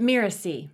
Miracy. 0.00 0.70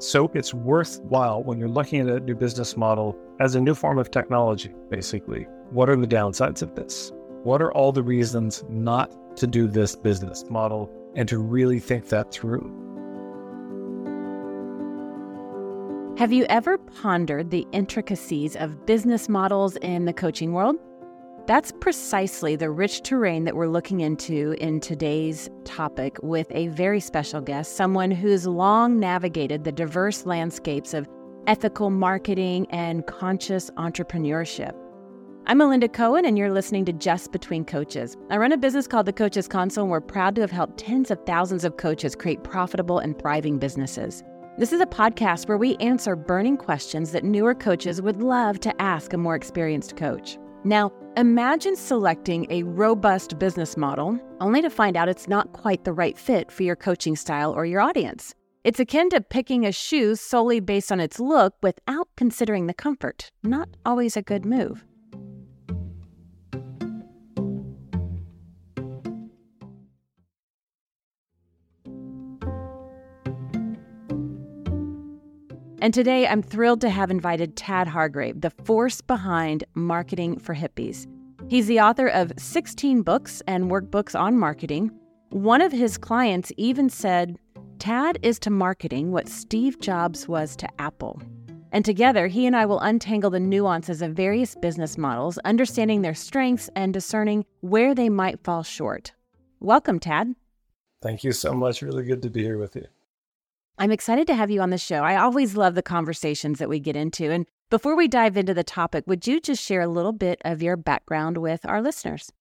So 0.00 0.30
it's 0.32 0.54
worthwhile 0.54 1.42
when 1.42 1.58
you're 1.58 1.68
looking 1.68 2.00
at 2.00 2.08
a 2.08 2.20
new 2.20 2.34
business 2.34 2.76
model 2.78 3.14
as 3.40 3.54
a 3.54 3.60
new 3.60 3.74
form 3.74 3.98
of 3.98 4.10
technology, 4.10 4.72
basically. 4.88 5.46
What 5.70 5.90
are 5.90 5.96
the 5.96 6.06
downsides 6.06 6.62
of 6.62 6.76
this? 6.76 7.12
What 7.42 7.60
are 7.60 7.72
all 7.72 7.92
the 7.92 8.02
reasons 8.02 8.64
not 8.70 9.36
to 9.36 9.46
do 9.46 9.68
this 9.68 9.94
business 9.94 10.44
model 10.48 10.90
and 11.14 11.28
to 11.28 11.38
really 11.38 11.80
think 11.80 12.08
that 12.08 12.32
through? 12.32 12.72
Have 16.16 16.32
you 16.32 16.46
ever 16.48 16.78
pondered 16.78 17.50
the 17.50 17.66
intricacies 17.72 18.56
of 18.56 18.86
business 18.86 19.28
models 19.28 19.76
in 19.76 20.06
the 20.06 20.12
coaching 20.12 20.52
world? 20.52 20.76
That's 21.48 21.72
precisely 21.80 22.56
the 22.56 22.68
rich 22.68 23.00
terrain 23.02 23.44
that 23.44 23.56
we're 23.56 23.68
looking 23.68 24.00
into 24.00 24.54
in 24.62 24.80
today's 24.80 25.48
topic 25.64 26.18
with 26.22 26.46
a 26.50 26.68
very 26.68 27.00
special 27.00 27.40
guest, 27.40 27.74
someone 27.74 28.10
who's 28.10 28.46
long 28.46 29.00
navigated 29.00 29.64
the 29.64 29.72
diverse 29.72 30.26
landscapes 30.26 30.92
of 30.92 31.08
ethical 31.46 31.88
marketing 31.88 32.66
and 32.68 33.06
conscious 33.06 33.70
entrepreneurship. 33.78 34.74
I'm 35.46 35.56
Melinda 35.56 35.88
Cohen, 35.88 36.26
and 36.26 36.36
you're 36.36 36.52
listening 36.52 36.84
to 36.84 36.92
Just 36.92 37.32
Between 37.32 37.64
Coaches. 37.64 38.14
I 38.28 38.36
run 38.36 38.52
a 38.52 38.58
business 38.58 38.86
called 38.86 39.06
the 39.06 39.12
Coaches 39.14 39.48
Console, 39.48 39.84
and 39.84 39.90
we're 39.90 40.02
proud 40.02 40.34
to 40.34 40.42
have 40.42 40.50
helped 40.50 40.76
tens 40.76 41.10
of 41.10 41.24
thousands 41.24 41.64
of 41.64 41.78
coaches 41.78 42.14
create 42.14 42.44
profitable 42.44 42.98
and 42.98 43.18
thriving 43.18 43.58
businesses. 43.58 44.22
This 44.58 44.74
is 44.74 44.82
a 44.82 44.86
podcast 44.86 45.48
where 45.48 45.56
we 45.56 45.76
answer 45.76 46.14
burning 46.14 46.58
questions 46.58 47.10
that 47.12 47.24
newer 47.24 47.54
coaches 47.54 48.02
would 48.02 48.22
love 48.22 48.60
to 48.60 48.82
ask 48.82 49.14
a 49.14 49.16
more 49.16 49.34
experienced 49.34 49.96
coach. 49.96 50.36
Now, 50.64 50.92
imagine 51.16 51.76
selecting 51.76 52.46
a 52.50 52.62
robust 52.64 53.38
business 53.38 53.76
model 53.76 54.18
only 54.40 54.60
to 54.62 54.70
find 54.70 54.96
out 54.96 55.08
it's 55.08 55.28
not 55.28 55.52
quite 55.52 55.84
the 55.84 55.92
right 55.92 56.18
fit 56.18 56.50
for 56.50 56.62
your 56.62 56.76
coaching 56.76 57.16
style 57.16 57.52
or 57.52 57.64
your 57.64 57.80
audience. 57.80 58.34
It's 58.64 58.80
akin 58.80 59.08
to 59.10 59.20
picking 59.20 59.64
a 59.64 59.72
shoe 59.72 60.16
solely 60.16 60.60
based 60.60 60.90
on 60.90 61.00
its 61.00 61.20
look 61.20 61.54
without 61.62 62.08
considering 62.16 62.66
the 62.66 62.74
comfort. 62.74 63.30
Not 63.42 63.68
always 63.86 64.16
a 64.16 64.22
good 64.22 64.44
move. 64.44 64.84
And 75.88 75.94
today 75.94 76.26
I'm 76.26 76.42
thrilled 76.42 76.82
to 76.82 76.90
have 76.90 77.10
invited 77.10 77.56
Tad 77.56 77.88
Hargrave, 77.88 78.42
the 78.42 78.50
force 78.50 79.00
behind 79.00 79.64
Marketing 79.72 80.38
for 80.38 80.54
Hippies. 80.54 81.06
He's 81.48 81.66
the 81.66 81.80
author 81.80 82.08
of 82.08 82.30
16 82.36 83.00
books 83.00 83.42
and 83.46 83.70
workbooks 83.70 84.14
on 84.14 84.36
marketing. 84.36 84.90
One 85.30 85.62
of 85.62 85.72
his 85.72 85.96
clients 85.96 86.52
even 86.58 86.90
said, 86.90 87.38
Tad 87.78 88.18
is 88.20 88.38
to 88.40 88.50
marketing 88.50 89.12
what 89.12 89.30
Steve 89.30 89.80
Jobs 89.80 90.28
was 90.28 90.56
to 90.56 90.68
Apple. 90.78 91.22
And 91.72 91.86
together, 91.86 92.26
he 92.26 92.44
and 92.44 92.54
I 92.54 92.66
will 92.66 92.80
untangle 92.80 93.30
the 93.30 93.40
nuances 93.40 94.02
of 94.02 94.12
various 94.12 94.54
business 94.56 94.98
models, 94.98 95.38
understanding 95.46 96.02
their 96.02 96.12
strengths 96.12 96.68
and 96.76 96.92
discerning 96.92 97.46
where 97.62 97.94
they 97.94 98.10
might 98.10 98.44
fall 98.44 98.62
short. 98.62 99.12
Welcome, 99.58 100.00
Tad. 100.00 100.34
Thank 101.00 101.24
you 101.24 101.32
so 101.32 101.54
much. 101.54 101.80
Really 101.80 102.04
good 102.04 102.20
to 102.20 102.28
be 102.28 102.42
here 102.42 102.58
with 102.58 102.76
you. 102.76 102.84
I'm 103.80 103.92
excited 103.92 104.26
to 104.26 104.34
have 104.34 104.50
you 104.50 104.60
on 104.60 104.70
the 104.70 104.78
show. 104.78 105.04
I 105.04 105.16
always 105.16 105.56
love 105.56 105.76
the 105.76 105.82
conversations 105.82 106.58
that 106.58 106.68
we 106.68 106.80
get 106.80 106.96
into. 106.96 107.30
And 107.30 107.46
before 107.70 107.94
we 107.94 108.08
dive 108.08 108.36
into 108.36 108.52
the 108.52 108.64
topic, 108.64 109.04
would 109.06 109.26
you 109.26 109.40
just 109.40 109.62
share 109.62 109.82
a 109.82 109.88
little 109.88 110.12
bit 110.12 110.40
of 110.44 110.62
your 110.62 110.76
background 110.76 111.38
with 111.38 111.64
our 111.64 111.80
listeners? 111.80 112.32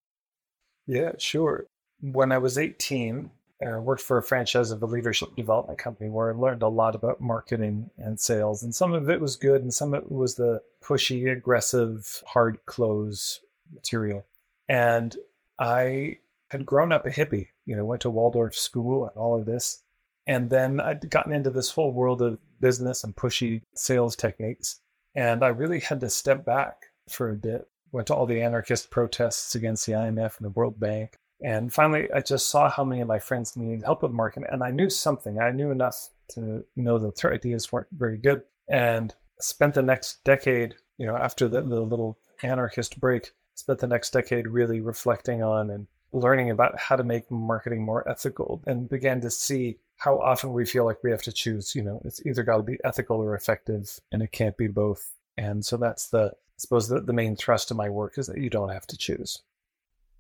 Yeah, 0.88 1.12
sure. 1.20 1.68
When 2.02 2.32
I 2.32 2.40
was 2.40 2.58
18, 2.58 3.30
I 3.62 3.78
worked 3.78 4.02
for 4.02 4.18
a 4.18 4.24
franchise 4.24 4.72
of 4.72 4.82
a 4.82 4.88
leadership 4.88 5.36
development 5.36 5.78
company 5.78 6.10
where 6.10 6.34
I 6.34 6.36
learned 6.36 6.64
a 6.64 6.68
lot 6.68 6.96
about 6.96 7.22
marketing 7.22 7.92
and 7.98 8.20
sales. 8.20 8.64
And 8.64 8.74
some 8.74 8.94
of 8.94 9.10
it 9.10 9.22
was 9.22 9.36
good, 9.36 9.62
and 9.62 9.74
some 9.74 9.94
of 9.94 10.04
it 10.04 10.12
was 10.12 10.36
the 10.36 10.62
pushy, 10.84 11.32
aggressive, 11.32 12.24
hard 12.26 12.58
close 12.66 13.42
material. 13.74 14.26
And 14.70 15.16
I 15.60 16.18
had 16.50 16.66
grown 16.66 16.92
up 16.92 17.06
a 17.06 17.12
hippie, 17.12 17.48
you 17.66 17.76
know, 17.76 17.86
went 17.86 18.02
to 18.04 18.10
Waldorf 18.10 18.56
school 18.56 19.06
and 19.06 19.18
all 19.18 19.38
of 19.38 19.46
this. 19.46 19.84
And 20.28 20.50
then 20.50 20.80
I'd 20.80 21.10
gotten 21.10 21.34
into 21.34 21.50
this 21.50 21.72
whole 21.72 21.92
world 21.92 22.22
of 22.22 22.38
business 22.60 23.04
and 23.04 23.16
pushy 23.16 23.62
sales 23.74 24.16
techniques. 24.16 24.82
And 25.16 25.44
I 25.44 25.48
really 25.48 25.80
had 25.80 26.02
to 26.02 26.10
step 26.10 26.46
back 26.46 26.88
for 27.10 27.30
a 27.30 27.36
bit. 27.36 27.68
Went 27.92 28.08
to 28.08 28.16
all 28.16 28.26
the 28.26 28.42
anarchist 28.42 28.92
protests 28.92 29.56
against 29.56 29.86
the 29.86 29.94
IMF 29.94 30.38
and 30.38 30.46
the 30.46 30.50
World 30.52 30.80
Bank. 30.80 31.18
And 31.42 31.74
finally, 31.74 32.12
I 32.12 32.20
just 32.20 32.50
saw 32.50 32.70
how 32.70 32.84
many 32.84 33.02
of 33.02 33.08
my 33.08 33.20
friends 33.20 33.56
needed 33.56 33.84
help 33.84 34.04
with 34.04 34.12
marketing. 34.12 34.50
And 34.52 34.64
I 34.64 34.72
knew 34.72 34.90
something. 34.90 35.40
I 35.40 35.52
knew 35.52 35.72
enough 35.72 36.10
to 36.32 36.66
know 36.76 37.00
that 37.00 37.22
their 37.22 37.34
ideas 37.34 37.72
weren't 37.72 37.88
very 37.92 38.18
good. 38.18 38.42
And 38.68 39.14
spent 39.40 39.76
the 39.76 39.82
next 39.82 40.24
decade, 40.26 40.76
you 40.98 41.06
know, 41.06 41.16
after 41.16 41.48
the, 41.48 41.62
the 41.62 41.82
little 41.82 42.18
anarchist 42.44 43.00
break, 43.00 43.32
spent 43.56 43.80
the 43.80 43.88
next 43.88 44.12
decade 44.12 44.48
really 44.48 44.82
reflecting 44.82 45.42
on 45.42 45.70
and 45.70 45.88
learning 46.12 46.50
about 46.50 46.78
how 46.80 46.96
to 46.96 47.04
make 47.04 47.30
marketing 47.32 47.84
more 47.84 48.08
ethical 48.10 48.64
and 48.68 48.90
began 48.90 49.22
to 49.22 49.30
see 49.30 49.78
how 49.98 50.20
often 50.20 50.54
we 50.54 50.66
feel 50.66 50.86
like 50.86 51.04
we 51.04 51.12
have 51.12 51.24
to 51.24 51.32
choose. 51.32 51.76
You 51.76 51.84
know, 51.84 52.02
it's 52.06 52.26
either 52.26 52.44
got 52.44 52.58
to 52.58 52.64
be 52.64 52.78
ethical 52.84 53.18
or 53.18 53.36
effective, 53.36 54.00
and 54.12 54.22
it 54.22 54.32
can't 54.32 54.58
be 54.58 54.68
both. 54.68 55.14
And 55.38 55.66
so 55.66 55.78
that's 55.78 56.10
the, 56.10 56.32
I 56.34 56.58
suppose, 56.58 56.88
the, 56.88 57.02
the 57.02 57.14
main 57.14 57.36
thrust 57.36 57.72
of 57.72 57.78
my 57.78 57.90
work 57.90 58.18
is 58.18 58.28
that 58.28 58.40
you 58.40 58.50
don't 58.50 58.70
have 58.70 58.88
to 58.88 58.98
choose. 58.98 59.42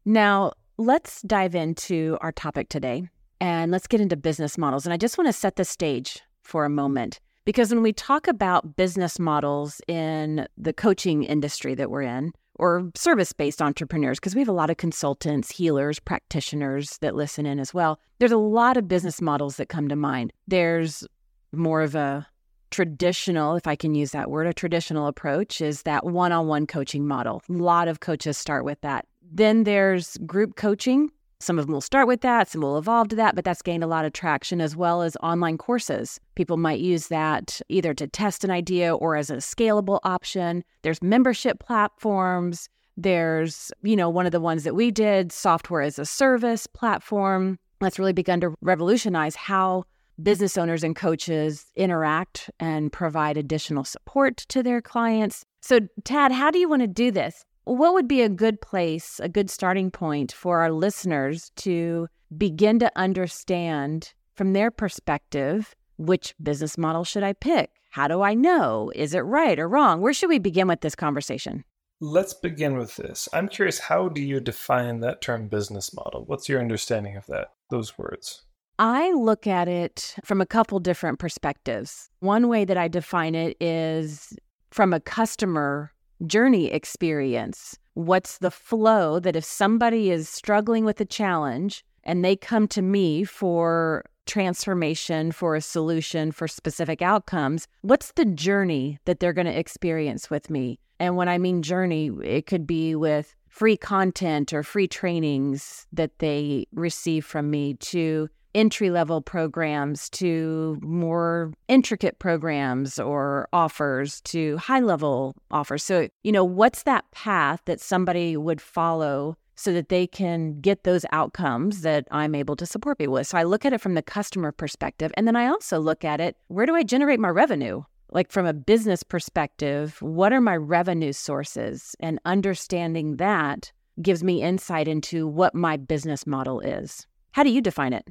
Now, 0.05 0.53
let's 0.77 1.21
dive 1.23 1.55
into 1.55 2.17
our 2.21 2.31
topic 2.31 2.69
today 2.69 3.09
and 3.39 3.71
let's 3.71 3.87
get 3.87 4.01
into 4.01 4.15
business 4.15 4.57
models. 4.57 4.85
And 4.85 4.93
I 4.93 4.97
just 4.97 5.17
want 5.17 5.27
to 5.27 5.33
set 5.33 5.55
the 5.55 5.65
stage 5.65 6.21
for 6.41 6.65
a 6.65 6.69
moment 6.69 7.19
because 7.45 7.71
when 7.71 7.83
we 7.83 7.93
talk 7.93 8.27
about 8.27 8.75
business 8.75 9.19
models 9.19 9.81
in 9.87 10.47
the 10.57 10.73
coaching 10.73 11.23
industry 11.23 11.75
that 11.75 11.89
we're 11.89 12.01
in, 12.01 12.33
or 12.59 12.91
service 12.95 13.33
based 13.33 13.61
entrepreneurs, 13.61 14.19
because 14.19 14.35
we 14.35 14.41
have 14.41 14.47
a 14.47 14.53
lot 14.53 14.69
of 14.69 14.77
consultants, 14.77 15.51
healers, 15.51 15.99
practitioners 15.99 16.97
that 16.99 17.15
listen 17.15 17.45
in 17.45 17.59
as 17.59 17.73
well. 17.73 17.99
There's 18.19 18.31
a 18.31 18.37
lot 18.37 18.77
of 18.77 18.87
business 18.87 19.21
models 19.21 19.57
that 19.57 19.69
come 19.69 19.87
to 19.89 19.95
mind. 19.95 20.33
There's 20.47 21.07
more 21.51 21.81
of 21.81 21.95
a 21.95 22.27
traditional, 22.69 23.55
if 23.55 23.67
I 23.67 23.75
can 23.75 23.95
use 23.95 24.11
that 24.11 24.29
word, 24.29 24.47
a 24.47 24.53
traditional 24.53 25.07
approach 25.07 25.61
is 25.61 25.83
that 25.83 26.05
one 26.05 26.31
on 26.31 26.47
one 26.47 26.67
coaching 26.67 27.07
model. 27.07 27.41
A 27.49 27.53
lot 27.53 27.87
of 27.87 28.01
coaches 28.01 28.37
start 28.37 28.65
with 28.65 28.81
that. 28.81 29.05
Then 29.31 29.63
there's 29.63 30.17
group 30.25 30.55
coaching, 30.55 31.11
some 31.39 31.59
of 31.59 31.65
them 31.65 31.73
will 31.73 31.81
start 31.81 32.07
with 32.07 32.21
that, 32.21 32.49
some 32.49 32.61
will 32.61 32.77
evolve 32.77 33.09
to 33.09 33.15
that, 33.15 33.35
but 33.35 33.45
that's 33.45 33.61
gained 33.61 33.83
a 33.83 33.87
lot 33.87 34.05
of 34.05 34.13
traction 34.13 34.59
as 34.59 34.75
well 34.75 35.01
as 35.01 35.15
online 35.21 35.57
courses. 35.57 36.19
People 36.35 36.57
might 36.57 36.79
use 36.79 37.07
that 37.07 37.61
either 37.69 37.93
to 37.93 38.07
test 38.07 38.43
an 38.43 38.51
idea 38.51 38.95
or 38.95 39.15
as 39.15 39.29
a 39.29 39.37
scalable 39.37 39.99
option. 40.03 40.63
There's 40.81 41.01
membership 41.01 41.59
platforms. 41.59 42.69
There's, 42.97 43.71
you 43.83 43.95
know, 43.95 44.09
one 44.09 44.25
of 44.25 44.31
the 44.31 44.41
ones 44.41 44.63
that 44.63 44.73
we 44.73 44.89
did, 44.89 45.31
software 45.31 45.81
as 45.81 45.99
a 45.99 46.05
service 46.05 46.65
platform. 46.65 47.59
That's 47.79 47.99
really 47.99 48.13
begun 48.13 48.41
to 48.41 48.55
revolutionize 48.61 49.35
how 49.35 49.83
business 50.21 50.57
owners 50.57 50.83
and 50.83 50.95
coaches 50.95 51.67
interact 51.75 52.49
and 52.59 52.91
provide 52.91 53.37
additional 53.37 53.83
support 53.83 54.37
to 54.49 54.63
their 54.63 54.81
clients. 54.81 55.45
So, 55.61 55.81
Tad, 56.03 56.31
how 56.31 56.49
do 56.49 56.57
you 56.57 56.67
want 56.67 56.81
to 56.81 56.87
do 56.87 57.11
this? 57.11 57.45
What 57.75 57.93
would 57.93 58.07
be 58.07 58.21
a 58.21 58.29
good 58.29 58.61
place, 58.61 59.19
a 59.21 59.27
good 59.27 59.49
starting 59.49 59.91
point 59.91 60.31
for 60.31 60.61
our 60.61 60.71
listeners 60.71 61.51
to 61.57 62.07
begin 62.35 62.79
to 62.79 62.91
understand 62.95 64.13
from 64.35 64.53
their 64.53 64.71
perspective 64.71 65.75
which 65.97 66.33
business 66.41 66.77
model 66.77 67.03
should 67.03 67.23
I 67.23 67.33
pick? 67.33 67.71
How 67.89 68.07
do 68.07 68.21
I 68.21 68.35
know? 68.35 68.91
Is 68.95 69.13
it 69.13 69.19
right 69.19 69.59
or 69.59 69.67
wrong? 69.67 70.01
Where 70.01 70.13
should 70.13 70.29
we 70.29 70.39
begin 70.39 70.67
with 70.67 70.81
this 70.81 70.95
conversation? 70.95 71.63
Let's 71.99 72.33
begin 72.33 72.77
with 72.77 72.95
this. 72.95 73.27
I'm 73.33 73.47
curious, 73.47 73.79
how 73.79 74.07
do 74.07 74.21
you 74.21 74.39
define 74.39 74.99
that 74.99 75.21
term 75.21 75.47
business 75.47 75.93
model? 75.93 76.23
What's 76.25 76.47
your 76.47 76.61
understanding 76.61 77.17
of 77.17 77.25
that, 77.25 77.53
those 77.69 77.97
words? 77.97 78.43
I 78.79 79.11
look 79.13 79.47
at 79.47 79.67
it 79.67 80.15
from 80.23 80.39
a 80.39 80.45
couple 80.45 80.79
different 80.79 81.17
perspectives. 81.17 82.09
One 82.19 82.47
way 82.47 82.63
that 82.65 82.77
I 82.77 82.87
define 82.87 83.33
it 83.33 83.57
is 83.59 84.37
from 84.69 84.93
a 84.93 84.99
customer 84.99 85.91
journey 86.25 86.71
experience. 86.71 87.77
What's 87.93 88.37
the 88.39 88.51
flow 88.51 89.19
that 89.19 89.35
if 89.35 89.43
somebody 89.43 90.11
is 90.11 90.29
struggling 90.29 90.85
with 90.85 91.01
a 91.01 91.05
challenge 91.05 91.83
and 92.03 92.23
they 92.23 92.35
come 92.35 92.67
to 92.69 92.81
me 92.81 93.23
for 93.23 94.05
transformation, 94.25 95.31
for 95.31 95.55
a 95.55 95.61
solution, 95.61 96.31
for 96.31 96.47
specific 96.47 97.01
outcomes, 97.01 97.67
what's 97.81 98.11
the 98.13 98.25
journey 98.25 98.99
that 99.05 99.19
they're 99.19 99.33
going 99.33 99.47
to 99.47 99.57
experience 99.57 100.29
with 100.29 100.49
me? 100.49 100.79
And 100.99 101.15
when 101.15 101.29
I 101.29 101.37
mean 101.37 101.61
journey, 101.61 102.11
it 102.23 102.45
could 102.45 102.67
be 102.67 102.95
with 102.95 103.35
free 103.47 103.77
content 103.77 104.53
or 104.53 104.61
free 104.63 104.87
trainings 104.87 105.87
that 105.91 106.19
they 106.19 106.67
receive 106.73 107.25
from 107.25 107.49
me 107.49 107.73
to 107.75 108.29
entry 108.57 108.89
level 108.89 109.21
programs 109.21 110.09
to 110.09 110.79
more 110.81 111.53
intricate 111.67 112.17
programs 112.17 112.97
or 112.97 113.47
offers 113.53 114.19
to 114.21 114.57
high 114.57 114.79
level 114.79 115.35
offers. 115.51 115.83
So, 115.83 116.09
you 116.23 116.31
know, 116.31 116.43
what's 116.43 116.83
that 116.83 117.09
path 117.11 117.61
that 117.65 117.79
somebody 117.79 118.35
would 118.35 118.59
follow 118.59 119.37
so 119.55 119.71
that 119.73 119.89
they 119.89 120.07
can 120.07 120.59
get 120.59 120.83
those 120.83 121.05
outcomes 121.11 121.81
that 121.81 122.07
I'm 122.11 122.35
able 122.35 122.55
to 122.57 122.65
support 122.65 122.97
people 122.99 123.15
with. 123.15 123.27
So 123.27 123.37
I 123.37 123.43
look 123.43 123.65
at 123.65 123.73
it 123.73 123.81
from 123.81 123.95
the 123.95 124.03
customer 124.03 124.51
perspective. 124.51 125.11
And 125.17 125.27
then 125.27 125.35
I 125.35 125.47
also 125.47 125.79
look 125.79 126.03
at 126.03 126.19
it 126.19 126.37
where 126.47 126.65
do 126.65 126.75
I 126.75 126.83
generate 126.83 127.19
my 127.19 127.29
revenue? 127.29 127.83
Like 128.11 128.31
from 128.31 128.45
a 128.45 128.53
business 128.53 129.03
perspective, 129.03 130.01
what 130.01 130.31
are 130.31 130.41
my 130.41 130.55
revenue 130.55 131.11
sources? 131.11 131.95
And 131.99 132.19
understanding 132.25 133.17
that 133.17 133.71
gives 134.01 134.23
me 134.23 134.43
insight 134.43 134.87
into 134.87 135.27
what 135.27 135.55
my 135.55 135.75
business 135.75 136.25
model 136.25 136.59
is. 136.59 137.05
How 137.31 137.43
do 137.43 137.49
you 137.49 137.61
define 137.61 137.93
it? 137.93 138.07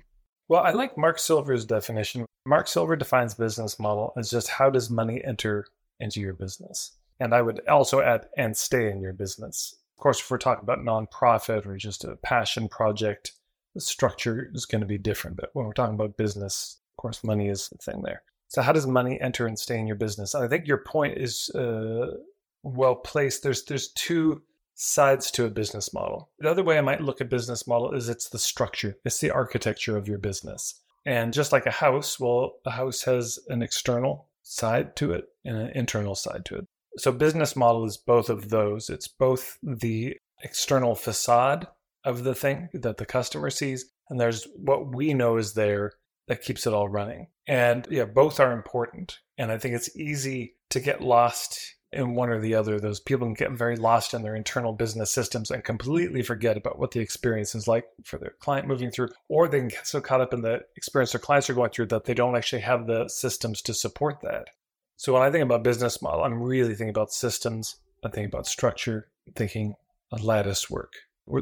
Well, 0.49 0.63
I 0.63 0.71
like 0.71 0.97
Mark 0.97 1.19
Silver's 1.19 1.65
definition. 1.65 2.27
Mark 2.45 2.69
Silver 2.69 2.97
defines 2.97 3.35
business 3.35 3.79
model 3.79 4.13
as 4.17 4.31
just 4.31 4.49
how 4.49 4.71
does 4.71 4.91
money 4.91 5.23
enter 5.25 5.67
into 5.99 6.21
your 6.21 6.35
business? 6.35 6.93
And 7.19 7.35
I 7.35 7.43
would 7.43 7.67
also 7.69 8.01
add 8.01 8.27
and 8.37 8.57
stay 8.57 8.91
in 8.91 9.01
your 9.01 9.13
business. 9.13 9.75
Of 9.97 10.03
course, 10.03 10.21
if 10.21 10.31
we're 10.31 10.39
talking 10.39 10.63
about 10.63 10.81
nonprofit 10.81 11.67
or 11.67 11.77
just 11.77 12.05
a 12.05 12.17
passion 12.17 12.69
project, 12.69 13.33
the 13.75 13.81
structure 13.81 14.51
is 14.55 14.67
going 14.67 14.83
to 14.83 14.87
be 14.87 14.99
different. 14.99 15.37
But 15.37 15.51
when 15.55 15.67
we're 15.67 15.73
talking 15.73 15.95
about 15.95 16.17
business, 16.17 16.79
of 16.93 17.03
course, 17.03 17.25
money 17.25 17.49
is 17.49 17.69
the 17.69 17.79
thing 17.79 18.03
there. 18.03 18.23
So, 18.49 18.63
how 18.63 18.73
does 18.73 18.87
money 18.87 19.21
enter 19.21 19.47
and 19.47 19.59
stay 19.59 19.79
in 19.79 19.87
your 19.87 19.97
business? 19.97 20.35
I 20.35 20.47
think 20.49 20.67
your 20.67 20.79
point 20.79 21.19
is 21.19 21.51
uh, 21.51 22.19
well 22.63 22.95
placed. 22.95 23.43
There's 23.43 23.65
there's 23.65 23.89
two 23.89 24.43
sides 24.77 25.31
to 25.33 25.45
a 25.45 25.51
business 25.51 25.93
model. 25.93 26.31
The 26.39 26.51
other 26.51 26.63
way 26.63 26.79
I 26.79 26.83
might 26.83 27.01
look 27.01 27.21
at 27.21 27.31
business 27.31 27.67
model 27.67 27.93
is 27.93 28.09
it's 28.09 28.29
the 28.29 28.39
structure, 28.39 28.97
it's 29.05 29.19
the 29.19 29.31
architecture 29.31 29.97
of 29.97 30.07
your 30.07 30.19
business. 30.19 30.81
And 31.05 31.33
just 31.33 31.53
like 31.53 31.67
a 31.67 31.71
house, 31.71 32.21
well, 32.21 32.57
a 32.65 32.71
house 32.71 33.03
has 33.03 33.39
an 33.49 33.63
external 33.63 34.29
side 34.43 34.95
to 34.97 35.13
it 35.13 35.25
and 35.45 35.57
an 35.57 35.71
internal 35.75 36.15
side 36.15 36.45
to 36.47 36.57
it. 36.57 36.67
So 36.99 37.11
business 37.11 37.57
model 37.57 37.85
is 37.85 37.97
both 37.97 38.31
of 38.31 38.51
those. 38.51 38.91
It's 38.91 39.09
both 39.09 39.59
the 39.63 40.17
external 40.43 40.95
facade 40.95 41.67
of 42.05 42.25
the 42.25 42.35
thing 42.35 42.69
that 42.73 42.99
the 42.99 43.07
customer 43.07 43.51
sees, 43.51 43.87
and 44.09 44.21
there's 44.21 44.47
what 44.57 44.95
we 44.95 45.13
know 45.15 45.37
is 45.37 45.55
there 45.55 45.93
that 46.29 46.43
keeps 46.43 46.67
it 46.67 46.73
all 46.73 46.89
running. 46.89 47.29
And 47.47 47.87
yeah, 47.91 48.05
both 48.05 48.41
are 48.41 48.53
important. 48.53 49.21
And 49.39 49.53
I 49.53 49.59
think 49.59 49.75
it's 49.75 49.97
easy 49.97 50.57
to 50.71 50.81
get 50.81 51.01
lost 51.01 51.76
in 51.97 52.15
one 52.15 52.29
or 52.29 52.41
the 52.41 52.55
other. 52.55 52.79
Those 52.79 53.01
people 53.01 53.27
can 53.27 53.35
get 53.35 53.51
very 53.53 53.77
lost 53.77 54.15
in 54.15 54.23
their 54.23 54.37
internal 54.37 54.73
business 54.73 55.11
systems 55.11 55.51
and 55.51 55.65
completely 55.65 56.23
forget 56.23 56.57
about 56.57 56.79
what 56.79 56.93
the 56.93 57.01
experience 57.01 57.55
is 57.55 57.67
like 57.67 57.87
for 58.05 58.19
their 58.19 58.35
client 58.39 58.69
moving 58.69 58.91
through, 58.91 59.09
or 59.29 59.49
they 59.49 59.59
can 59.59 59.69
get 59.69 59.87
so 59.87 60.01
caught 60.01 60.21
up 60.21 60.33
in 60.33 60.43
the 60.43 60.61
experience 60.77 61.13
their 61.13 61.21
clients 61.21 61.51
are 61.51 61.55
going 61.55 61.71
through 61.71 61.87
that 61.87 62.05
they 62.05 62.15
don't 62.15 62.37
actually 62.37 62.63
have 62.63 62.87
the 62.87 63.09
systems 63.09 63.63
to 63.63 63.75
support 63.75 64.21
that. 64.23 64.49
So 64.97 65.13
when 65.13 65.23
I 65.23 65.31
think 65.31 65.45
about 65.45 65.63
business 65.63 66.01
model, 66.01 66.25
I'm 66.25 66.43
really 66.43 66.71
thinking 66.71 66.89
about 66.89 67.13
systems. 67.13 67.77
I'm 68.05 68.11
thinking 68.11 68.31
about 68.33 68.47
structure. 68.47 69.09
Thinking 69.35 69.75
a 70.13 70.17
lattice 70.17 70.71
work 70.71 70.93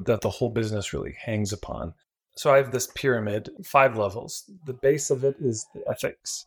that 0.05 0.23
the 0.23 0.31
whole 0.31 0.49
business 0.49 0.95
really 0.95 1.15
hangs 1.25 1.53
upon. 1.53 1.95
So 2.37 2.53
I 2.53 2.57
have 2.57 2.73
this 2.73 2.89
pyramid, 2.95 3.51
five 3.63 3.97
levels. 3.97 4.51
The 4.65 4.73
base 4.73 5.11
of 5.11 5.23
it 5.23 5.37
is 5.39 5.67
the 5.75 5.83
ethics. 5.89 6.47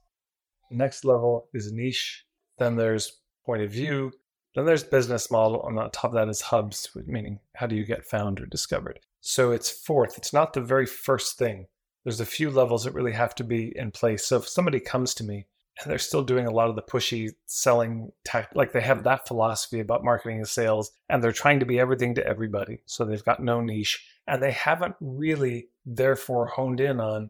Next 0.69 1.05
level 1.05 1.47
is 1.53 1.71
niche. 1.71 2.25
Then 2.57 2.75
there's 2.75 3.19
point 3.47 3.63
of 3.63 3.71
view. 3.71 4.11
Then 4.53 4.65
there's 4.65 4.83
business 4.83 5.31
model, 5.31 5.65
and 5.67 5.79
on 5.79 5.89
top 5.89 6.11
of 6.11 6.13
that 6.13 6.29
is 6.29 6.41
hubs, 6.41 6.89
meaning 7.05 7.39
how 7.55 7.65
do 7.65 7.75
you 7.75 7.85
get 7.85 8.05
found 8.05 8.39
or 8.39 8.45
discovered. 8.45 8.99
So 9.21 9.51
it's 9.51 9.69
fourth. 9.69 10.17
It's 10.17 10.33
not 10.33 10.53
the 10.53 10.61
very 10.61 10.85
first 10.85 11.37
thing. 11.37 11.67
There's 12.03 12.19
a 12.19 12.25
few 12.25 12.49
levels 12.49 12.83
that 12.83 12.93
really 12.93 13.13
have 13.13 13.33
to 13.35 13.43
be 13.43 13.75
in 13.75 13.91
place. 13.91 14.25
So 14.25 14.37
if 14.37 14.47
somebody 14.47 14.79
comes 14.79 15.13
to 15.15 15.23
me 15.23 15.47
and 15.79 15.89
they're 15.89 15.97
still 15.97 16.23
doing 16.23 16.45
a 16.45 16.51
lot 16.51 16.69
of 16.69 16.75
the 16.75 16.81
pushy 16.81 17.31
selling 17.45 18.11
tech, 18.25 18.49
like 18.53 18.73
they 18.73 18.81
have 18.81 19.03
that 19.03 19.27
philosophy 19.27 19.79
about 19.79 20.03
marketing 20.03 20.39
and 20.39 20.47
sales, 20.47 20.91
and 21.09 21.23
they're 21.23 21.31
trying 21.31 21.59
to 21.59 21.65
be 21.65 21.79
everything 21.79 22.15
to 22.15 22.27
everybody. 22.27 22.81
So 22.85 23.05
they've 23.05 23.23
got 23.23 23.41
no 23.41 23.61
niche, 23.61 24.05
and 24.27 24.43
they 24.43 24.51
haven't 24.51 24.95
really, 24.99 25.69
therefore, 25.85 26.47
honed 26.47 26.81
in 26.81 26.99
on 26.99 27.29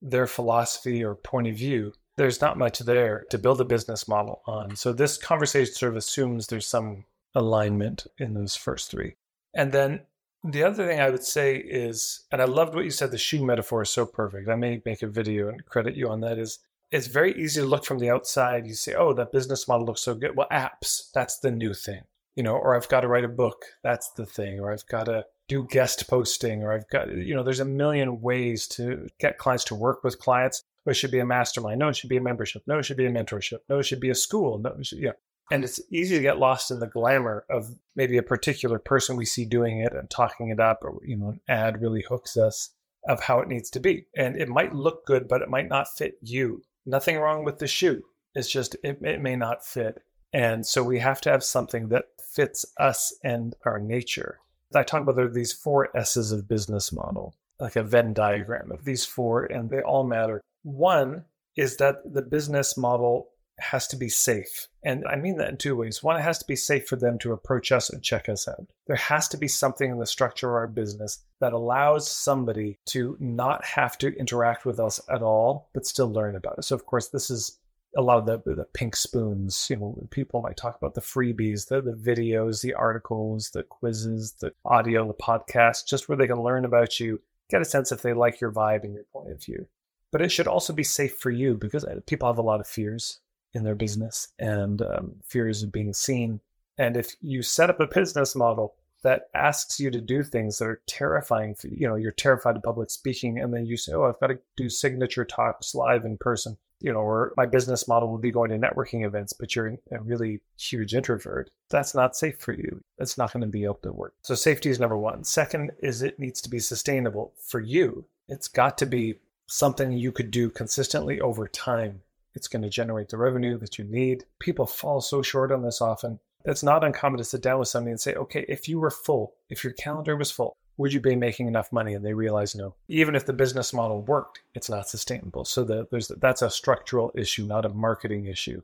their 0.00 0.26
philosophy 0.26 1.04
or 1.04 1.14
point 1.14 1.48
of 1.48 1.56
view 1.56 1.92
there's 2.18 2.40
not 2.40 2.58
much 2.58 2.80
there 2.80 3.24
to 3.30 3.38
build 3.38 3.60
a 3.60 3.64
business 3.64 4.08
model 4.08 4.42
on. 4.44 4.74
So 4.74 4.92
this 4.92 5.16
conversation 5.16 5.72
sort 5.72 5.92
of 5.92 5.96
assumes 5.96 6.48
there's 6.48 6.66
some 6.66 7.04
alignment 7.34 8.08
in 8.18 8.34
those 8.34 8.56
first 8.56 8.90
three. 8.90 9.14
And 9.54 9.70
then 9.70 10.00
the 10.42 10.64
other 10.64 10.84
thing 10.84 11.00
I 11.00 11.10
would 11.10 11.22
say 11.22 11.56
is, 11.56 12.26
and 12.32 12.42
I 12.42 12.46
loved 12.46 12.74
what 12.74 12.84
you 12.84 12.90
said, 12.90 13.12
the 13.12 13.18
shoe 13.18 13.44
metaphor 13.44 13.82
is 13.82 13.90
so 13.90 14.04
perfect. 14.04 14.48
I 14.48 14.56
may 14.56 14.82
make 14.84 15.02
a 15.02 15.06
video 15.06 15.48
and 15.48 15.64
credit 15.64 15.94
you 15.94 16.08
on 16.08 16.20
that 16.22 16.38
is 16.38 16.58
it's 16.90 17.06
very 17.06 17.40
easy 17.40 17.60
to 17.60 17.66
look 17.66 17.84
from 17.84 18.00
the 18.00 18.10
outside. 18.10 18.66
You 18.66 18.74
say, 18.74 18.94
oh, 18.94 19.12
that 19.12 19.30
business 19.30 19.68
model 19.68 19.86
looks 19.86 20.02
so 20.02 20.14
good. 20.14 20.36
Well, 20.36 20.48
apps, 20.50 21.12
that's 21.14 21.38
the 21.38 21.52
new 21.52 21.72
thing. 21.72 22.02
You 22.34 22.42
know, 22.42 22.56
or 22.56 22.74
I've 22.74 22.88
got 22.88 23.02
to 23.02 23.08
write 23.08 23.24
a 23.24 23.28
book, 23.28 23.64
that's 23.84 24.10
the 24.10 24.26
thing, 24.26 24.58
or 24.58 24.72
I've 24.72 24.86
got 24.86 25.04
to 25.04 25.24
do 25.48 25.66
guest 25.70 26.08
posting, 26.08 26.62
or 26.62 26.72
I've 26.72 26.88
got, 26.88 27.10
you 27.12 27.34
know, 27.34 27.42
there's 27.42 27.60
a 27.60 27.64
million 27.64 28.20
ways 28.20 28.66
to 28.68 29.08
get 29.20 29.38
clients 29.38 29.64
to 29.64 29.74
work 29.74 30.02
with 30.02 30.18
clients 30.18 30.64
it 30.88 30.94
should 30.94 31.10
be 31.10 31.18
a 31.18 31.26
mastermind. 31.26 31.78
No, 31.78 31.88
it 31.88 31.96
should 31.96 32.10
be 32.10 32.16
a 32.16 32.22
membership. 32.22 32.62
No, 32.66 32.78
it 32.78 32.84
should 32.84 32.96
be 32.96 33.06
a 33.06 33.10
mentorship. 33.10 33.58
No, 33.68 33.78
it 33.78 33.84
should 33.84 34.00
be 34.00 34.10
a 34.10 34.14
school. 34.14 34.58
No, 34.58 34.74
should, 34.82 34.98
yeah. 34.98 35.12
And 35.50 35.64
it's 35.64 35.80
easy 35.90 36.16
to 36.16 36.22
get 36.22 36.38
lost 36.38 36.70
in 36.70 36.78
the 36.78 36.86
glamour 36.86 37.44
of 37.48 37.74
maybe 37.96 38.18
a 38.18 38.22
particular 38.22 38.78
person 38.78 39.16
we 39.16 39.24
see 39.24 39.44
doing 39.44 39.80
it 39.80 39.94
and 39.94 40.08
talking 40.10 40.50
it 40.50 40.60
up, 40.60 40.80
or 40.82 41.00
you 41.04 41.16
know, 41.16 41.30
an 41.30 41.40
ad 41.48 41.80
really 41.80 42.02
hooks 42.02 42.36
us 42.36 42.70
of 43.08 43.22
how 43.22 43.40
it 43.40 43.48
needs 43.48 43.70
to 43.70 43.80
be. 43.80 44.06
And 44.16 44.36
it 44.36 44.48
might 44.48 44.74
look 44.74 45.06
good, 45.06 45.26
but 45.26 45.40
it 45.40 45.48
might 45.48 45.68
not 45.68 45.88
fit 45.96 46.18
you. 46.20 46.62
Nothing 46.84 47.18
wrong 47.18 47.44
with 47.44 47.58
the 47.58 47.66
shoe. 47.66 48.02
It's 48.34 48.50
just 48.50 48.76
it, 48.84 48.98
it 49.02 49.22
may 49.22 49.36
not 49.36 49.64
fit. 49.64 50.02
And 50.32 50.66
so 50.66 50.82
we 50.82 50.98
have 50.98 51.20
to 51.22 51.30
have 51.30 51.42
something 51.42 51.88
that 51.88 52.04
fits 52.22 52.66
us 52.78 53.14
and 53.24 53.54
our 53.64 53.78
nature. 53.78 54.40
I 54.74 54.82
talk 54.82 55.06
about 55.06 55.32
these 55.32 55.52
four 55.52 55.96
S's 55.96 56.30
of 56.30 56.46
business 56.46 56.92
model, 56.92 57.34
like 57.60 57.76
a 57.76 57.82
Venn 57.82 58.12
diagram 58.12 58.70
of 58.72 58.84
these 58.84 59.04
four, 59.04 59.44
and 59.44 59.70
they 59.70 59.80
all 59.80 60.04
matter. 60.04 60.40
One 60.62 61.24
is 61.56 61.76
that 61.78 61.96
the 62.04 62.22
business 62.22 62.76
model 62.76 63.30
has 63.58 63.86
to 63.88 63.96
be 63.96 64.08
safe. 64.08 64.68
And 64.84 65.04
I 65.08 65.16
mean 65.16 65.36
that 65.38 65.50
in 65.50 65.56
two 65.56 65.76
ways. 65.76 66.02
One, 66.02 66.16
it 66.16 66.22
has 66.22 66.38
to 66.38 66.46
be 66.46 66.56
safe 66.56 66.86
for 66.86 66.96
them 66.96 67.18
to 67.18 67.32
approach 67.32 67.72
us 67.72 67.90
and 67.90 68.02
check 68.02 68.28
us 68.28 68.46
out. 68.46 68.66
There 68.86 68.96
has 68.96 69.28
to 69.28 69.36
be 69.36 69.48
something 69.48 69.90
in 69.90 69.98
the 69.98 70.06
structure 70.06 70.48
of 70.48 70.54
our 70.54 70.66
business 70.68 71.24
that 71.40 71.52
allows 71.52 72.08
somebody 72.08 72.78
to 72.86 73.16
not 73.18 73.64
have 73.64 73.98
to 73.98 74.16
interact 74.16 74.64
with 74.64 74.78
us 74.78 75.00
at 75.10 75.22
all, 75.22 75.68
but 75.74 75.86
still 75.86 76.10
learn 76.10 76.36
about 76.36 76.58
it. 76.58 76.64
So, 76.64 76.76
of 76.76 76.86
course, 76.86 77.08
this 77.08 77.30
is 77.30 77.58
a 77.96 78.02
lot 78.02 78.18
of 78.18 78.26
the, 78.26 78.54
the 78.54 78.64
pink 78.74 78.94
spoons. 78.94 79.66
You 79.68 79.76
know, 79.76 80.08
people 80.10 80.40
might 80.42 80.56
talk 80.56 80.76
about 80.76 80.94
the 80.94 81.00
freebies, 81.00 81.68
the, 81.68 81.80
the 81.80 81.92
videos, 81.92 82.62
the 82.62 82.74
articles, 82.74 83.50
the 83.50 83.64
quizzes, 83.64 84.32
the 84.40 84.52
audio, 84.64 85.06
the 85.06 85.14
podcast, 85.14 85.86
just 85.86 86.08
where 86.08 86.16
they 86.16 86.26
can 86.26 86.42
learn 86.42 86.64
about 86.64 87.00
you, 87.00 87.20
get 87.50 87.62
a 87.62 87.64
sense 87.64 87.92
if 87.92 88.02
they 88.02 88.12
like 88.12 88.40
your 88.40 88.52
vibe 88.52 88.84
and 88.84 88.94
your 88.94 89.04
point 89.12 89.30
of 89.30 89.42
view 89.42 89.66
but 90.10 90.22
it 90.22 90.30
should 90.30 90.46
also 90.46 90.72
be 90.72 90.84
safe 90.84 91.16
for 91.18 91.30
you 91.30 91.54
because 91.54 91.84
uh, 91.84 92.00
people 92.06 92.28
have 92.28 92.38
a 92.38 92.42
lot 92.42 92.60
of 92.60 92.66
fears 92.66 93.20
in 93.54 93.64
their 93.64 93.74
business 93.74 94.28
and 94.38 94.82
um, 94.82 95.14
fears 95.24 95.62
of 95.62 95.72
being 95.72 95.92
seen. 95.92 96.40
And 96.78 96.96
if 96.96 97.14
you 97.20 97.42
set 97.42 97.70
up 97.70 97.80
a 97.80 97.86
business 97.86 98.34
model 98.34 98.74
that 99.02 99.28
asks 99.34 99.78
you 99.78 99.90
to 99.90 100.00
do 100.00 100.22
things 100.22 100.58
that 100.58 100.66
are 100.66 100.82
terrifying 100.86 101.54
for 101.54 101.68
you 101.68 101.86
know 101.86 101.94
you're 101.94 102.12
terrified 102.12 102.56
of 102.56 102.62
public 102.62 102.90
speaking 102.90 103.38
and 103.38 103.52
then 103.52 103.66
you 103.66 103.76
say 103.76 103.92
oh 103.92 104.04
i've 104.04 104.20
got 104.20 104.28
to 104.28 104.38
do 104.56 104.68
signature 104.68 105.24
talks 105.24 105.74
live 105.74 106.04
in 106.04 106.16
person 106.18 106.56
you 106.80 106.92
know 106.92 107.00
or 107.00 107.32
my 107.36 107.46
business 107.46 107.88
model 107.88 108.08
will 108.08 108.18
be 108.18 108.30
going 108.30 108.50
to 108.50 108.58
networking 108.58 109.04
events 109.04 109.32
but 109.32 109.54
you're 109.54 109.76
a 109.90 110.02
really 110.02 110.40
huge 110.58 110.94
introvert 110.94 111.50
that's 111.70 111.94
not 111.94 112.16
safe 112.16 112.38
for 112.38 112.52
you 112.52 112.82
it's 112.98 113.18
not 113.18 113.32
going 113.32 113.40
to 113.40 113.46
be 113.46 113.64
able 113.64 113.74
to 113.82 113.92
work 113.92 114.14
so 114.22 114.34
safety 114.34 114.70
is 114.70 114.80
number 114.80 114.96
one 114.96 115.24
second 115.24 115.70
is 115.80 116.02
it 116.02 116.18
needs 116.18 116.40
to 116.40 116.48
be 116.48 116.58
sustainable 116.58 117.32
for 117.42 117.60
you 117.60 118.04
it's 118.28 118.48
got 118.48 118.76
to 118.78 118.86
be 118.86 119.18
something 119.48 119.92
you 119.92 120.12
could 120.12 120.30
do 120.30 120.50
consistently 120.50 121.20
over 121.20 121.48
time. 121.48 122.02
It's 122.34 122.48
going 122.48 122.62
to 122.62 122.68
generate 122.68 123.08
the 123.08 123.16
revenue 123.16 123.58
that 123.58 123.78
you 123.78 123.84
need. 123.84 124.24
People 124.38 124.66
fall 124.66 125.00
so 125.00 125.22
short 125.22 125.50
on 125.50 125.62
this 125.62 125.80
often. 125.80 126.20
It's 126.48 126.62
not 126.62 126.82
uncommon 126.82 127.18
to 127.18 127.24
sit 127.24 127.42
down 127.42 127.58
with 127.58 127.68
somebody 127.68 127.92
and 127.92 128.00
say, 128.00 128.14
okay, 128.14 128.44
if 128.48 128.68
you 128.68 128.80
were 128.80 128.90
full, 128.90 129.34
if 129.50 129.62
your 129.62 129.74
calendar 129.74 130.16
was 130.16 130.30
full, 130.30 130.56
would 130.78 130.92
you 130.92 131.00
be 131.00 131.16
making 131.16 131.46
enough 131.48 131.72
money? 131.72 131.94
And 131.94 132.04
they 132.04 132.14
realize 132.14 132.54
no. 132.54 132.74
Even 132.88 133.14
if 133.14 133.26
the 133.26 133.32
business 133.32 133.72
model 133.72 134.00
worked, 134.02 134.40
it's 134.54 134.70
not 134.70 134.88
sustainable. 134.88 135.44
So 135.44 135.64
the, 135.64 135.86
there's 135.90 136.08
that's 136.08 136.42
a 136.42 136.50
structural 136.50 137.12
issue, 137.14 137.44
not 137.44 137.64
a 137.64 137.68
marketing 137.68 138.26
issue. 138.26 138.62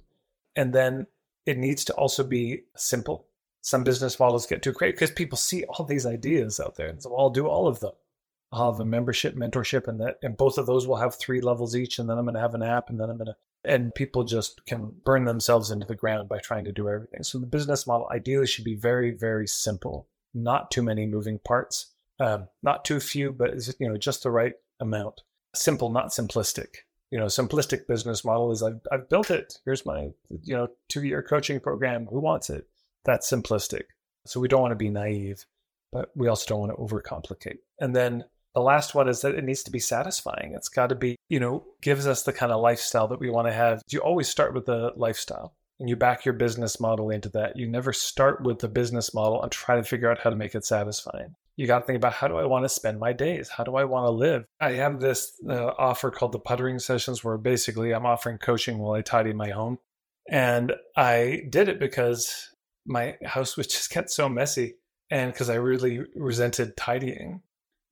And 0.56 0.72
then 0.72 1.06
it 1.44 1.58
needs 1.58 1.84
to 1.84 1.94
also 1.94 2.24
be 2.24 2.62
simple. 2.76 3.26
Some 3.60 3.84
business 3.84 4.20
models 4.20 4.46
get 4.46 4.62
too 4.62 4.72
crazy 4.72 4.92
because 4.92 5.10
people 5.10 5.38
see 5.38 5.64
all 5.64 5.84
these 5.84 6.06
ideas 6.06 6.60
out 6.60 6.76
there, 6.76 6.88
and 6.88 7.02
so 7.02 7.14
I'll 7.16 7.30
do 7.30 7.46
all 7.46 7.66
of 7.66 7.80
them. 7.80 7.92
I'll 8.52 8.72
have 8.72 8.80
a 8.80 8.84
membership, 8.84 9.34
mentorship, 9.34 9.88
and 9.88 10.00
that, 10.00 10.18
and 10.22 10.36
both 10.36 10.58
of 10.58 10.66
those 10.66 10.86
will 10.86 10.96
have 10.96 11.16
three 11.16 11.40
levels 11.40 11.74
each. 11.74 11.98
And 11.98 12.08
then 12.08 12.18
I'm 12.18 12.24
going 12.24 12.34
to 12.34 12.40
have 12.40 12.54
an 12.54 12.62
app, 12.62 12.88
and 12.88 13.00
then 13.00 13.10
I'm 13.10 13.16
going 13.16 13.26
to, 13.26 13.36
and 13.64 13.94
people 13.94 14.24
just 14.24 14.64
can 14.66 14.92
burn 15.04 15.24
themselves 15.24 15.70
into 15.70 15.86
the 15.86 15.94
ground 15.94 16.28
by 16.28 16.38
trying 16.38 16.64
to 16.64 16.72
do 16.72 16.88
everything. 16.88 17.22
So 17.22 17.38
the 17.38 17.46
business 17.46 17.86
model 17.86 18.08
ideally 18.12 18.46
should 18.46 18.64
be 18.64 18.74
very, 18.74 19.10
very 19.10 19.46
simple, 19.46 20.08
not 20.32 20.70
too 20.70 20.82
many 20.82 21.06
moving 21.06 21.38
parts, 21.38 21.92
um, 22.20 22.48
not 22.62 22.84
too 22.84 23.00
few, 23.00 23.32
but 23.32 23.54
you 23.78 23.88
know 23.88 23.96
just 23.96 24.22
the 24.22 24.30
right 24.30 24.54
amount. 24.80 25.22
Simple, 25.54 25.90
not 25.90 26.08
simplistic. 26.08 26.68
You 27.10 27.18
know, 27.18 27.26
simplistic 27.26 27.86
business 27.86 28.24
model 28.24 28.50
is 28.50 28.62
I've, 28.62 28.80
I've 28.90 29.08
built 29.08 29.30
it. 29.30 29.58
Here's 29.64 29.86
my 29.86 30.10
you 30.42 30.54
know 30.54 30.68
two 30.88 31.04
year 31.04 31.22
coaching 31.22 31.60
program. 31.60 32.06
Who 32.06 32.20
wants 32.20 32.50
it? 32.50 32.66
That's 33.04 33.30
simplistic. 33.30 33.84
So 34.26 34.40
we 34.40 34.48
don't 34.48 34.62
want 34.62 34.72
to 34.72 34.76
be 34.76 34.88
naive 34.88 35.44
but 35.94 36.10
we 36.16 36.26
also 36.26 36.44
don't 36.46 36.58
want 36.58 36.72
to 36.72 36.76
overcomplicate. 36.76 37.58
And 37.78 37.94
then 37.94 38.24
the 38.54 38.60
last 38.60 38.94
one 38.94 39.08
is 39.08 39.20
that 39.22 39.34
it 39.34 39.44
needs 39.44 39.62
to 39.64 39.70
be 39.70 39.80
satisfying. 39.80 40.54
It's 40.54 40.68
got 40.68 40.88
to 40.88 40.94
be, 40.94 41.16
you 41.28 41.40
know, 41.40 41.64
gives 41.82 42.06
us 42.06 42.22
the 42.22 42.32
kind 42.32 42.52
of 42.52 42.60
lifestyle 42.60 43.08
that 43.08 43.20
we 43.20 43.30
want 43.30 43.48
to 43.48 43.52
have. 43.52 43.82
You 43.90 44.00
always 44.00 44.28
start 44.28 44.54
with 44.54 44.66
the 44.66 44.92
lifestyle 44.96 45.54
and 45.80 45.88
you 45.88 45.96
back 45.96 46.24
your 46.24 46.34
business 46.34 46.80
model 46.80 47.10
into 47.10 47.28
that. 47.30 47.56
You 47.56 47.68
never 47.68 47.92
start 47.92 48.42
with 48.42 48.60
the 48.60 48.68
business 48.68 49.12
model 49.12 49.42
and 49.42 49.50
try 49.50 49.76
to 49.76 49.82
figure 49.82 50.10
out 50.10 50.20
how 50.20 50.30
to 50.30 50.36
make 50.36 50.54
it 50.54 50.64
satisfying. 50.64 51.34
You 51.56 51.66
got 51.66 51.80
to 51.80 51.86
think 51.86 51.96
about 51.96 52.14
how 52.14 52.28
do 52.28 52.36
I 52.36 52.46
want 52.46 52.64
to 52.64 52.68
spend 52.68 52.98
my 52.98 53.12
days? 53.12 53.48
How 53.48 53.64
do 53.64 53.76
I 53.76 53.84
want 53.84 54.06
to 54.06 54.10
live? 54.10 54.44
I 54.60 54.72
have 54.72 55.00
this 55.00 55.32
uh, 55.48 55.72
offer 55.78 56.10
called 56.10 56.32
the 56.32 56.40
puttering 56.40 56.78
sessions 56.78 57.22
where 57.22 57.38
basically 57.38 57.92
I'm 57.92 58.06
offering 58.06 58.38
coaching 58.38 58.78
while 58.78 58.94
I 58.94 59.02
tidy 59.02 59.32
my 59.32 59.50
home. 59.50 59.78
And 60.28 60.72
I 60.96 61.42
did 61.50 61.68
it 61.68 61.78
because 61.78 62.50
my 62.86 63.16
house 63.24 63.56
was 63.56 63.66
just 63.68 63.90
get 63.90 64.10
so 64.10 64.28
messy 64.28 64.74
and 65.10 65.32
because 65.32 65.50
I 65.50 65.56
really 65.56 66.00
resented 66.14 66.76
tidying. 66.76 67.42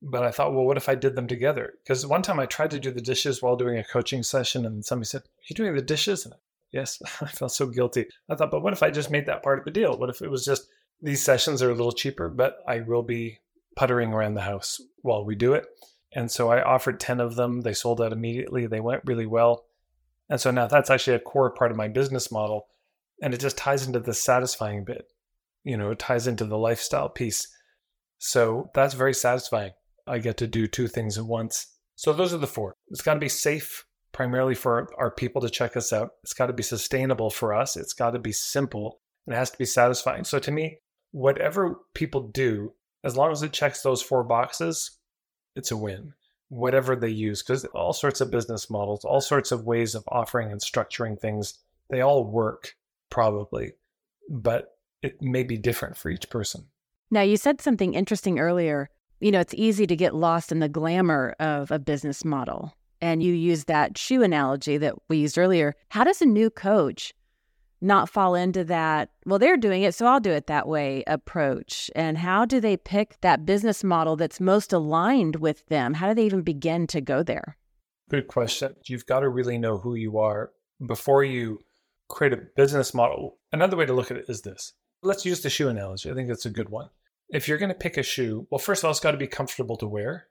But 0.05 0.23
I 0.23 0.31
thought, 0.31 0.53
well, 0.53 0.65
what 0.65 0.77
if 0.77 0.89
I 0.89 0.95
did 0.95 1.15
them 1.15 1.27
together? 1.27 1.75
Because 1.81 2.05
one 2.05 2.21
time 2.21 2.39
I 2.39 2.45
tried 2.45 2.71
to 2.71 2.79
do 2.79 2.91
the 2.91 3.01
dishes 3.01 3.41
while 3.41 3.55
doing 3.55 3.77
a 3.77 3.83
coaching 3.83 4.21
session, 4.21 4.65
and 4.65 4.83
somebody 4.83 5.07
said, 5.07 5.21
Are 5.21 5.47
you 5.47 5.55
doing 5.55 5.73
the 5.75 5.81
dishes? 5.81 6.25
And 6.25 6.35
yes, 6.71 7.01
I 7.21 7.27
felt 7.27 7.53
so 7.53 7.67
guilty. 7.67 8.07
I 8.29 8.35
thought, 8.35 8.51
but 8.51 8.61
what 8.61 8.73
if 8.73 8.83
I 8.83 8.91
just 8.91 9.11
made 9.11 9.25
that 9.27 9.43
part 9.43 9.59
of 9.59 9.65
the 9.65 9.71
deal? 9.71 9.97
What 9.97 10.09
if 10.09 10.21
it 10.21 10.29
was 10.29 10.43
just 10.43 10.67
these 11.01 11.21
sessions 11.21 11.61
are 11.61 11.69
a 11.69 11.75
little 11.75 11.91
cheaper, 11.91 12.29
but 12.29 12.57
I 12.67 12.79
will 12.79 13.03
be 13.03 13.39
puttering 13.75 14.13
around 14.13 14.35
the 14.35 14.41
house 14.41 14.79
while 15.01 15.25
we 15.25 15.35
do 15.35 15.53
it. 15.53 15.65
And 16.13 16.31
so 16.31 16.49
I 16.49 16.61
offered 16.61 16.99
10 16.99 17.19
of 17.19 17.35
them. 17.35 17.61
They 17.61 17.73
sold 17.73 18.01
out 18.01 18.13
immediately. 18.13 18.67
They 18.67 18.79
went 18.79 19.03
really 19.05 19.25
well. 19.25 19.65
And 20.29 20.39
so 20.39 20.51
now 20.51 20.67
that's 20.67 20.89
actually 20.89 21.17
a 21.17 21.19
core 21.19 21.51
part 21.51 21.71
of 21.71 21.77
my 21.77 21.87
business 21.87 22.31
model. 22.31 22.67
And 23.21 23.33
it 23.33 23.39
just 23.39 23.57
ties 23.57 23.85
into 23.85 23.99
the 23.99 24.13
satisfying 24.13 24.85
bit. 24.85 25.07
You 25.63 25.77
know, 25.77 25.91
it 25.91 25.99
ties 25.99 26.27
into 26.27 26.45
the 26.45 26.57
lifestyle 26.57 27.09
piece. 27.09 27.47
So 28.17 28.69
that's 28.73 28.93
very 28.93 29.13
satisfying. 29.13 29.71
I 30.07 30.19
get 30.19 30.37
to 30.37 30.47
do 30.47 30.67
two 30.67 30.87
things 30.87 31.17
at 31.17 31.25
once. 31.25 31.67
So 31.95 32.13
those 32.13 32.33
are 32.33 32.39
the 32.39 32.47
four. 32.47 32.75
It's 32.89 33.01
got 33.01 33.13
to 33.15 33.19
be 33.19 33.29
safe, 33.29 33.85
primarily 34.11 34.55
for 34.55 34.89
our 34.97 35.11
people 35.11 35.41
to 35.41 35.49
check 35.49 35.77
us 35.77 35.93
out. 35.93 36.11
It's 36.23 36.33
got 36.33 36.47
to 36.47 36.53
be 36.53 36.63
sustainable 36.63 37.29
for 37.29 37.53
us. 37.53 37.77
It's 37.77 37.93
got 37.93 38.11
to 38.11 38.19
be 38.19 38.31
simple. 38.31 38.99
And 39.25 39.35
it 39.35 39.37
has 39.37 39.51
to 39.51 39.57
be 39.57 39.65
satisfying. 39.65 40.23
So 40.23 40.39
to 40.39 40.51
me, 40.51 40.79
whatever 41.11 41.79
people 41.93 42.27
do, 42.27 42.73
as 43.03 43.15
long 43.15 43.31
as 43.31 43.43
it 43.43 43.53
checks 43.53 43.81
those 43.81 44.01
four 44.01 44.23
boxes, 44.23 44.97
it's 45.55 45.71
a 45.71 45.77
win. 45.77 46.13
Whatever 46.49 46.95
they 46.95 47.09
use, 47.09 47.41
because 47.41 47.65
all 47.65 47.93
sorts 47.93 48.21
of 48.21 48.31
business 48.31 48.69
models, 48.69 49.05
all 49.05 49.21
sorts 49.21 49.51
of 49.51 49.65
ways 49.65 49.95
of 49.95 50.03
offering 50.07 50.51
and 50.51 50.61
structuring 50.61 51.19
things, 51.19 51.59
they 51.89 52.01
all 52.01 52.25
work 52.25 52.75
probably, 53.09 53.73
but 54.29 54.77
it 55.01 55.21
may 55.21 55.43
be 55.43 55.57
different 55.57 55.97
for 55.97 56.09
each 56.09 56.29
person. 56.29 56.65
Now, 57.11 57.21
you 57.21 57.37
said 57.37 57.61
something 57.61 57.93
interesting 57.93 58.39
earlier. 58.39 58.89
You 59.23 59.31
know, 59.31 59.39
it's 59.39 59.53
easy 59.53 59.87
to 59.87 59.95
get 59.95 60.13
lost 60.13 60.51
in 60.51 60.59
the 60.59 60.67
glamour 60.67 61.33
of 61.39 61.71
a 61.71 61.79
business 61.79 62.25
model. 62.25 62.75
And 62.99 63.23
you 63.23 63.33
use 63.33 63.63
that 63.65 63.97
shoe 63.97 64.21
analogy 64.21 64.77
that 64.77 64.95
we 65.07 65.15
used 65.15 65.37
earlier. 65.37 65.75
How 65.87 66.03
does 66.03 66.21
a 66.21 66.25
new 66.25 66.49
coach 66.49 67.13
not 67.79 68.09
fall 68.09 68.35
into 68.35 68.65
that, 68.65 69.11
well, 69.25 69.39
they're 69.39 69.55
doing 69.55 69.83
it, 69.83 69.95
so 69.95 70.07
I'll 70.07 70.19
do 70.19 70.31
it 70.31 70.47
that 70.47 70.67
way 70.67 71.05
approach? 71.07 71.89
And 71.95 72.17
how 72.17 72.43
do 72.43 72.59
they 72.59 72.75
pick 72.75 73.15
that 73.21 73.45
business 73.45 73.81
model 73.81 74.17
that's 74.17 74.41
most 74.41 74.73
aligned 74.73 75.37
with 75.37 75.65
them? 75.67 75.93
How 75.93 76.09
do 76.09 76.15
they 76.15 76.25
even 76.25 76.41
begin 76.41 76.85
to 76.87 76.99
go 76.99 77.23
there? 77.23 77.55
Good 78.09 78.27
question. 78.27 78.75
You've 78.87 79.05
got 79.05 79.21
to 79.21 79.29
really 79.29 79.57
know 79.57 79.77
who 79.77 79.95
you 79.95 80.17
are 80.17 80.51
before 80.85 81.23
you 81.23 81.59
create 82.09 82.33
a 82.33 82.41
business 82.57 82.93
model. 82.93 83.37
Another 83.53 83.77
way 83.77 83.85
to 83.85 83.93
look 83.93 84.11
at 84.11 84.17
it 84.17 84.25
is 84.27 84.41
this 84.41 84.73
let's 85.01 85.25
use 85.25 85.39
the 85.39 85.49
shoe 85.49 85.69
analogy. 85.69 86.11
I 86.11 86.13
think 86.13 86.27
that's 86.27 86.45
a 86.45 86.49
good 86.49 86.67
one. 86.67 86.89
If 87.33 87.47
you're 87.47 87.57
going 87.57 87.69
to 87.69 87.75
pick 87.75 87.97
a 87.97 88.03
shoe, 88.03 88.47
well, 88.49 88.59
first 88.59 88.81
of 88.81 88.85
all, 88.85 88.91
it's 88.91 88.99
got 88.99 89.11
to 89.11 89.17
be 89.17 89.27
comfortable 89.27 89.77
to 89.77 89.87
wear, 89.87 90.27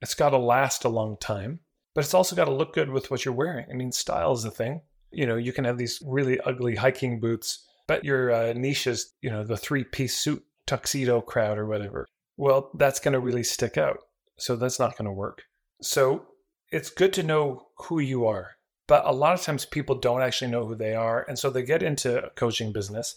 it's 0.00 0.14
got 0.14 0.30
to 0.30 0.38
last 0.38 0.84
a 0.84 0.88
long 0.88 1.16
time, 1.18 1.60
but 1.94 2.04
it's 2.04 2.14
also 2.14 2.34
got 2.36 2.46
to 2.46 2.54
look 2.54 2.74
good 2.74 2.90
with 2.90 3.10
what 3.10 3.24
you're 3.24 3.34
wearing. 3.34 3.66
I 3.70 3.74
mean, 3.74 3.92
style 3.92 4.32
is 4.32 4.44
a 4.44 4.50
thing 4.50 4.82
you 5.16 5.26
know, 5.26 5.36
you 5.36 5.52
can 5.52 5.64
have 5.64 5.78
these 5.78 6.02
really 6.04 6.40
ugly 6.40 6.76
hiking 6.76 7.20
boots, 7.20 7.66
but 7.86 8.04
your 8.04 8.32
uh, 8.32 8.52
niche 8.52 8.86
is, 8.86 9.14
you 9.22 9.30
know, 9.30 9.44
the 9.44 9.56
three 9.56 9.84
piece 9.84 10.16
suit 10.16 10.44
tuxedo 10.66 11.20
crowd 11.20 11.58
or 11.58 11.66
whatever. 11.66 12.06
Well, 12.36 12.70
that's 12.74 13.00
going 13.00 13.12
to 13.12 13.20
really 13.20 13.42
stick 13.42 13.78
out. 13.78 13.98
So 14.38 14.56
that's 14.56 14.78
not 14.78 14.96
going 14.98 15.06
to 15.06 15.12
work. 15.12 15.44
So 15.80 16.26
it's 16.70 16.90
good 16.90 17.12
to 17.14 17.22
know 17.22 17.68
who 17.78 17.98
you 17.98 18.26
are. 18.26 18.56
But 18.86 19.06
a 19.06 19.12
lot 19.12 19.34
of 19.34 19.42
times 19.42 19.64
people 19.64 19.96
don't 19.96 20.22
actually 20.22 20.50
know 20.50 20.66
who 20.66 20.74
they 20.74 20.94
are. 20.94 21.24
And 21.28 21.38
so 21.38 21.50
they 21.50 21.62
get 21.62 21.82
into 21.82 22.24
a 22.24 22.30
coaching 22.30 22.72
business. 22.72 23.16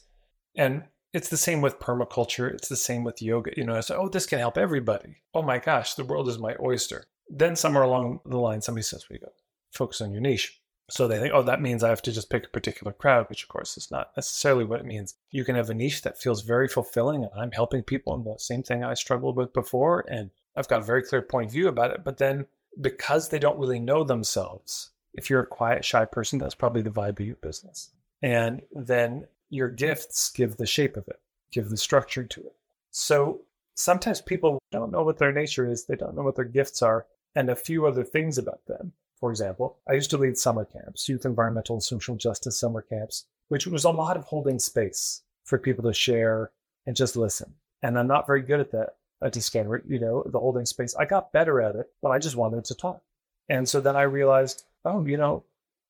And 0.55 0.84
it's 1.13 1.30
the 1.30 1.38
same 1.38 1.62
with 1.62 1.80
permaculture. 1.80 2.54
It's 2.54 2.70
the 2.70 2.75
same 2.75 3.04
with 3.04 3.22
yoga. 3.22 3.51
You 3.58 3.66
know, 3.66 3.75
it's 3.75 3.92
oh, 3.92 4.10
this 4.10 4.25
can 4.25 4.39
help 4.39 4.58
everybody. 4.58 5.18
Oh 5.34 5.42
my 5.42 5.60
gosh, 5.60 5.96
the 5.96 6.04
world 6.04 6.28
is 6.28 6.38
my 6.38 6.56
oyster. 6.62 7.06
Then 7.30 7.56
somewhere 7.56 7.84
along 7.84 8.22
the 8.25 8.38
line, 8.38 8.62
somebody 8.62 8.84
says, 8.84 9.08
we 9.10 9.20
go, 9.20 9.32
focus 9.72 10.01
on 10.01 10.12
your 10.12 10.22
niche. 10.22 10.62
So 10.89 11.08
they 11.08 11.20
think, 11.20 11.34
oh, 11.36 11.44
that 11.44 11.62
means 11.62 11.84
I 11.84 11.89
have 11.89 12.01
to 12.04 12.12
just 12.12 12.32
pick 12.32 12.46
a 12.46 12.50
particular 12.50 12.92
crowd, 12.92 13.28
which 13.30 13.44
of 13.44 13.50
course 13.50 13.78
is 13.78 13.92
not 13.92 14.10
necessarily 14.18 14.66
what 14.66 14.80
it 14.80 14.88
means. 14.88 15.16
You 15.30 15.46
can 15.46 15.56
have 15.56 15.70
a 15.70 15.75
niche 15.75 16.01
that 16.01 16.20
feels 16.20 16.42
very 16.42 16.68
fulfilling, 16.68 17.24
and 17.24 17.32
I'm 17.36 17.51
helping 17.51 17.84
people 17.84 18.16
in 18.16 18.24
the 18.24 18.36
same 18.39 18.63
thing 18.63 18.84
I 18.84 18.96
struggled 18.96 19.36
with 19.36 19.54
before, 19.54 20.04
and 20.10 20.32
I've 20.56 20.68
got 20.68 20.82
a 20.82 20.86
very 20.86 21.04
clear 21.04 21.22
point 21.22 21.48
of 21.48 21.54
view 21.54 21.68
about 21.68 21.92
it. 21.92 22.04
But 22.04 22.18
then 22.18 22.48
because 22.82 23.30
they 23.30 23.38
don't 23.38 23.60
really 23.60 23.80
know 23.80 24.04
themselves, 24.04 24.89
if 25.13 25.30
you're 25.30 25.42
a 25.42 25.48
quiet, 25.48 25.86
shy 25.86 26.06
person, 26.06 26.39
that's 26.39 26.56
probably 26.56 26.82
the 26.82 26.89
vibe 26.89 27.20
of 27.20 27.25
your 27.25 27.36
business. 27.36 27.92
And 28.22 28.62
then 28.72 29.28
your 29.50 29.70
gifts 29.70 30.32
give 30.32 30.58
the 30.58 30.65
shape 30.65 30.98
of 30.98 31.08
it, 31.08 31.20
give 31.51 31.70
the 31.70 31.77
structure 31.77 32.24
to 32.24 32.41
it. 32.41 32.56
So 32.91 33.41
sometimes 33.75 34.22
people 34.22 34.60
don't 34.72 34.91
know 34.91 35.03
what 35.03 35.18
their 35.18 35.32
nature 35.32 35.70
is, 35.70 35.86
they 35.86 35.96
don't 35.96 36.15
know 36.15 36.24
what 36.24 36.36
their 36.36 36.46
gifts 36.46 36.82
are, 36.82 37.06
and 37.36 37.50
a 37.50 37.56
few 37.56 37.86
other 37.86 38.03
things 38.03 38.38
about 38.38 38.65
them 38.68 38.94
for 39.20 39.29
example, 39.32 39.77
I 39.88 39.94
used 39.94 40.10
to 40.12 40.18
lead 40.18 40.38
summer 40.38 40.65
camps, 40.65 41.10
youth 41.10 41.25
environmental 41.25 41.75
and 41.75 41.84
social 41.84 42.15
justice 42.15 42.58
summer 42.58 42.82
camps, 42.82 43.25
which 43.50 43.68
was 43.68 43.84
a 43.84 43.89
lot 43.89 44.15
of 44.15 44.24
holding 44.24 44.60
space 44.60 45.24
for 45.44 45.58
people 45.58 45.84
to 45.84 45.94
share 45.94 46.51
and 46.86 46.96
just 46.96 47.18
listen. 47.18 47.53
And 47.82 48.00
I'm 48.00 48.08
not 48.08 48.27
very 48.27 48.41
good 48.41 48.62
at 48.62 48.72
that, 48.72 48.96
at 49.22 49.34
the 49.34 49.41
scanner, 49.41 49.84
you 49.86 50.00
know, 50.00 50.24
the 50.25 50.39
holding 50.39 50.65
space. 50.65 50.96
I 50.96 51.06
got 51.06 51.34
better 51.34 51.62
at 51.62 51.75
it, 51.75 51.89
but 52.01 52.10
I 52.10 52.20
just 52.20 52.38
wanted 52.38 52.63
to 52.65 52.75
talk. 52.75 53.01
And 53.50 53.68
so 53.68 53.82
then 53.82 53.98
I 53.98 54.03
realized, 54.03 54.63
oh, 54.86 55.06
you 55.06 55.18
know, 55.18 55.44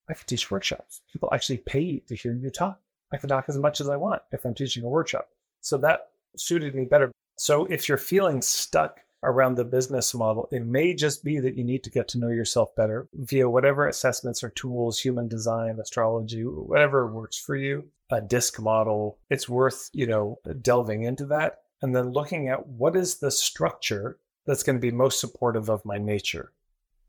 I 0.08 0.14
can 0.14 0.26
teach 0.26 0.50
workshops. 0.50 1.02
People 1.12 1.28
actually 1.32 1.58
pay 1.58 1.98
to 2.08 2.16
hear 2.16 2.34
you 2.34 2.50
talk. 2.50 2.80
I 3.12 3.16
can 3.16 3.28
talk 3.28 3.46
as 3.48 3.58
much 3.58 3.80
as 3.80 3.88
I 3.88 3.96
want 3.96 4.22
if 4.32 4.44
I'm 4.44 4.54
teaching 4.54 4.84
a 4.84 4.88
workshop. 4.88 5.28
So 5.60 5.76
that 5.78 6.10
suited 6.36 6.74
me 6.74 6.84
better. 6.84 7.10
So 7.38 7.64
if 7.66 7.88
you're 7.88 7.98
feeling 7.98 8.42
stuck 8.42 9.00
around 9.22 9.56
the 9.56 9.64
business 9.64 10.14
model. 10.14 10.48
It 10.50 10.64
may 10.64 10.94
just 10.94 11.24
be 11.24 11.40
that 11.40 11.56
you 11.56 11.64
need 11.64 11.84
to 11.84 11.90
get 11.90 12.08
to 12.08 12.18
know 12.18 12.28
yourself 12.28 12.74
better 12.74 13.08
via 13.14 13.48
whatever 13.48 13.86
assessments 13.86 14.42
or 14.42 14.50
tools, 14.50 14.98
human 14.98 15.28
design, 15.28 15.78
astrology, 15.80 16.42
whatever 16.42 17.06
works 17.06 17.36
for 17.36 17.56
you, 17.56 17.84
a 18.10 18.20
disc 18.20 18.60
model. 18.60 19.18
It's 19.28 19.48
worth, 19.48 19.90
you 19.92 20.06
know, 20.06 20.38
delving 20.62 21.02
into 21.02 21.26
that 21.26 21.58
and 21.82 21.94
then 21.94 22.12
looking 22.12 22.48
at 22.48 22.66
what 22.66 22.96
is 22.96 23.18
the 23.18 23.30
structure 23.30 24.18
that's 24.46 24.62
going 24.62 24.76
to 24.76 24.80
be 24.80 24.90
most 24.90 25.20
supportive 25.20 25.68
of 25.68 25.84
my 25.84 25.98
nature. 25.98 26.52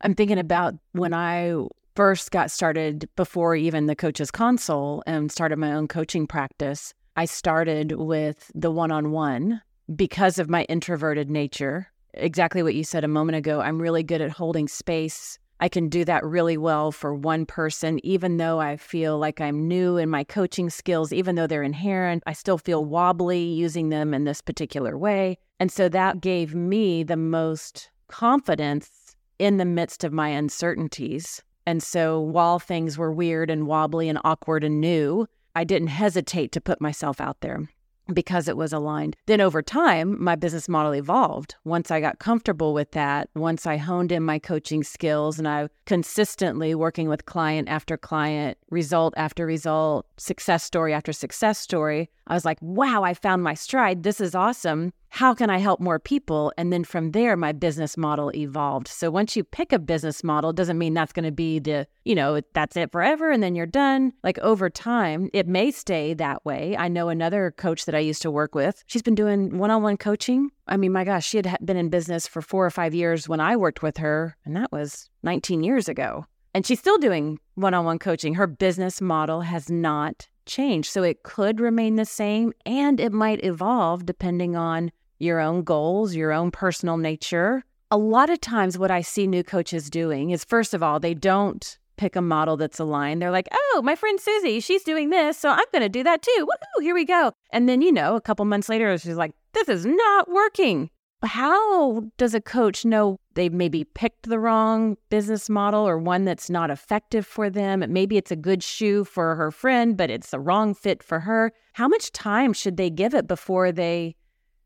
I'm 0.01 0.15
thinking 0.15 0.39
about 0.39 0.75
when 0.93 1.13
I 1.13 1.55
first 1.95 2.31
got 2.31 2.51
started 2.51 3.10
before 3.15 3.55
even 3.55 3.86
the 3.86 3.95
coach's 3.95 4.31
console 4.31 5.03
and 5.05 5.31
started 5.31 5.57
my 5.57 5.74
own 5.74 5.88
coaching 5.88 6.27
practice. 6.27 6.93
I 7.15 7.25
started 7.25 7.93
with 7.93 8.51
the 8.55 8.71
one 8.71 8.91
on 8.91 9.12
one 9.12 9.62
because 9.95 10.39
of 10.39 10.50
my 10.50 10.63
introverted 10.63 11.29
nature 11.29 11.88
exactly 12.13 12.63
what 12.63 12.75
you 12.75 12.83
said 12.83 13.03
a 13.03 13.10
moment 13.10 13.38
ago. 13.38 13.62
I'm 13.62 13.81
really 13.81 14.03
good 14.03 14.21
at 14.21 14.31
holding 14.31 14.67
space. 14.67 15.38
I 15.60 15.69
can 15.69 15.89
do 15.89 16.03
that 16.05 16.25
really 16.25 16.57
well 16.57 16.91
for 16.91 17.13
one 17.13 17.45
person, 17.45 18.03
even 18.03 18.38
though 18.38 18.60
I 18.60 18.77
feel 18.77 19.19
like 19.19 19.39
I'm 19.39 19.67
new 19.67 19.98
in 19.98 20.10
my 20.10 20.24
coaching 20.24 20.69
skills, 20.69 21.13
even 21.13 21.36
though 21.36 21.48
they're 21.48 21.62
inherent. 21.62 22.24
I 22.25 22.33
still 22.33 22.57
feel 22.57 22.83
wobbly 22.83 23.43
using 23.43 23.89
them 23.89 24.13
in 24.13 24.24
this 24.24 24.41
particular 24.41 24.98
way. 24.98 25.38
And 25.60 25.71
so 25.71 25.88
that 25.89 26.21
gave 26.21 26.55
me 26.55 27.03
the 27.03 27.17
most 27.17 27.91
confidence 28.07 29.15
in 29.38 29.57
the 29.57 29.65
midst 29.65 30.03
of 30.03 30.12
my 30.12 30.29
uncertainties. 30.29 31.43
And 31.65 31.82
so 31.84 32.20
while 32.20 32.60
things 32.60 32.98
were 32.98 33.12
weird 33.12 33.50
and 33.50 33.68
wobbly 33.68 34.10
and 34.10 34.20
awkward 34.24 34.63
and 34.63 34.82
new, 34.82 35.27
I 35.56 35.63
didn't 35.63 35.89
hesitate 35.89 36.51
to 36.53 36.62
put 36.62 36.82
myself 36.82 37.20
out 37.20 37.41
there 37.41 37.68
because 38.13 38.48
it 38.48 38.58
was 38.58 38.74
aligned. 38.74 39.15
Then 39.27 39.41
over 39.41 39.62
time, 39.62 40.22
my 40.22 40.36
business 40.36 40.68
model 40.68 40.94
evolved. 40.94 41.56
Once 41.63 41.91
I 41.91 42.01
got 42.01 42.20
comfortable 42.20 42.74
with 42.74 42.91
that, 42.91 43.30
once 43.36 43.65
I 43.65 43.77
honed 43.77 44.12
in 44.12 44.24
my 44.24 44.39
coaching 44.39 44.84
skills 44.84 45.38
and 45.38 45.48
I 45.48 45.70
consistently 45.86 46.75
working 46.75 47.08
with 47.10 47.25
client 47.25 47.70
after 47.70 47.98
client, 47.98 48.58
result 48.70 49.13
after 49.18 49.46
result, 49.46 50.06
success 50.18 50.63
story 50.63 50.94
after 50.94 51.13
success 51.13 51.60
story, 51.60 52.10
I 52.27 52.34
was 52.34 52.46
like, 52.46 52.58
wow, 52.62 53.03
I 53.03 53.13
found 53.13 53.44
my 53.44 53.53
stride. 53.53 54.03
This 54.03 54.20
is 54.20 54.36
awesome. 54.36 54.94
How 55.13 55.34
can 55.34 55.50
I 55.50 55.58
help 55.58 55.82
more 55.82 56.00
people? 56.00 56.53
And 56.58 56.72
then 56.72 56.86
from 56.86 57.12
there, 57.12 57.36
my 57.36 57.51
business 57.51 57.98
model 57.98 58.32
evolved. 58.34 58.88
So 58.88 59.12
once 59.12 59.36
you 59.36 59.44
pick 59.44 59.74
a 59.74 59.77
business 59.77 60.24
model, 60.24 60.53
doesn't 60.53 60.77
mean 60.77 60.94
that's 60.94 61.12
going 61.12 61.25
to 61.25 61.34
be 61.34 61.60
the, 61.60 61.86
you 62.06 62.15
know, 62.15 62.39
that's 62.53 62.77
it 62.77 62.94
forever 62.94 63.30
and 63.30 63.44
then 63.44 63.53
you're 63.53 63.65
done. 63.65 64.13
Like 64.24 64.39
over 64.39 64.70
time, 64.70 65.30
it 65.34 65.50
may 65.50 65.70
stay 65.72 66.13
that 66.13 66.46
way. 66.46 66.77
I 66.77 66.88
know 66.88 67.10
another 67.10 67.51
coach 67.51 67.84
that 67.86 67.94
I 67.94 68.00
used 68.00 68.22
to 68.22 68.32
work 68.32 68.56
with, 68.56 68.86
she's 68.88 69.01
been 69.01 69.13
doing 69.13 69.58
one 69.58 69.70
on 69.70 69.84
one 69.84 69.98
coaching. 69.98 70.50
I 70.68 70.77
mean, 70.77 70.94
my 70.94 71.03
gosh, 71.03 71.27
she 71.27 71.38
had 71.38 71.58
been 71.65 71.75
in 71.75 71.89
business 71.89 72.25
for 72.25 72.41
four 72.41 72.65
or 72.65 72.72
five 72.72 72.96
years 72.96 73.27
when 73.27 73.41
I 73.41 73.58
worked 73.58 73.84
with 73.84 73.98
her, 73.98 74.38
and 74.46 74.56
that 74.56 74.72
was 74.72 75.10
19 75.24 75.62
years 75.62 75.89
ago. 75.89 76.25
And 76.53 76.65
she's 76.65 76.80
still 76.80 76.98
doing 76.98 77.38
one 77.56 77.74
on 77.74 77.84
one 77.84 78.00
coaching. 78.00 78.36
Her 78.36 78.48
business 78.48 79.01
model 79.01 79.41
has 79.41 79.70
not 79.70 80.30
changed. 80.46 80.89
So 80.89 81.03
it 81.03 81.24
could 81.24 81.60
remain 81.60 81.96
the 81.96 82.06
same 82.06 82.53
and 82.65 83.00
it 83.00 83.12
might 83.12 83.44
evolve 83.44 84.06
depending 84.06 84.56
on 84.56 84.91
your 85.22 85.40
own 85.40 85.63
goals, 85.63 86.16
your 86.16 86.32
own 86.32 86.51
personal 86.51 86.98
nature. 86.98 87.63
A 87.90 87.98
lot 87.98 88.30
of 88.30 88.40
times, 88.42 88.78
what 88.78 88.92
I 88.92 89.01
see 89.01 89.28
new 89.28 89.44
coaches 89.44 89.90
doing 89.90 90.32
is 90.32 90.44
first 90.44 90.74
of 90.74 90.82
all, 90.82 91.00
they 91.00 91.13
don't 91.13 91.78
pick 91.98 92.16
a 92.16 92.22
model 92.22 92.58
that's 92.58 92.80
aligned. 92.80 93.22
They're 93.22 93.32
like, 93.32 93.48
oh, 93.54 93.82
my 93.84 93.96
friend 93.96 94.20
Susie, 94.20 94.60
she's 94.60 94.84
doing 94.84 95.10
this, 95.12 95.38
so 95.38 95.50
I'm 95.50 95.66
going 95.72 95.84
to 95.84 95.90
do 95.90 96.04
that 96.04 96.22
too. 96.22 96.48
Woohoo, 96.48 96.82
here 96.82 96.96
we 96.96 97.06
go. 97.06 97.32
And 97.51 97.70
then, 97.70 97.82
you 97.82 97.92
know, 97.92 98.16
a 98.16 98.22
couple 98.22 98.44
months 98.46 98.70
later, 98.70 98.98
she's 98.98 99.16
like, 99.16 99.34
this 99.54 99.70
is 99.70 99.86
not 99.86 100.30
working. 100.30 100.90
How 101.24 102.01
does 102.18 102.34
a 102.34 102.42
coach 102.42 102.84
know 102.84 103.20
they 103.36 103.50
maybe 103.50 103.84
picked 103.84 104.28
the 104.28 104.40
wrong 104.40 104.98
business 105.12 105.50
model 105.50 105.88
or 105.88 106.00
one 106.00 106.25
that's 106.25 106.50
not 106.50 106.72
effective 106.72 107.28
for 107.28 107.48
them? 107.48 107.84
Maybe 107.88 108.18
it's 108.18 108.32
a 108.32 108.36
good 108.36 108.63
shoe 108.63 109.04
for 109.04 109.36
her 109.36 109.51
friend, 109.51 109.96
but 109.96 110.10
it's 110.10 110.32
the 110.32 110.40
wrong 110.40 110.74
fit 110.74 111.04
for 111.04 111.20
her. 111.20 111.54
How 111.74 111.88
much 111.88 112.12
time 112.12 112.54
should 112.54 112.78
they 112.78 112.90
give 112.90 113.13
it 113.13 113.28
before 113.28 113.72
they 113.72 114.16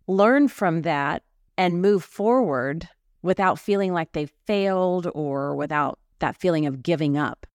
learn 0.08 0.48
from 0.48 0.84
that 0.84 1.24
and 1.58 1.82
move 1.82 2.04
forward 2.04 2.90
without 3.22 3.60
feeling 3.60 3.94
like 3.94 4.12
they 4.12 4.28
failed 4.46 5.10
or 5.16 5.56
without 5.56 6.00
that 6.20 6.36
feeling 6.36 6.66
of 6.66 6.84
giving 6.84 7.18
up. 7.18 7.46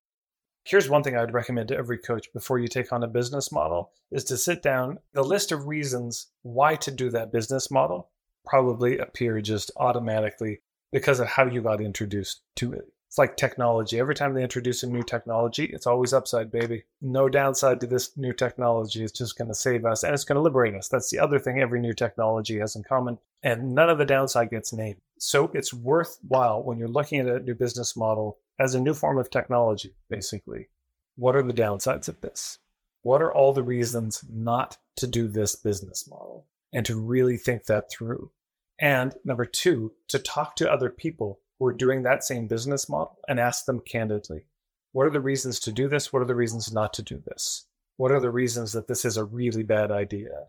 Here's 0.65 0.89
one 0.89 1.03
thing 1.03 1.17
I 1.17 1.21
would 1.21 1.33
recommend 1.33 1.69
to 1.69 1.77
every 1.77 1.99
coach 1.99 2.33
before 2.33 2.59
you 2.59 2.69
take 2.69 2.93
on 2.93 3.03
a 3.03 3.09
business 3.09 3.51
model 3.51 3.93
is 4.11 4.25
to 4.25 4.37
sit 4.37 4.63
down. 4.63 4.99
The 5.15 5.23
list 5.23 5.53
of 5.53 5.67
reasons 5.67 6.29
why 6.43 6.77
to 6.77 6.91
do 6.91 7.11
that 7.11 7.33
business 7.33 7.71
model 7.71 8.11
probably 8.45 8.99
appear 8.99 9.41
just 9.41 9.71
automatically 9.77 10.61
because 10.93 11.21
of 11.21 11.29
how 11.29 11.47
you 11.47 11.63
got 11.63 11.81
introduced 11.81 12.43
to 12.57 12.73
it. 12.73 12.93
It's 13.11 13.19
like 13.19 13.37
technology. 13.37 13.99
Every 13.99 14.15
time 14.15 14.35
they 14.35 14.43
introduce 14.45 14.85
a 14.85 14.87
new 14.87 15.03
technology, 15.03 15.65
it's 15.65 15.89
always 15.89 16.13
upside, 16.13 16.53
baby. 16.53 16.85
No 17.03 17.29
downside 17.29 17.81
to 17.81 17.89
this 17.89 18.17
new 18.17 18.33
technology. 18.33 19.03
It's 19.03 19.19
just 19.19 19.37
going 19.37 19.49
to 19.49 19.55
save 19.55 19.85
us 19.85 20.05
and 20.05 20.15
it's 20.15 20.23
going 20.23 20.37
to 20.37 20.41
liberate 20.41 20.77
us. 20.77 20.87
That's 20.87 21.11
the 21.11 21.19
other 21.19 21.41
thing 21.41 21.59
every 21.59 21.81
new 21.81 21.93
technology 21.93 22.61
has 22.61 22.77
in 22.77 22.85
common. 22.85 23.19
And 23.43 23.75
none 23.75 23.91
of 23.91 23.99
the 23.99 24.05
downside 24.05 24.51
gets 24.51 24.73
named. 24.73 25.01
So 25.19 25.51
it's 25.55 25.75
worthwhile 25.75 26.63
when 26.63 26.79
you're 26.79 26.87
looking 26.87 27.19
at 27.19 27.27
a 27.27 27.41
new 27.41 27.57
business 27.57 27.97
model 27.97 28.39
as 28.61 28.77
a 28.77 28.81
new 28.81 28.95
form 28.95 29.19
of 29.19 29.29
technology, 29.29 29.93
basically. 30.09 30.69
What 31.17 31.35
are 31.35 31.43
the 31.43 31.53
downsides 31.53 32.09
of 32.09 32.21
this? 32.21 32.59
What 33.03 33.23
are 33.23 33.35
all 33.35 33.53
the 33.53 33.65
reasons 33.65 34.25
not 34.33 34.79
to 34.99 35.09
do 35.09 35.27
this 35.27 35.57
business 35.57 36.09
model? 36.09 36.47
And 36.73 36.87
to 36.87 36.95
really 36.95 37.39
think 37.39 37.65
that 37.65 37.91
through. 37.91 38.31
And 38.79 39.17
number 39.25 39.47
two, 39.47 39.95
to 40.07 40.21
talk 40.21 40.55
to 40.57 40.73
other 40.73 40.91
people 40.91 41.41
who 41.61 41.67
are 41.67 41.73
doing 41.73 42.03
that 42.03 42.25
same 42.25 42.49
business 42.49 42.89
model 42.89 43.19
and 43.29 43.39
ask 43.39 43.67
them 43.67 43.81
candidly 43.81 44.47
what 44.93 45.07
are 45.07 45.11
the 45.11 45.21
reasons 45.21 45.61
to 45.61 45.73
do 45.73 45.89
this? 45.89 46.13
What 46.13 46.21
are 46.21 46.27
the 46.27 46.35
reasons 46.35 46.73
not 46.73 46.93
to 46.95 47.03
do 47.03 47.23
this? 47.25 47.67
What 47.97 48.11
are 48.11 48.19
the 48.19 48.31
reasons 48.31 48.73
that 48.73 48.89
this 48.89 49.05
is 49.05 49.17
a 49.17 49.25
really 49.25 49.63
bad 49.63 49.93
idea? 49.93 50.47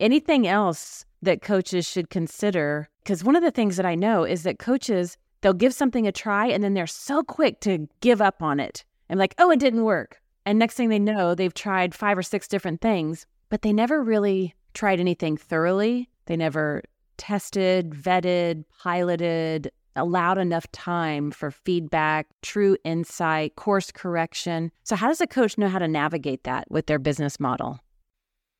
Anything 0.00 0.48
else 0.48 1.04
that 1.22 1.42
coaches 1.42 1.86
should 1.86 2.10
consider? 2.10 2.88
Because 3.04 3.22
one 3.22 3.36
of 3.36 3.44
the 3.44 3.52
things 3.52 3.76
that 3.76 3.86
I 3.86 3.94
know 3.94 4.24
is 4.24 4.42
that 4.42 4.58
coaches, 4.58 5.16
they'll 5.40 5.52
give 5.52 5.74
something 5.74 6.08
a 6.08 6.12
try 6.12 6.46
and 6.46 6.64
then 6.64 6.74
they're 6.74 6.88
so 6.88 7.22
quick 7.22 7.60
to 7.60 7.86
give 8.00 8.20
up 8.20 8.42
on 8.42 8.58
it. 8.58 8.84
And 9.08 9.20
like, 9.20 9.34
oh, 9.38 9.52
it 9.52 9.60
didn't 9.60 9.84
work. 9.84 10.20
And 10.44 10.58
next 10.58 10.74
thing 10.74 10.88
they 10.88 10.98
know, 10.98 11.36
they've 11.36 11.54
tried 11.54 11.94
five 11.94 12.18
or 12.18 12.22
six 12.22 12.48
different 12.48 12.80
things, 12.80 13.26
but 13.48 13.62
they 13.62 13.72
never 13.72 14.02
really 14.02 14.54
tried 14.72 14.98
anything 14.98 15.36
thoroughly. 15.36 16.10
They 16.26 16.36
never 16.36 16.82
tested, 17.16 17.90
vetted, 17.90 18.64
piloted, 18.82 19.70
allowed 19.96 20.38
enough 20.38 20.70
time 20.72 21.30
for 21.30 21.50
feedback, 21.50 22.26
true 22.42 22.76
insight, 22.84 23.56
course 23.56 23.90
correction. 23.92 24.70
So, 24.82 24.96
how 24.96 25.08
does 25.08 25.20
a 25.20 25.26
coach 25.26 25.58
know 25.58 25.68
how 25.68 25.78
to 25.78 25.88
navigate 25.88 26.44
that 26.44 26.70
with 26.70 26.86
their 26.86 26.98
business 26.98 27.38
model? 27.38 27.80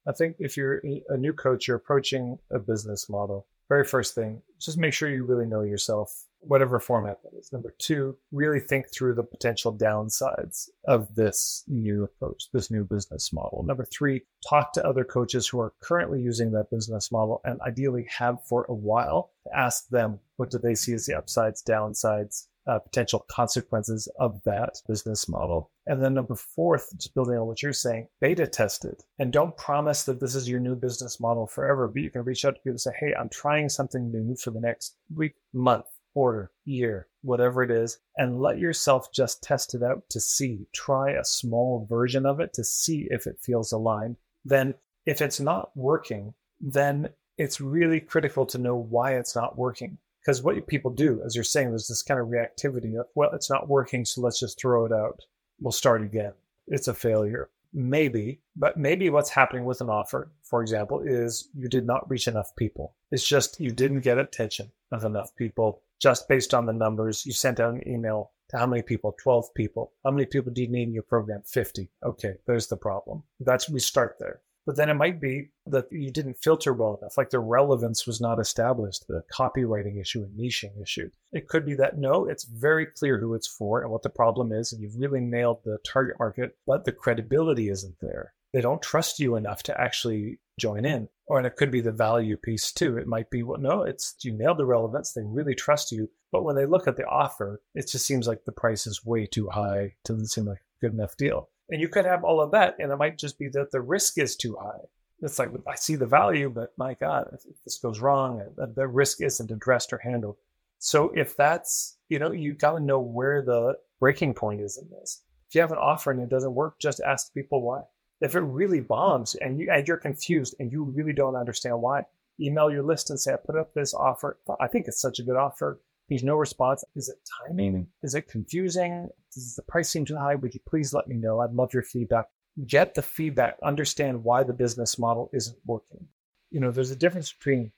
I 0.07 0.13
think 0.13 0.37
if 0.39 0.57
you're 0.57 0.83
a 1.09 1.17
new 1.17 1.33
coach, 1.33 1.67
you're 1.67 1.79
approaching 1.79 2.39
a 2.51 2.59
business 2.59 3.09
model. 3.09 3.47
Very 3.69 3.85
first 3.85 4.15
thing, 4.15 4.43
just 4.61 4.77
make 4.77 4.93
sure 4.93 5.09
you 5.09 5.25
really 5.25 5.47
know 5.47 5.63
yourself 5.63 6.25
whatever 6.47 6.79
format 6.79 7.23
that 7.23 7.37
is. 7.39 7.53
Number 7.53 7.75
two, 7.79 8.17
really 8.33 8.61
think 8.61 8.87
through 8.93 9.15
the 9.15 9.23
potential 9.23 9.77
downsides 9.77 10.69
of 10.87 11.15
this 11.15 11.65
new 11.69 12.05
approach, 12.05 12.45
this 12.53 12.71
new 12.71 12.85
business 12.85 13.33
model. 13.33 13.63
Number 13.67 13.85
three, 13.85 14.23
talk 14.49 14.73
to 14.75 14.87
other 14.87 15.05
coaches 15.05 15.49
who 15.49 15.61
are 15.61 15.75
currently 15.81 16.21
using 16.21 16.53
that 16.53 16.71
business 16.71 17.11
model 17.11 17.41
and 17.45 17.61
ideally 17.63 18.07
have 18.19 18.45
for 18.47 18.67
a 18.69 18.75
while. 18.75 19.31
Ask 19.55 19.89
them 19.89 20.21
what 20.37 20.51
do 20.51 20.59
they 20.59 20.75
see 20.75 20.93
as 20.95 21.07
the 21.07 21.17
upsides, 21.17 21.63
downsides, 21.63 22.47
uh, 22.67 22.79
potential 22.79 23.25
consequences 23.31 24.09
of 24.19 24.41
that 24.45 24.81
business 24.89 25.29
model. 25.29 25.71
And 25.87 26.03
then 26.03 26.15
number 26.15 26.35
fourth, 26.35 26.89
just 26.97 27.15
building 27.15 27.37
on 27.37 27.47
what 27.47 27.63
you're 27.63 27.75
saying, 27.75 28.09
beta 28.21 28.47
test 28.47 28.85
it. 28.87 29.03
And 29.19 29.33
don't 29.33 29.57
promise 29.57 30.05
that 30.05 30.19
this 30.21 30.35
is 30.35 30.49
your 30.49 30.61
new 30.61 30.75
business 30.75 31.21
model 31.21 31.47
forever, 31.47 31.89
but 31.89 32.03
you 32.03 32.11
can 32.11 32.25
reach 32.25 32.45
out 32.45 32.55
to 32.55 32.61
people 32.61 32.73
and 32.73 32.81
say, 32.81 32.93
hey, 32.99 33.15
I'm 33.19 33.29
trying 33.29 33.69
something 33.69 34.11
new 34.11 34.35
for 34.37 34.51
the 34.51 34.61
next 34.61 34.97
week, 35.15 35.35
month 35.53 35.85
quarter, 36.15 36.51
year, 36.65 37.09
whatever 37.23 37.63
it 37.63 37.71
is, 37.71 37.99
and 38.17 38.41
let 38.41 38.59
yourself 38.59 39.13
just 39.13 39.43
test 39.43 39.75
it 39.75 39.83
out 39.83 40.09
to 40.09 40.21
see. 40.21 40.67
Try 40.73 41.11
a 41.11 41.25
small 41.25 41.87
version 41.91 42.25
of 42.25 42.41
it 42.41 42.55
to 42.55 42.65
see 42.65 43.09
if 43.11 43.27
it 43.27 43.41
feels 43.43 43.73
aligned. 43.73 44.17
Then, 44.45 44.75
if 45.05 45.21
it's 45.21 45.41
not 45.41 45.77
working, 45.77 46.33
then 46.61 47.11
it's 47.37 47.61
really 47.61 48.01
critical 48.01 48.47
to 48.47 48.59
know 48.59 48.77
why 48.77 49.17
it's 49.17 49.37
not 49.37 49.59
working. 49.59 49.99
Because 50.21 50.43
what 50.43 50.67
people 50.67 50.91
do, 50.91 51.21
as 51.27 51.35
you're 51.35 51.45
saying, 51.45 51.69
there's 51.69 51.89
this 51.89 52.03
kind 52.03 52.19
of 52.19 52.29
reactivity 52.29 52.99
of, 52.99 53.07
well, 53.15 53.33
it's 53.35 53.51
not 53.51 53.69
working, 53.69 54.07
so 54.07 54.23
let's 54.23 54.41
just 54.41 54.59
throw 54.59 54.87
it 54.87 54.93
out. 54.93 55.21
We'll 55.61 55.73
start 55.73 56.03
again. 56.03 56.33
It's 56.67 56.89
a 56.89 56.95
failure. 56.95 57.51
Maybe, 57.75 58.41
but 58.57 58.77
maybe 58.79 59.11
what's 59.11 59.31
happening 59.31 59.65
with 59.65 59.81
an 59.81 59.91
offer, 59.91 60.31
for 60.45 60.63
example, 60.63 61.03
is 61.05 61.49
you 61.55 61.69
did 61.69 61.85
not 61.85 62.09
reach 62.09 62.29
enough 62.29 62.55
people. 62.57 62.95
It's 63.11 63.27
just 63.27 63.61
you 63.61 63.73
didn't 63.73 64.01
get 64.01 64.17
attention 64.17 64.71
of 64.93 65.05
enough 65.05 65.35
people 65.35 65.83
just 66.05 66.29
based 66.29 66.53
on 66.53 66.67
the 66.67 66.73
numbers. 66.75 67.25
You 67.25 67.33
sent 67.33 67.59
out 67.59 67.73
an 67.73 67.89
email 67.89 68.33
to 68.51 68.59
how 68.59 68.67
many 68.67 68.83
people? 68.83 69.17
12 69.23 69.55
people. 69.55 69.95
How 70.05 70.11
many 70.11 70.27
people 70.27 70.53
do 70.53 70.61
you 70.61 70.69
need 70.69 70.89
in 70.89 70.93
your 70.93 71.03
program? 71.03 71.41
50. 71.47 71.89
Okay, 72.05 72.35
there's 72.47 72.67
the 72.67 72.77
problem. 72.77 73.23
That's 73.41 73.71
we 73.71 73.81
start 73.81 74.17
there. 74.21 74.43
But 74.67 74.77
then 74.77 74.91
it 74.91 74.95
might 74.95 75.19
be 75.19 75.49
that 75.67 75.91
you 75.91 76.11
didn't 76.11 76.43
filter 76.43 76.75
well 76.75 76.99
enough, 77.01 77.17
like 77.17 77.31
the 77.31 77.39
relevance 77.39 78.07
was 78.07 78.21
not 78.21 78.39
established, 78.39 79.07
the 79.09 79.23
copywriting 79.33 79.99
issue 79.99 80.23
and 80.23 80.39
niching 80.39 80.81
issue. 80.83 81.09
It 81.33 81.49
could 81.49 81.65
be 81.65 81.75
that 81.77 81.99
no, 81.99 82.27
it's 82.27 82.45
very 82.45 82.85
clear 82.85 83.19
who 83.19 83.33
it's 83.33 83.49
for 83.49 83.81
and 83.81 83.91
what 83.91 84.03
the 84.03 84.11
problem 84.11 84.53
is, 84.53 84.73
and 84.73 84.83
you've 84.83 84.99
really 84.99 85.21
nailed 85.21 85.61
the 85.65 85.79
target 85.87 86.17
market, 86.19 86.57
but 86.67 86.85
the 86.85 86.93
credibility 86.93 87.71
isn't 87.71 87.97
there. 88.03 88.35
They 88.53 88.61
don't 88.61 88.83
trust 88.83 89.21
you 89.21 89.37
enough 89.37 89.63
to 89.65 89.79
actually 89.81 90.39
join 90.61 90.85
in. 90.85 91.09
Or 91.27 91.39
and 91.39 91.47
it 91.47 91.57
could 91.57 91.71
be 91.71 91.81
the 91.81 91.93
value 91.93 92.37
piece 92.37 92.71
too. 92.71 92.99
It 92.99 93.07
might 93.07 93.31
be, 93.31 93.43
well, 93.43 93.59
no, 93.59 93.83
it's 93.83 94.15
you 94.23 94.33
nailed 94.33 94.59
the 94.59 94.67
relevance. 94.67 95.13
They 95.13 95.23
really 95.25 95.55
trust 95.55 95.91
you. 95.91 96.11
But 96.31 96.45
when 96.45 96.57
they 96.57 96.67
look 96.67 96.87
at 96.87 96.97
the 96.97 97.07
offer, 97.07 97.63
it 97.75 97.89
just 97.89 98.07
seems 98.07 98.27
like 98.27 98.45
the 98.45 98.53
price 98.53 98.87
is 98.87 99.07
way 99.07 99.25
too 99.25 99.49
high. 99.49 99.95
Doesn't 100.05 100.27
seem 100.27 100.45
like 100.47 100.59
a 100.59 100.81
good 100.81 100.93
enough 100.93 101.17
deal. 101.17 101.49
And 101.71 101.81
you 101.81 101.89
could 101.89 102.05
have 102.05 102.25
all 102.25 102.43
of 102.43 102.51
that, 102.51 102.77
and 102.79 102.93
it 102.93 102.97
might 102.97 103.17
just 103.17 103.39
be 103.39 103.49
that 103.49 103.71
the 103.71 103.81
risk 103.81 104.19
is 104.19 104.37
too 104.37 104.57
high. 104.61 104.81
It's 105.23 105.39
like, 105.39 105.49
I 105.67 105.77
see 105.77 105.95
the 105.95 106.07
value, 106.07 106.51
but 106.51 106.75
my 106.77 106.93
God, 106.93 107.29
if 107.33 107.43
this 107.65 107.79
goes 107.79 108.01
wrong, 108.01 108.43
uh, 108.61 108.67
the 108.75 108.87
risk 108.87 109.23
isn't 109.23 109.51
addressed 109.51 109.93
or 109.93 109.99
handled. 109.99 110.37
So 110.79 111.11
if 111.15 111.35
that's, 111.37 111.97
you 112.11 112.19
know, 112.19 112.33
you 112.33 112.53
got 112.53 112.73
to 112.73 112.81
know 112.81 113.01
where 113.01 113.41
the 113.41 113.79
breaking 113.99 114.35
point 114.35 114.61
is 114.61 114.77
in 114.77 114.91
this. 114.91 115.23
If 115.49 115.55
you 115.55 115.63
have 115.63 115.73
an 115.73 115.79
offer 115.79 116.11
and 116.11 116.21
it 116.21 116.29
doesn't 116.29 116.55
work, 116.55 116.79
just 116.79 117.01
ask 117.01 117.33
people 117.33 117.63
why. 117.63 117.83
If 118.25 118.35
it 118.35 118.41
really 118.41 118.81
bombs 118.81 119.35
and, 119.35 119.61
you, 119.61 119.71
and 119.71 119.87
you're 119.87 119.99
confused 119.99 120.55
and 120.59 120.73
you 120.73 120.85
really 120.85 121.13
don't 121.13 121.37
understand 121.37 121.81
why, 121.81 122.07
email 122.41 122.71
your 122.71 122.83
list 122.83 123.11
and 123.11 123.21
say, 123.21 123.35
I 123.35 123.37
put 123.37 123.57
up 123.57 123.75
this 123.75 123.93
offer. 123.93 124.39
I 124.61 124.67
think 124.67 124.87
it's 124.89 125.01
such 125.01 125.19
a 125.19 125.23
good 125.23 125.37
offer. 125.37 125.79
There's 126.09 126.25
no 126.25 126.37
response. 126.37 126.85
Is 126.97 127.09
it 127.09 127.17
timing? 127.47 127.87
Is 128.03 128.15
it 128.15 128.29
confusing? 128.29 129.09
Does 129.33 129.55
the 129.57 129.63
price 129.63 129.91
seem 129.91 130.05
too 130.05 130.17
high? 130.17 130.35
Would 130.35 130.55
you 130.55 130.61
please 130.67 130.95
let 130.95 131.07
me 131.07 131.17
know? 131.17 131.41
I'd 131.41 131.53
love 131.53 131.75
your 131.75 131.83
feedback. 131.83 132.27
Get 132.67 132.95
the 132.95 133.03
feedback. 133.03 133.59
Understand 133.63 134.25
why 134.25 134.43
the 134.43 134.53
business 134.53 134.99
model 134.99 135.31
isn't 135.33 135.59
working. 135.67 136.07
You 136.51 136.61
know, 136.61 136.71
there's 136.71 136.91
a 136.91 136.97
difference 136.97 137.33
between 137.33 137.73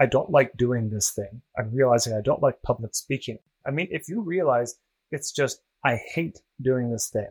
I 0.00 0.06
don't 0.06 0.30
like 0.30 0.56
doing 0.56 0.90
this 0.90 1.10
thing. 1.10 1.42
I'm 1.58 1.74
realizing 1.74 2.14
I 2.14 2.20
don't 2.20 2.42
like 2.42 2.62
public 2.62 2.94
speaking. 2.94 3.38
I 3.66 3.70
mean, 3.70 3.88
if 3.90 4.08
you 4.08 4.22
realize 4.22 4.76
it's 5.10 5.30
just 5.32 5.60
I 5.84 5.96
hate 5.96 6.40
doing 6.60 6.90
this 6.90 7.08
thing, 7.08 7.28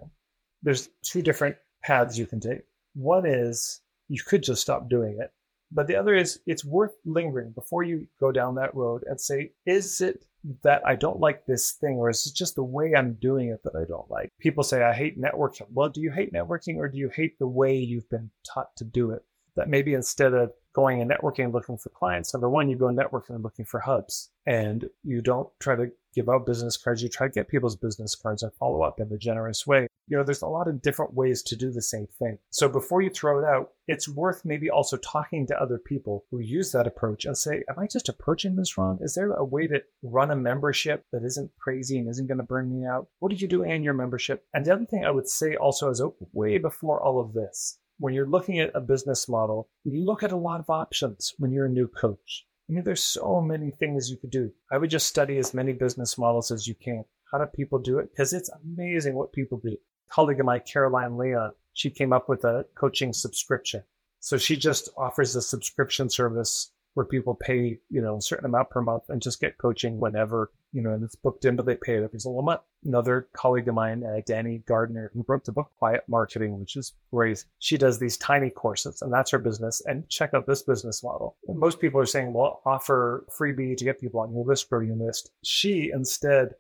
there's 0.62 0.90
two 1.04 1.22
different 1.22 1.58
paths 1.84 2.18
you 2.18 2.26
can 2.26 2.40
take. 2.40 2.62
One 2.94 3.26
is 3.26 3.82
you 4.10 4.22
could 4.26 4.44
just 4.44 4.62
stop 4.62 4.90
doing 4.90 5.18
it 5.20 5.32
But 5.74 5.88
the 5.88 5.96
other 5.96 6.14
is 6.16 6.40
it's 6.46 6.64
worth 6.64 6.94
lingering 7.04 7.52
before 7.52 7.84
you 7.84 8.08
go 8.20 8.32
down 8.32 8.56
that 8.56 8.76
road 8.76 9.04
and 9.08 9.20
say, 9.20 9.52
is 9.66 10.02
it 10.02 10.26
that 10.62 10.86
I 10.86 10.96
don't 10.96 11.20
like 11.20 11.46
this 11.46 11.72
thing, 11.72 11.96
or 11.96 12.10
is 12.10 12.28
it 12.28 12.36
just 12.36 12.56
the 12.56 12.64
way 12.64 12.94
I'm 12.96 13.14
doing 13.14 13.50
it 13.50 13.64
that 13.64 13.76
I 13.76 13.86
don't 13.88 14.10
like? 14.12 14.32
People 14.40 14.64
say, 14.64 14.84
I 14.84 14.94
hate 14.94 15.20
networking. 15.20 15.66
Well, 15.72 15.90
do 15.90 16.02
you 16.02 16.12
hate 16.12 16.34
networking 16.34 16.78
or 16.78 16.88
do 16.88 16.98
you 16.98 17.10
hate 17.10 17.40
the 17.40 17.48
way 17.48 17.76
you've 17.76 18.10
been 18.10 18.30
taught 18.46 18.76
to 18.78 18.84
do 18.84 19.12
it? 19.12 19.24
That 19.56 19.70
maybe 19.70 19.94
instead 19.94 20.34
of 20.34 20.52
going 20.74 21.02
and 21.02 21.12
networking 21.12 21.46
and 21.46 21.54
looking 21.54 21.78
for 21.78 21.90
clients, 21.90 22.34
number 22.34 22.50
one, 22.50 22.70
you 22.70 22.76
go 22.76 22.88
networking 22.88 23.32
and 23.36 23.44
looking 23.44 23.66
for 23.66 23.80
hubs 23.80 24.30
and 24.46 24.90
you 25.04 25.22
don't 25.22 25.50
try 25.60 25.76
to 25.76 25.92
give 26.14 26.30
out 26.30 26.46
business 26.46 26.78
cards. 26.78 27.02
You 27.02 27.10
try 27.10 27.28
to 27.28 27.34
get 27.34 27.48
people's 27.48 27.76
business 27.76 28.16
cards 28.16 28.44
and 28.44 28.54
follow 28.54 28.84
up 28.84 29.00
in 29.00 29.12
a 29.12 29.18
generous 29.18 29.66
way. 29.66 29.88
You 30.08 30.18
know, 30.18 30.24
there's 30.24 30.42
a 30.42 30.48
lot 30.48 30.68
of 30.68 30.82
different 30.82 31.14
ways 31.14 31.42
to 31.44 31.56
do 31.56 31.72
the 31.72 31.82
same 31.82 32.08
thing. 32.20 32.38
So 32.50 32.68
before 32.68 33.02
you 33.02 33.10
throw 33.10 33.40
it 33.40 33.46
out, 33.46 33.72
it's 33.88 34.08
worth 34.08 34.44
maybe 34.44 34.70
also 34.70 34.98
talking 34.98 35.48
to 35.48 35.62
other 35.62 35.78
people 35.78 36.26
who 36.30 36.40
use 36.40 36.72
that 36.72 36.88
approach 36.88 37.26
and 37.26 37.38
say, 37.38 37.64
Am 37.70 37.80
I 37.80 37.88
just 37.88 38.10
approaching 38.10 38.56
this 38.56 38.78
wrong? 38.78 39.00
Is 39.02 39.16
there 39.16 39.32
a 39.32 39.46
way 39.46 39.68
to 39.68 39.82
run 40.02 40.30
a 40.32 40.36
membership 40.36 41.06
that 41.12 41.24
isn't 41.24 41.52
crazy 41.58 41.98
and 41.98 42.10
isn't 42.10 42.28
going 42.28 42.38
to 42.38 42.44
burn 42.44 42.70
me 42.70 42.86
out? 42.86 43.08
What 43.20 43.32
are 43.32 43.36
you 43.36 43.48
doing 43.48 43.72
in 43.72 43.84
your 43.84 43.94
membership? 43.94 44.46
And 44.54 44.66
the 44.66 44.74
other 44.74 44.86
thing 44.86 45.06
I 45.06 45.12
would 45.12 45.30
say 45.30 45.56
also 45.56 45.90
is 45.90 46.02
oh, 46.02 46.16
way 46.34 46.58
before 46.58 47.02
all 47.02 47.20
of 47.20 47.34
this, 47.34 47.80
when 48.00 48.14
you're 48.14 48.28
looking 48.28 48.60
at 48.60 48.72
a 48.76 48.82
business 48.82 49.30
model, 49.30 49.70
you 49.84 50.04
look 50.04 50.24
at 50.24 50.32
a 50.32 50.38
lot 50.38 50.60
of 50.60 50.70
options 50.70 51.34
when 51.38 51.52
you're 51.52 51.68
a 51.68 51.70
new 51.70 51.88
coach. 51.88 52.46
I 52.70 52.74
mean, 52.74 52.84
there's 52.84 53.04
so 53.04 53.42
many 53.42 53.72
things 53.72 54.10
you 54.10 54.18
could 54.18 54.32
do. 54.32 54.52
I 54.72 54.78
would 54.78 54.90
just 54.90 55.08
study 55.08 55.38
as 55.38 55.54
many 55.54 55.74
business 55.74 56.18
models 56.18 56.50
as 56.52 56.68
you 56.68 56.76
can. 56.76 57.04
How 57.32 57.38
do 57.38 57.46
people 57.46 57.80
do 57.80 58.00
it? 58.00 58.10
Because 58.12 58.34
it's 58.34 58.50
amazing 58.50 59.16
what 59.16 59.34
people 59.34 59.60
do. 59.64 59.72
A 59.72 60.14
colleague 60.14 60.40
of 60.40 60.46
mine, 60.46 60.62
Caroline 60.66 61.18
Leon, 61.18 61.52
she 61.74 61.90
came 61.90 62.14
up 62.14 62.30
with 62.30 62.44
a 62.44 62.66
coaching 62.76 63.12
subscription. 63.12 63.84
So 64.20 64.38
she 64.38 64.56
just 64.56 64.90
offers 64.96 65.36
a 65.36 65.42
subscription 65.42 66.10
service 66.10 66.72
where 66.94 67.06
people 67.06 67.36
pay, 67.36 67.80
you 67.90 68.02
know, 68.02 68.18
a 68.18 68.22
certain 68.22 68.46
amount 68.46 68.70
per 68.70 68.82
month 68.82 69.04
and 69.10 69.22
just 69.22 69.42
get 69.42 69.58
coaching 69.58 70.00
whenever, 70.00 70.52
you 70.74 70.82
know, 70.82 70.92
and 70.92 71.04
it's 71.04 71.16
booked 71.16 71.46
in, 71.46 71.56
but 71.56 71.66
they 71.66 71.76
pay 71.76 71.96
it 71.96 72.04
every 72.04 72.20
single 72.20 72.42
month. 72.42 72.62
Another 72.84 73.28
colleague 73.34 73.68
of 73.68 73.76
mine, 73.76 74.04
uh, 74.04 74.22
Danny 74.26 74.64
Gardner, 74.68 75.12
who 75.14 75.24
wrote 75.28 75.46
the 75.46 75.52
book 75.52 75.72
Quiet 75.78 76.04
Marketing, 76.08 76.60
which 76.60 76.76
is 76.76 76.94
great. 77.12 77.46
She 77.60 77.78
does 77.78 78.00
these 78.00 78.18
tiny 78.18 78.50
courses 78.50 79.02
and 79.02 79.14
that's 79.14 79.32
her 79.32 79.40
business. 79.40 79.82
And 79.86 80.10
check 80.10 80.34
out 80.34 80.48
this 80.48 80.64
business 80.64 81.04
model. 81.04 81.38
Most 81.48 81.80
people 81.80 82.02
are 82.02 82.06
saying, 82.06 82.34
well, 82.34 82.62
offer 82.66 83.26
freebie 83.30 83.78
to 83.78 83.86
get 83.86 84.02
people 84.02 84.20
on 84.20 84.34
your 84.34 84.44
list, 84.44 84.70
grow 84.70 84.82
your 84.82 84.96
list. 84.96 85.32
She 85.44 85.92
instead 85.94 86.56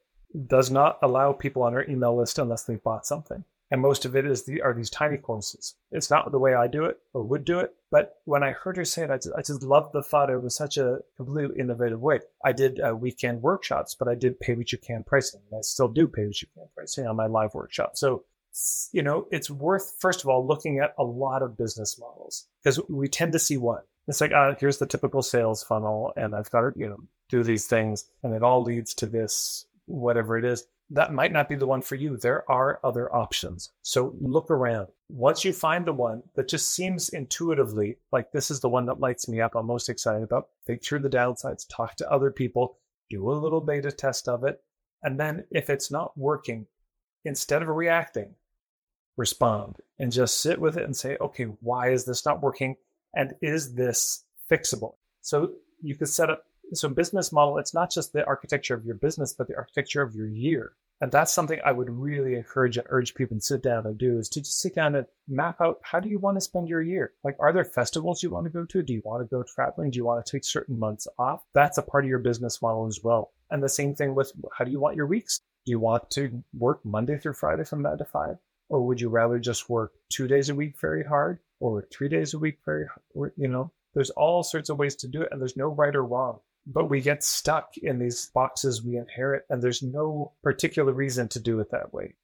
does 0.47 0.71
not 0.71 0.97
allow 1.01 1.31
people 1.33 1.63
on 1.63 1.73
her 1.73 1.85
email 1.89 2.15
list 2.15 2.39
unless 2.39 2.63
they've 2.63 2.83
bought 2.83 3.05
something 3.05 3.43
and 3.73 3.81
most 3.81 4.05
of 4.05 4.15
it 4.15 4.27
is 4.27 4.43
the 4.43 4.61
are 4.61 4.75
these 4.75 4.91
tiny 4.91 5.17
courses. 5.17 5.73
It's 5.91 6.11
not 6.11 6.31
the 6.31 6.37
way 6.37 6.53
I 6.53 6.67
do 6.67 6.85
it 6.85 6.99
or 7.11 7.23
would 7.23 7.43
do 7.43 7.57
it, 7.57 7.73
but 7.89 8.17
when 8.23 8.43
I 8.43 8.51
heard 8.51 8.77
her 8.77 8.85
say 8.85 9.05
it, 9.05 9.09
I 9.09 9.15
just, 9.15 9.31
I 9.35 9.41
just 9.41 9.63
loved 9.63 9.93
the 9.93 10.03
thought. 10.03 10.29
It 10.29 10.43
was 10.43 10.55
such 10.55 10.77
a 10.77 10.99
completely 11.17 11.59
innovative 11.59 11.99
way. 11.99 12.19
I 12.45 12.51
did 12.51 12.79
uh, 12.79 12.95
weekend 12.95 13.41
workshops, 13.41 13.95
but 13.95 14.07
I 14.07 14.13
did 14.13 14.39
pay 14.39 14.53
what 14.53 14.71
you 14.71 14.77
can 14.77 15.03
pricing. 15.03 15.41
And 15.49 15.57
I 15.57 15.61
still 15.61 15.87
do 15.87 16.07
pay 16.07 16.27
what 16.27 16.39
you 16.39 16.49
can 16.53 16.67
pricing 16.75 17.07
on 17.07 17.15
my 17.15 17.25
live 17.25 17.55
workshop. 17.55 17.97
So 17.97 18.25
you 18.91 19.01
know, 19.01 19.25
it's 19.31 19.49
worth 19.49 19.95
first 19.97 20.21
of 20.21 20.29
all 20.29 20.45
looking 20.45 20.77
at 20.77 20.93
a 20.99 21.03
lot 21.03 21.41
of 21.41 21.57
business 21.57 21.97
models 21.99 22.45
because 22.61 22.79
we 22.87 23.07
tend 23.07 23.31
to 23.31 23.39
see 23.39 23.57
one. 23.57 23.81
It's 24.07 24.21
like, 24.21 24.33
uh, 24.33 24.53
here's 24.59 24.77
the 24.77 24.85
typical 24.85 25.23
sales 25.23 25.63
funnel, 25.63 26.13
and 26.15 26.35
I've 26.35 26.51
got 26.51 26.61
to, 26.61 26.73
you 26.75 26.89
know, 26.89 26.99
do 27.29 27.41
these 27.41 27.65
things, 27.65 28.05
and 28.21 28.35
it 28.35 28.43
all 28.43 28.61
leads 28.61 28.93
to 28.95 29.07
this, 29.07 29.65
whatever 29.93 30.37
it 30.37 30.45
is 30.45 30.65
that 30.89 31.13
might 31.13 31.31
not 31.31 31.49
be 31.49 31.55
the 31.55 31.67
one 31.67 31.81
for 31.81 31.95
you. 31.95 32.17
There 32.17 32.49
are 32.51 32.79
other 32.83 33.13
options. 33.13 33.71
So 33.81 34.15
look 34.19 34.51
around. 34.51 34.89
Once 35.09 35.43
you 35.43 35.53
find 35.53 35.85
the 35.85 35.93
one 35.93 36.21
that 36.35 36.47
just 36.47 36.71
seems 36.71 37.09
intuitively 37.09 37.97
like 38.11 38.31
this 38.31 38.51
is 38.51 38.59
the 38.59 38.69
one 38.69 38.85
that 38.85 38.99
lights 38.99 39.27
me 39.27 39.41
up, 39.41 39.55
I'm 39.55 39.65
most 39.65 39.89
excited 39.89 40.23
about, 40.23 40.49
think 40.67 40.83
through 40.83 40.99
the 40.99 41.09
downsides, 41.09 41.65
talk 41.67 41.95
to 41.95 42.11
other 42.11 42.31
people, 42.31 42.77
do 43.09 43.31
a 43.31 43.33
little 43.33 43.61
beta 43.61 43.91
test 43.91 44.27
of 44.27 44.43
it. 44.43 44.61
And 45.01 45.19
then 45.19 45.45
if 45.51 45.69
it's 45.69 45.89
not 45.89 46.17
working, 46.17 46.67
instead 47.25 47.61
of 47.61 47.69
reacting, 47.69 48.35
respond 49.17 49.77
and 49.99 50.11
just 50.11 50.41
sit 50.41 50.59
with 50.59 50.77
it 50.77 50.83
and 50.83 50.95
say, 50.95 51.17
okay, 51.21 51.45
why 51.61 51.89
is 51.89 52.05
this 52.05 52.25
not 52.25 52.41
working? 52.41 52.75
And 53.15 53.33
is 53.41 53.73
this 53.73 54.25
fixable? 54.51 54.95
So 55.21 55.53
you 55.81 55.95
could 55.95 56.09
set 56.09 56.29
up 56.29 56.45
so 56.73 56.89
business 56.89 57.31
model, 57.31 57.57
it's 57.57 57.73
not 57.73 57.91
just 57.91 58.13
the 58.13 58.25
architecture 58.25 58.73
of 58.73 58.85
your 58.85 58.95
business, 58.95 59.33
but 59.33 59.47
the 59.47 59.55
architecture 59.55 60.01
of 60.01 60.15
your 60.15 60.27
year. 60.27 60.73
And 61.01 61.11
that's 61.11 61.33
something 61.33 61.59
I 61.65 61.73
would 61.73 61.89
really 61.89 62.35
encourage 62.35 62.77
and 62.77 62.87
urge 62.89 63.13
people 63.13 63.35
to 63.35 63.41
sit 63.41 63.61
down 63.61 63.85
and 63.85 63.97
do 63.97 64.19
is 64.19 64.29
to 64.29 64.39
just 64.39 64.61
sit 64.61 64.75
down 64.75 64.95
and 64.95 65.05
map 65.27 65.59
out 65.59 65.79
how 65.83 65.99
do 65.99 66.07
you 66.07 66.17
want 66.17 66.37
to 66.37 66.41
spend 66.41 66.69
your 66.69 66.81
year? 66.81 67.11
Like, 67.25 67.35
are 67.39 67.51
there 67.51 67.65
festivals 67.65 68.23
you 68.23 68.29
want 68.29 68.45
to 68.45 68.49
go 68.49 68.63
to? 68.63 68.81
Do 68.81 68.93
you 68.93 69.01
want 69.03 69.21
to 69.21 69.35
go 69.35 69.43
traveling? 69.43 69.91
Do 69.91 69.97
you 69.97 70.05
want 70.05 70.25
to 70.25 70.31
take 70.31 70.45
certain 70.45 70.79
months 70.79 71.07
off? 71.19 71.43
That's 71.53 71.77
a 71.77 71.81
part 71.81 72.05
of 72.05 72.09
your 72.09 72.19
business 72.19 72.61
model 72.61 72.87
as 72.87 73.01
well. 73.03 73.33
And 73.51 73.61
the 73.61 73.69
same 73.69 73.95
thing 73.95 74.15
with 74.15 74.31
how 74.57 74.63
do 74.63 74.71
you 74.71 74.79
want 74.79 74.95
your 74.95 75.07
weeks? 75.07 75.41
Do 75.65 75.71
you 75.71 75.79
want 75.79 76.09
to 76.11 76.41
work 76.57 76.85
Monday 76.85 77.17
through 77.17 77.33
Friday 77.33 77.65
from 77.65 77.81
nine 77.81 77.97
to 77.97 78.05
five? 78.05 78.37
Or 78.69 78.85
would 78.87 79.01
you 79.01 79.09
rather 79.09 79.39
just 79.39 79.69
work 79.69 79.91
two 80.09 80.27
days 80.27 80.49
a 80.49 80.55
week 80.55 80.79
very 80.79 81.03
hard 81.03 81.39
or 81.59 81.85
three 81.91 82.07
days 82.07 82.33
a 82.33 82.39
week 82.39 82.59
very, 82.65 82.85
hard? 82.87 83.33
you 83.35 83.49
know, 83.49 83.71
there's 83.93 84.09
all 84.11 84.41
sorts 84.41 84.69
of 84.69 84.79
ways 84.79 84.95
to 84.97 85.07
do 85.07 85.21
it 85.21 85.29
and 85.31 85.41
there's 85.41 85.57
no 85.57 85.67
right 85.67 85.95
or 85.95 86.05
wrong 86.05 86.39
but 86.65 86.89
we 86.89 87.01
get 87.01 87.23
stuck 87.23 87.77
in 87.77 87.99
these 87.99 88.31
boxes 88.33 88.83
we 88.83 88.97
inherit, 88.97 89.43
and 89.49 89.61
there's 89.61 89.83
no 89.83 90.33
particular 90.43 90.93
reason 90.93 91.27
to 91.29 91.39
do 91.39 91.59
it 91.59 91.71
that 91.71 91.93
way. 91.93 92.15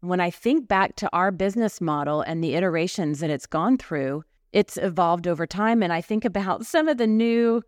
When 0.00 0.20
I 0.20 0.30
think 0.30 0.68
back 0.68 0.96
to 0.96 1.08
our 1.12 1.30
business 1.30 1.80
model 1.80 2.20
and 2.20 2.42
the 2.42 2.54
iterations 2.54 3.20
that 3.20 3.30
it's 3.30 3.46
gone 3.46 3.78
through, 3.78 4.24
it's 4.52 4.76
evolved 4.76 5.26
over 5.26 5.46
time. 5.46 5.82
And 5.82 5.92
I 5.92 6.00
think 6.00 6.24
about 6.24 6.66
some 6.66 6.88
of 6.88 6.98
the 6.98 7.06
new 7.06 7.62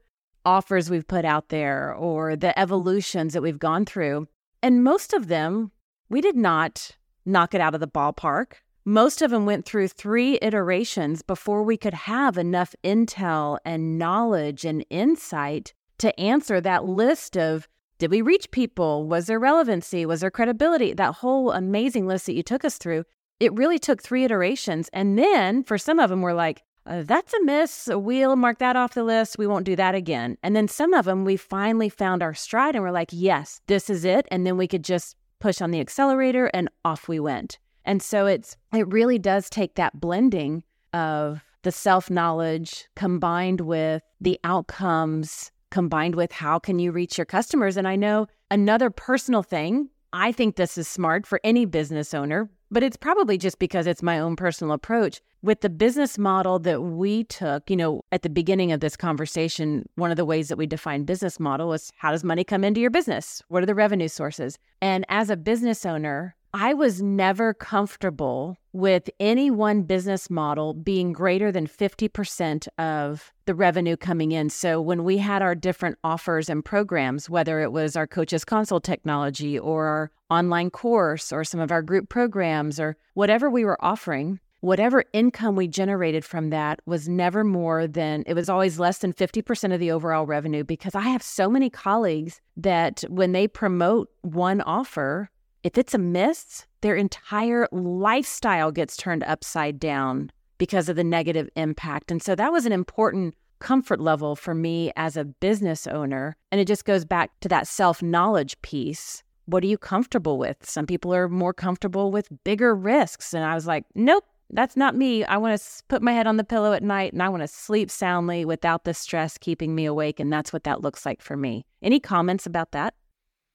offers 0.45 0.89
we've 0.89 1.07
put 1.07 1.25
out 1.25 1.49
there 1.49 1.95
or 1.95 2.37
the 2.37 2.59
evolutions 2.59 3.33
that 3.35 3.43
we've 3.43 3.59
gone 3.59 3.85
through. 3.85 4.29
And 4.63 4.85
most 4.85 5.13
of 5.13 5.29
them, 5.29 5.73
we 6.09 6.21
did 6.21 6.37
not 6.37 6.97
knock 7.25 7.55
it 7.55 7.61
out 7.61 7.75
of 7.75 7.81
the 7.81 7.89
ballpark. 7.89 8.55
Most 8.85 9.21
of 9.21 9.31
them 9.31 9.45
went 9.45 9.67
through 9.67 9.89
three 9.89 10.39
iterations 10.41 11.21
before 11.23 11.63
we 11.63 11.77
could 11.77 11.93
have 11.93 12.39
enough 12.39 12.75
intel 12.83 13.59
and 13.65 13.99
knowledge 13.99 14.65
and 14.65 14.85
insight 14.89 15.75
to 15.99 16.19
answer 16.19 16.61
that 16.61 16.85
list 16.85 17.37
of 17.37 17.69
did 17.99 18.11
we 18.11 18.23
reach 18.23 18.51
people? 18.53 19.09
Was 19.09 19.27
there 19.27 19.41
relevancy? 19.41 20.07
Was 20.07 20.21
there 20.21 20.31
credibility? 20.31 20.93
That 20.95 21.15
whole 21.15 21.51
amazing 21.51 22.07
list 22.07 22.27
that 22.27 22.35
you 22.35 22.45
took 22.45 22.65
us 22.65 22.79
through, 22.79 23.05
it 23.41 23.53
really 23.55 23.79
took 23.79 24.01
three 24.01 24.25
iterations. 24.25 24.89
And 24.93 25.19
then 25.19 25.65
for 25.65 25.79
some 25.79 25.99
of 25.99 26.09
them, 26.09 26.23
we're 26.23 26.33
like, 26.33 26.63
uh, 26.87 27.03
that's 27.05 27.35
a 27.35 27.45
miss. 27.45 27.89
We'll 27.93 28.37
mark 28.37 28.59
that 28.59 28.77
off 28.77 28.95
the 28.95 29.05
list. 29.05 29.37
We 29.37 29.47
won't 29.47 29.67
do 29.67 29.77
that 29.77 29.95
again. 29.95 30.39
And 30.43 30.57
then 30.57 30.69
some 30.69 30.95
of 30.95 31.05
them, 31.05 31.25
we 31.25 31.37
finally 31.37 31.89
found 31.89 32.23
our 32.23 32.35
stride 32.35 32.75
and 32.75 32.83
we're 32.83 32.93
like, 32.93 33.11
yes, 33.13 33.61
this 33.67 33.91
is 33.91 34.05
it. 34.05 34.27
And 34.31 34.47
then 34.47 34.57
we 34.57 34.69
could 34.69 34.85
just 34.85 35.17
push 35.41 35.61
on 35.61 35.71
the 35.71 35.81
accelerator 35.81 36.47
and 36.55 36.71
off 36.85 37.09
we 37.09 37.21
went. 37.21 37.59
And 37.85 38.03
so 38.03 38.27
it's, 38.27 38.57
it 38.73 38.91
really 38.93 39.19
does 39.19 39.51
take 39.51 39.75
that 39.75 40.01
blending 40.01 40.63
of 40.95 41.43
the 41.63 41.73
self 41.73 42.09
knowledge 42.09 42.89
combined 42.97 43.61
with 43.61 44.03
the 44.21 44.39
outcomes 44.45 45.51
combined 45.71 46.15
with 46.15 46.33
how 46.33 46.59
can 46.59 46.79
you 46.79 46.93
reach 46.93 47.19
your 47.19 47.25
customers. 47.25 47.77
And 47.77 47.87
I 47.87 47.97
know 47.97 48.27
another 48.51 48.91
personal 48.91 49.43
thing, 49.43 49.89
I 50.13 50.33
think 50.33 50.57
this 50.57 50.79
is 50.79 50.89
smart 50.89 51.27
for 51.27 51.41
any 51.45 51.67
business 51.67 52.15
owner, 52.15 52.49
but 52.71 52.83
it's 52.83 52.97
probably 52.97 53.39
just 53.39 53.59
because 53.59 53.87
it's 53.87 54.03
my 54.03 54.19
own 54.19 54.37
personal 54.37 54.73
approach. 54.73 55.21
With 55.43 55.61
the 55.61 55.71
business 55.71 56.19
model 56.19 56.59
that 56.61 56.83
we 56.83 57.25
took, 57.25 57.71
you 57.71 57.77
know, 57.77 58.03
at 58.11 58.23
the 58.23 58.31
beginning 58.31 58.73
of 58.73 58.81
this 58.81 58.97
conversation, 58.97 59.89
one 59.95 60.11
of 60.11 60.17
the 60.17 60.25
ways 60.25 60.49
that 60.49 60.59
we 60.59 60.67
define 60.67 61.05
business 61.05 61.39
model 61.39 61.69
was 61.69 61.93
how 61.97 62.11
does 62.11 62.25
money 62.25 62.43
come 62.43 62.65
into 62.65 62.81
your 62.81 62.91
business? 62.91 63.43
What 63.49 63.63
are 63.63 63.67
the 63.67 63.75
revenue 63.75 64.09
sources? 64.09 64.59
And 64.81 65.05
as 65.09 65.31
a 65.31 65.37
business 65.37 65.87
owner, 65.87 66.35
I 66.55 66.73
was 66.73 67.03
never 67.03 67.53
comfortable 67.53 68.57
with 68.73 69.11
any 69.21 69.51
one 69.51 69.83
business 69.83 70.31
model 70.31 70.73
being 70.73 71.13
greater 71.13 71.53
than 71.53 71.67
50% 71.67 72.69
of 72.79 73.33
the 73.45 73.55
revenue 73.55 73.97
coming 73.97 74.33
in. 74.33 74.49
So 74.49 74.81
when 74.81 75.05
we 75.05 75.19
had 75.19 75.43
our 75.43 75.55
different 75.55 75.99
offers 76.03 76.49
and 76.49 76.65
programs, 76.65 77.29
whether 77.29 77.61
it 77.61 77.71
was 77.71 77.97
our 77.97 78.07
coaches 78.07 78.45
console 78.45 78.81
technology 78.81 79.59
or 79.59 79.87
our 79.87 80.11
online 80.31 80.71
course 80.71 81.33
or 81.33 81.45
some 81.45 81.61
of 81.61 81.71
our 81.71 81.83
group 81.83 82.09
programs 82.09 82.81
or 82.81 82.97
whatever 83.13 83.51
we 83.51 83.65
were 83.65 83.83
offering, 83.85 84.41
whatever 84.61 85.05
income 85.13 85.55
we 85.55 85.69
generated 85.69 86.25
from 86.25 86.51
that 86.51 86.81
was 86.87 87.09
never 87.09 87.45
more 87.45 87.87
than 87.87 88.25
it 88.27 88.35
was 88.35 88.49
always 88.49 88.79
less 88.79 88.99
than 88.99 89.13
50% 89.13 89.73
of 89.75 89.81
the 89.81 89.91
overall 89.91 90.25
revenue 90.25 90.65
because 90.65 90.95
I 90.95 91.03
have 91.03 91.23
so 91.23 91.49
many 91.51 91.69
colleagues 91.69 92.41
that 92.57 93.05
when 93.09 93.33
they 93.33 93.47
promote 93.47 94.09
one 94.23 94.61
offer, 94.63 95.31
if 95.69 95.77
it's 95.77 95.93
a 95.93 95.99
miss, 95.99 96.65
their 96.81 96.97
entire 96.97 97.69
lifestyle 97.73 98.73
gets 98.73 98.97
turned 98.97 99.23
upside 99.25 99.79
down 99.79 100.31
because 100.57 100.89
of 100.89 100.97
the 100.97 101.05
negative 101.05 101.51
impact. 101.57 102.11
And 102.11 102.23
so 102.23 102.35
that 102.37 102.51
was 102.51 102.65
an 102.65 102.73
important 102.73 103.35
comfort 103.59 104.01
level 104.01 104.35
for 104.35 104.55
me 104.55 104.93
as 104.97 105.19
a 105.19 105.27
business 105.27 105.87
owner. 105.87 106.39
And 106.51 106.59
it 106.59 106.67
just 106.67 106.87
goes 106.87 107.05
back 107.05 107.39
to 107.41 107.51
that 107.51 107.67
self 107.67 108.03
knowledge 108.03 108.57
piece. 108.63 109.23
What 109.45 109.63
are 109.63 109.67
you 109.67 109.77
comfortable 109.77 110.39
with? 110.39 110.57
Some 110.63 110.87
people 110.87 111.15
are 111.15 111.29
more 111.29 111.53
comfortable 111.53 112.11
with 112.11 112.31
bigger 112.45 112.75
risks. 112.75 113.35
And 113.35 113.45
I 113.45 113.55
was 113.55 113.67
like, 113.67 113.85
nope, 113.95 114.25
that's 114.49 114.75
not 114.75 114.97
me. 114.97 115.23
I 115.23 115.37
want 115.37 115.61
to 115.61 115.83
put 115.89 116.01
my 116.01 116.13
head 116.13 116.27
on 116.27 116.39
the 116.39 116.45
pillow 116.45 116.73
at 116.73 116.83
night 116.83 117.13
and 117.13 117.23
I 117.23 117.29
want 117.29 117.43
to 117.43 117.49
sleep 117.49 117.91
soundly 117.91 118.47
without 118.47 118.85
the 118.85 118.95
stress 118.95 119.37
keeping 119.37 119.75
me 119.75 119.85
awake. 119.85 120.19
And 120.19 120.33
that's 120.33 120.51
what 120.51 120.65
that 120.65 120.81
looks 120.81 121.05
like 121.05 121.21
for 121.21 121.37
me. 121.37 121.67
Any 121.83 122.01
comments 122.01 122.47
about 122.47 122.73
that? 122.73 122.95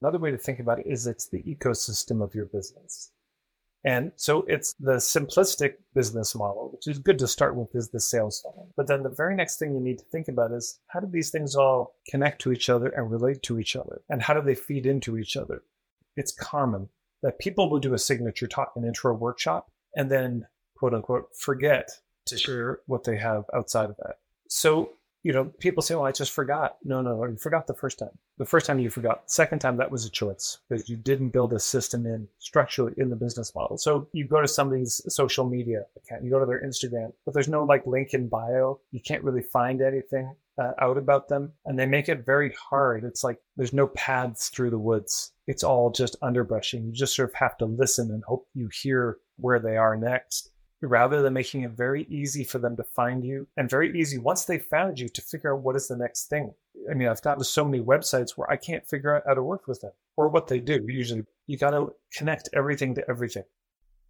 Another 0.03 0.19
way 0.19 0.31
to 0.31 0.37
think 0.37 0.59
about 0.59 0.79
it 0.79 0.85
is 0.85 1.07
it's 1.07 1.29
the 1.29 1.41
ecosystem 1.43 2.21
of 2.21 2.35
your 2.35 2.47
business. 2.47 3.11
And 3.85 4.11
so 4.17 4.43
it's 4.49 4.73
the 4.77 4.95
simplistic 4.95 5.75
business 5.95 6.35
model, 6.35 6.71
which 6.73 6.87
is 6.87 6.99
good 6.99 7.19
to 7.19 7.27
start 7.27 7.55
with, 7.55 7.73
is 7.73 7.89
the 7.89 8.01
sales 8.01 8.41
funnel. 8.41 8.69
But 8.75 8.87
then 8.87 9.03
the 9.03 9.09
very 9.09 9.33
next 9.33 9.59
thing 9.59 9.73
you 9.73 9.79
need 9.79 9.99
to 9.99 10.05
think 10.05 10.27
about 10.27 10.51
is 10.51 10.81
how 10.87 10.99
do 10.99 11.07
these 11.09 11.31
things 11.31 11.55
all 11.55 11.95
connect 12.09 12.41
to 12.41 12.51
each 12.51 12.69
other 12.69 12.89
and 12.89 13.09
relate 13.09 13.43
to 13.43 13.59
each 13.59 13.77
other? 13.77 14.01
And 14.09 14.21
how 14.21 14.33
do 14.33 14.41
they 14.41 14.55
feed 14.55 14.85
into 14.85 15.17
each 15.17 15.37
other? 15.37 15.63
It's 16.17 16.33
common 16.33 16.89
that 17.21 17.39
people 17.39 17.69
will 17.69 17.79
do 17.79 17.93
a 17.93 17.97
signature 17.97 18.47
talk, 18.47 18.73
an 18.75 18.83
intro 18.83 19.13
workshop, 19.13 19.71
and 19.95 20.11
then 20.11 20.47
quote 20.75 20.93
unquote 20.93 21.29
forget 21.37 21.89
to 22.25 22.37
share 22.37 22.79
what 22.87 23.05
they 23.05 23.15
have 23.15 23.45
outside 23.53 23.89
of 23.89 23.95
that. 23.97 24.15
So 24.49 24.95
you 25.23 25.31
know, 25.31 25.45
people 25.45 25.81
say, 25.81 25.95
well, 25.95 26.05
I 26.05 26.11
just 26.11 26.31
forgot. 26.31 26.77
No, 26.83 27.01
no, 27.01 27.23
you 27.23 27.37
forgot 27.37 27.65
the 27.65 27.73
first 27.73 27.97
time. 27.97 28.17
The 28.37 28.45
first 28.45 28.65
time 28.65 28.79
you 28.79 28.89
forgot. 28.89 29.29
Second 29.29 29.59
time, 29.59 29.77
that 29.77 29.91
was 29.91 30.05
a 30.05 30.09
choice 30.09 30.57
because 30.67 30.89
you 30.89 30.97
didn't 30.97 31.29
build 31.29 31.53
a 31.53 31.59
system 31.59 32.05
in 32.05 32.27
structurally 32.39 32.93
in 32.97 33.09
the 33.09 33.15
business 33.15 33.53
model. 33.53 33.77
So 33.77 34.07
you 34.11 34.27
go 34.27 34.41
to 34.41 34.47
somebody's 34.47 35.01
social 35.07 35.47
media 35.47 35.85
account, 35.97 36.23
you 36.23 36.31
go 36.31 36.39
to 36.39 36.45
their 36.45 36.63
Instagram, 36.63 37.13
but 37.25 37.33
there's 37.33 37.47
no 37.47 37.63
like 37.63 37.85
link 37.85 38.13
in 38.13 38.27
bio. 38.27 38.79
You 38.91 39.01
can't 39.01 39.23
really 39.23 39.43
find 39.43 39.81
anything 39.81 40.35
uh, 40.57 40.71
out 40.79 40.97
about 40.97 41.27
them. 41.27 41.51
And 41.65 41.77
they 41.77 41.85
make 41.85 42.09
it 42.09 42.25
very 42.25 42.53
hard. 42.53 43.03
It's 43.03 43.23
like 43.23 43.39
there's 43.55 43.73
no 43.73 43.87
paths 43.87 44.49
through 44.49 44.71
the 44.71 44.79
woods. 44.79 45.31
It's 45.47 45.63
all 45.63 45.91
just 45.91 46.19
underbrushing. 46.21 46.85
You 46.85 46.91
just 46.91 47.15
sort 47.15 47.29
of 47.29 47.35
have 47.35 47.57
to 47.57 47.65
listen 47.65 48.11
and 48.11 48.23
hope 48.23 48.47
you 48.53 48.69
hear 48.71 49.17
where 49.37 49.59
they 49.59 49.77
are 49.77 49.97
next 49.97 50.52
rather 50.83 51.21
than 51.21 51.33
making 51.33 51.61
it 51.61 51.71
very 51.71 52.05
easy 52.09 52.43
for 52.43 52.59
them 52.59 52.75
to 52.75 52.83
find 52.83 53.23
you 53.23 53.47
and 53.57 53.69
very 53.69 53.97
easy 53.99 54.17
once 54.17 54.45
they 54.45 54.59
found 54.59 54.99
you 54.99 55.07
to 55.09 55.21
figure 55.21 55.53
out 55.53 55.61
what 55.61 55.75
is 55.75 55.87
the 55.87 55.95
next 55.95 56.25
thing. 56.25 56.53
I 56.89 56.93
mean, 56.93 57.07
I've 57.07 57.21
gotten 57.21 57.39
to 57.39 57.45
so 57.45 57.63
many 57.63 57.81
websites 57.81 58.31
where 58.31 58.49
I 58.51 58.57
can't 58.57 58.87
figure 58.87 59.15
out 59.15 59.23
how 59.25 59.33
to 59.33 59.43
work 59.43 59.67
with 59.67 59.81
them 59.81 59.91
or 60.17 60.27
what 60.27 60.47
they 60.47 60.59
do. 60.59 60.85
Usually, 60.87 61.23
you 61.47 61.57
got 61.57 61.71
to 61.71 61.93
connect 62.15 62.49
everything 62.53 62.95
to 62.95 63.09
everything. 63.09 63.43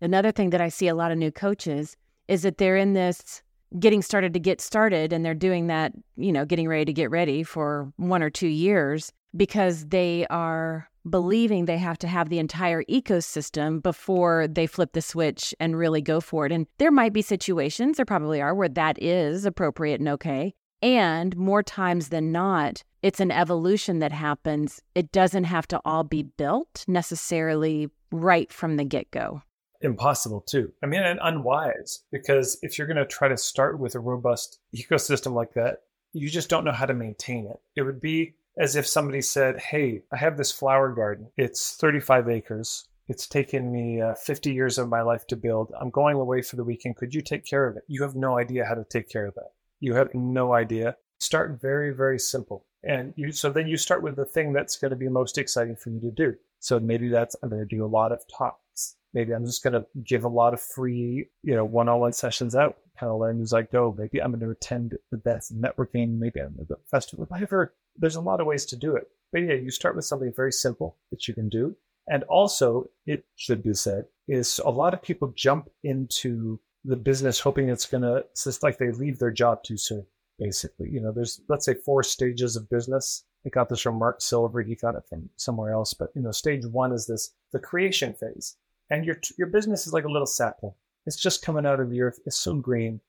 Another 0.01 0.31
thing 0.31 0.49
that 0.49 0.61
I 0.61 0.69
see 0.69 0.87
a 0.87 0.95
lot 0.95 1.11
of 1.11 1.17
new 1.17 1.31
coaches 1.31 1.95
is 2.27 2.41
that 2.41 2.57
they're 2.57 2.77
in 2.77 2.93
this 2.93 3.43
getting 3.79 4.01
started 4.01 4.33
to 4.33 4.39
get 4.39 4.61
started 4.61 5.13
and 5.13 5.25
they're 5.25 5.33
doing 5.33 5.67
that, 5.67 5.93
you 6.15 6.31
know, 6.31 6.45
getting 6.45 6.67
ready 6.67 6.85
to 6.85 6.93
get 6.93 7.09
ready 7.09 7.43
for 7.43 7.91
one 7.97 8.21
or 8.21 8.29
two 8.29 8.47
years 8.47 9.11
because 9.35 9.87
they 9.87 10.25
are 10.29 10.89
believing 11.09 11.65
they 11.65 11.77
have 11.77 11.97
to 11.99 12.07
have 12.07 12.29
the 12.29 12.39
entire 12.39 12.83
ecosystem 12.83 13.81
before 13.81 14.47
they 14.47 14.67
flip 14.67 14.93
the 14.93 15.01
switch 15.01 15.53
and 15.59 15.77
really 15.77 16.01
go 16.01 16.21
for 16.21 16.45
it. 16.45 16.51
And 16.51 16.67
there 16.77 16.91
might 16.91 17.13
be 17.13 17.21
situations, 17.21 17.97
there 17.97 18.05
probably 18.05 18.41
are, 18.41 18.55
where 18.55 18.69
that 18.69 19.01
is 19.01 19.45
appropriate 19.45 19.99
and 19.99 20.09
okay. 20.09 20.53
And 20.81 21.35
more 21.37 21.63
times 21.63 22.09
than 22.09 22.31
not, 22.31 22.83
it's 23.01 23.19
an 23.19 23.31
evolution 23.31 23.99
that 23.99 24.11
happens. 24.11 24.81
It 24.95 25.11
doesn't 25.11 25.45
have 25.45 25.67
to 25.69 25.81
all 25.83 26.03
be 26.03 26.23
built 26.23 26.85
necessarily 26.87 27.89
right 28.11 28.51
from 28.51 28.77
the 28.77 28.85
get 28.85 29.11
go. 29.11 29.41
Impossible, 29.81 30.41
too. 30.41 30.71
I 30.81 30.85
mean, 30.85 31.03
and 31.03 31.19
unwise, 31.21 32.03
because 32.11 32.57
if 32.61 32.77
you're 32.77 32.87
going 32.87 32.97
to 32.97 33.05
try 33.05 33.27
to 33.27 33.35
start 33.35 33.79
with 33.79 33.95
a 33.95 33.99
robust 33.99 34.59
ecosystem 34.73 35.33
like 35.33 35.53
that, 35.55 35.83
you 36.13 36.29
just 36.29 36.49
don't 36.49 36.63
know 36.63 36.71
how 36.71 36.85
to 36.85 36.93
maintain 36.93 37.47
it. 37.47 37.59
It 37.75 37.81
would 37.81 37.99
be 37.99 38.35
as 38.57 38.75
if 38.75 38.87
somebody 38.87 39.21
said, 39.21 39.59
Hey, 39.59 40.03
I 40.11 40.17
have 40.17 40.37
this 40.37 40.51
flower 40.51 40.93
garden. 40.93 41.27
It's 41.37 41.75
35 41.75 42.29
acres. 42.29 42.87
It's 43.07 43.27
taken 43.27 43.71
me 43.71 44.01
uh, 44.01 44.15
50 44.15 44.53
years 44.53 44.77
of 44.77 44.89
my 44.89 45.01
life 45.01 45.27
to 45.27 45.35
build. 45.35 45.73
I'm 45.79 45.89
going 45.89 46.15
away 46.15 46.41
for 46.41 46.55
the 46.55 46.63
weekend. 46.63 46.95
Could 46.95 47.13
you 47.13 47.21
take 47.21 47.45
care 47.45 47.67
of 47.67 47.75
it? 47.75 47.83
You 47.87 48.01
have 48.03 48.15
no 48.15 48.37
idea 48.37 48.65
how 48.65 48.75
to 48.75 48.85
take 48.85 49.09
care 49.09 49.25
of 49.25 49.35
that. 49.35 49.51
You 49.79 49.95
have 49.95 50.13
no 50.13 50.53
idea. 50.53 50.95
Start 51.19 51.59
very, 51.61 51.93
very 51.93 52.17
simple. 52.17 52.65
And 52.83 53.13
you, 53.17 53.31
so 53.31 53.49
then 53.49 53.67
you 53.67 53.77
start 53.77 54.03
with 54.03 54.15
the 54.15 54.25
thing 54.25 54.53
that's 54.53 54.77
going 54.77 54.91
to 54.91 54.97
be 54.97 55.09
most 55.09 55.37
exciting 55.37 55.75
for 55.75 55.89
you 55.89 55.99
to 55.99 56.11
do. 56.11 56.35
So 56.59 56.79
maybe 56.79 57.09
that's, 57.09 57.35
I'm 57.43 57.49
going 57.49 57.67
to 57.67 57.75
do 57.75 57.83
a 57.83 57.87
lot 57.87 58.13
of 58.13 58.23
talks. 58.27 58.95
Maybe 59.13 59.33
I'm 59.33 59.45
just 59.45 59.63
going 59.63 59.73
to 59.73 59.85
give 60.03 60.23
a 60.23 60.29
lot 60.29 60.53
of 60.53 60.61
free, 60.61 61.27
you 61.43 61.55
know, 61.55 61.65
one-on-one 61.65 62.13
sessions 62.13 62.55
out 62.55 62.77
kind 62.99 63.11
of 63.11 63.41
as 63.41 63.53
I 63.53 63.63
go. 63.63 63.95
Maybe 63.97 64.21
I'm 64.21 64.31
going 64.31 64.41
to 64.41 64.49
attend 64.49 64.97
the 65.11 65.17
best 65.17 65.55
networking. 65.55 66.17
Maybe 66.17 66.39
I'm 66.39 66.55
at 66.59 66.67
the 66.67 66.77
festival. 66.89 67.25
Whatever 67.27 67.73
there's 67.97 68.15
a 68.15 68.21
lot 68.21 68.41
of 68.41 68.47
ways 68.47 68.65
to 68.65 68.75
do 68.75 68.95
it. 68.95 69.07
But 69.31 69.39
yeah, 69.39 69.53
you 69.53 69.71
start 69.71 69.95
with 69.95 70.05
something 70.05 70.33
very 70.35 70.51
simple 70.51 70.97
that 71.11 71.27
you 71.27 71.33
can 71.33 71.49
do. 71.49 71.75
And 72.07 72.23
also, 72.23 72.89
it 73.05 73.25
should 73.35 73.63
be 73.63 73.73
said, 73.73 74.05
is 74.27 74.59
a 74.63 74.69
lot 74.69 74.93
of 74.93 75.01
people 75.01 75.33
jump 75.35 75.69
into 75.83 76.59
the 76.83 76.95
business 76.95 77.39
hoping 77.39 77.69
it's 77.69 77.85
going 77.85 78.03
to, 78.03 78.17
it's 78.17 78.43
just 78.43 78.61
like 78.63 78.77
they 78.77 78.91
leave 78.91 79.19
their 79.19 79.31
job 79.31 79.63
too 79.63 79.77
soon, 79.77 80.05
basically. 80.37 80.89
You 80.89 81.01
know, 81.01 81.11
there's, 81.11 81.39
let's 81.47 81.65
say, 81.65 81.75
four 81.75 82.03
stages 82.03 82.55
of 82.55 82.69
business. 82.69 83.23
I 83.45 83.49
got 83.49 83.69
this 83.69 83.79
from 83.79 83.99
Mark 83.99 84.21
Silver. 84.21 84.61
He 84.61 84.75
got 84.75 84.95
it 84.95 85.03
from 85.07 85.29
somewhere 85.37 85.71
else. 85.71 85.93
But, 85.93 86.09
you 86.15 86.21
know, 86.21 86.31
stage 86.31 86.65
one 86.65 86.91
is 86.91 87.07
this, 87.07 87.33
the 87.51 87.59
creation 87.59 88.13
phase. 88.13 88.57
And 88.93 89.05
your, 89.05 89.19
your 89.39 89.47
business 89.47 89.87
is 89.87 89.93
like 89.93 90.05
a 90.05 90.11
little 90.11 90.27
sapling. 90.27 90.75
It's 91.07 91.19
just 91.19 91.43
coming 91.43 91.65
out 91.65 91.79
of 91.79 91.89
the 91.89 92.01
earth. 92.01 92.19
It's 92.27 92.37
so 92.37 92.53
green 92.53 93.01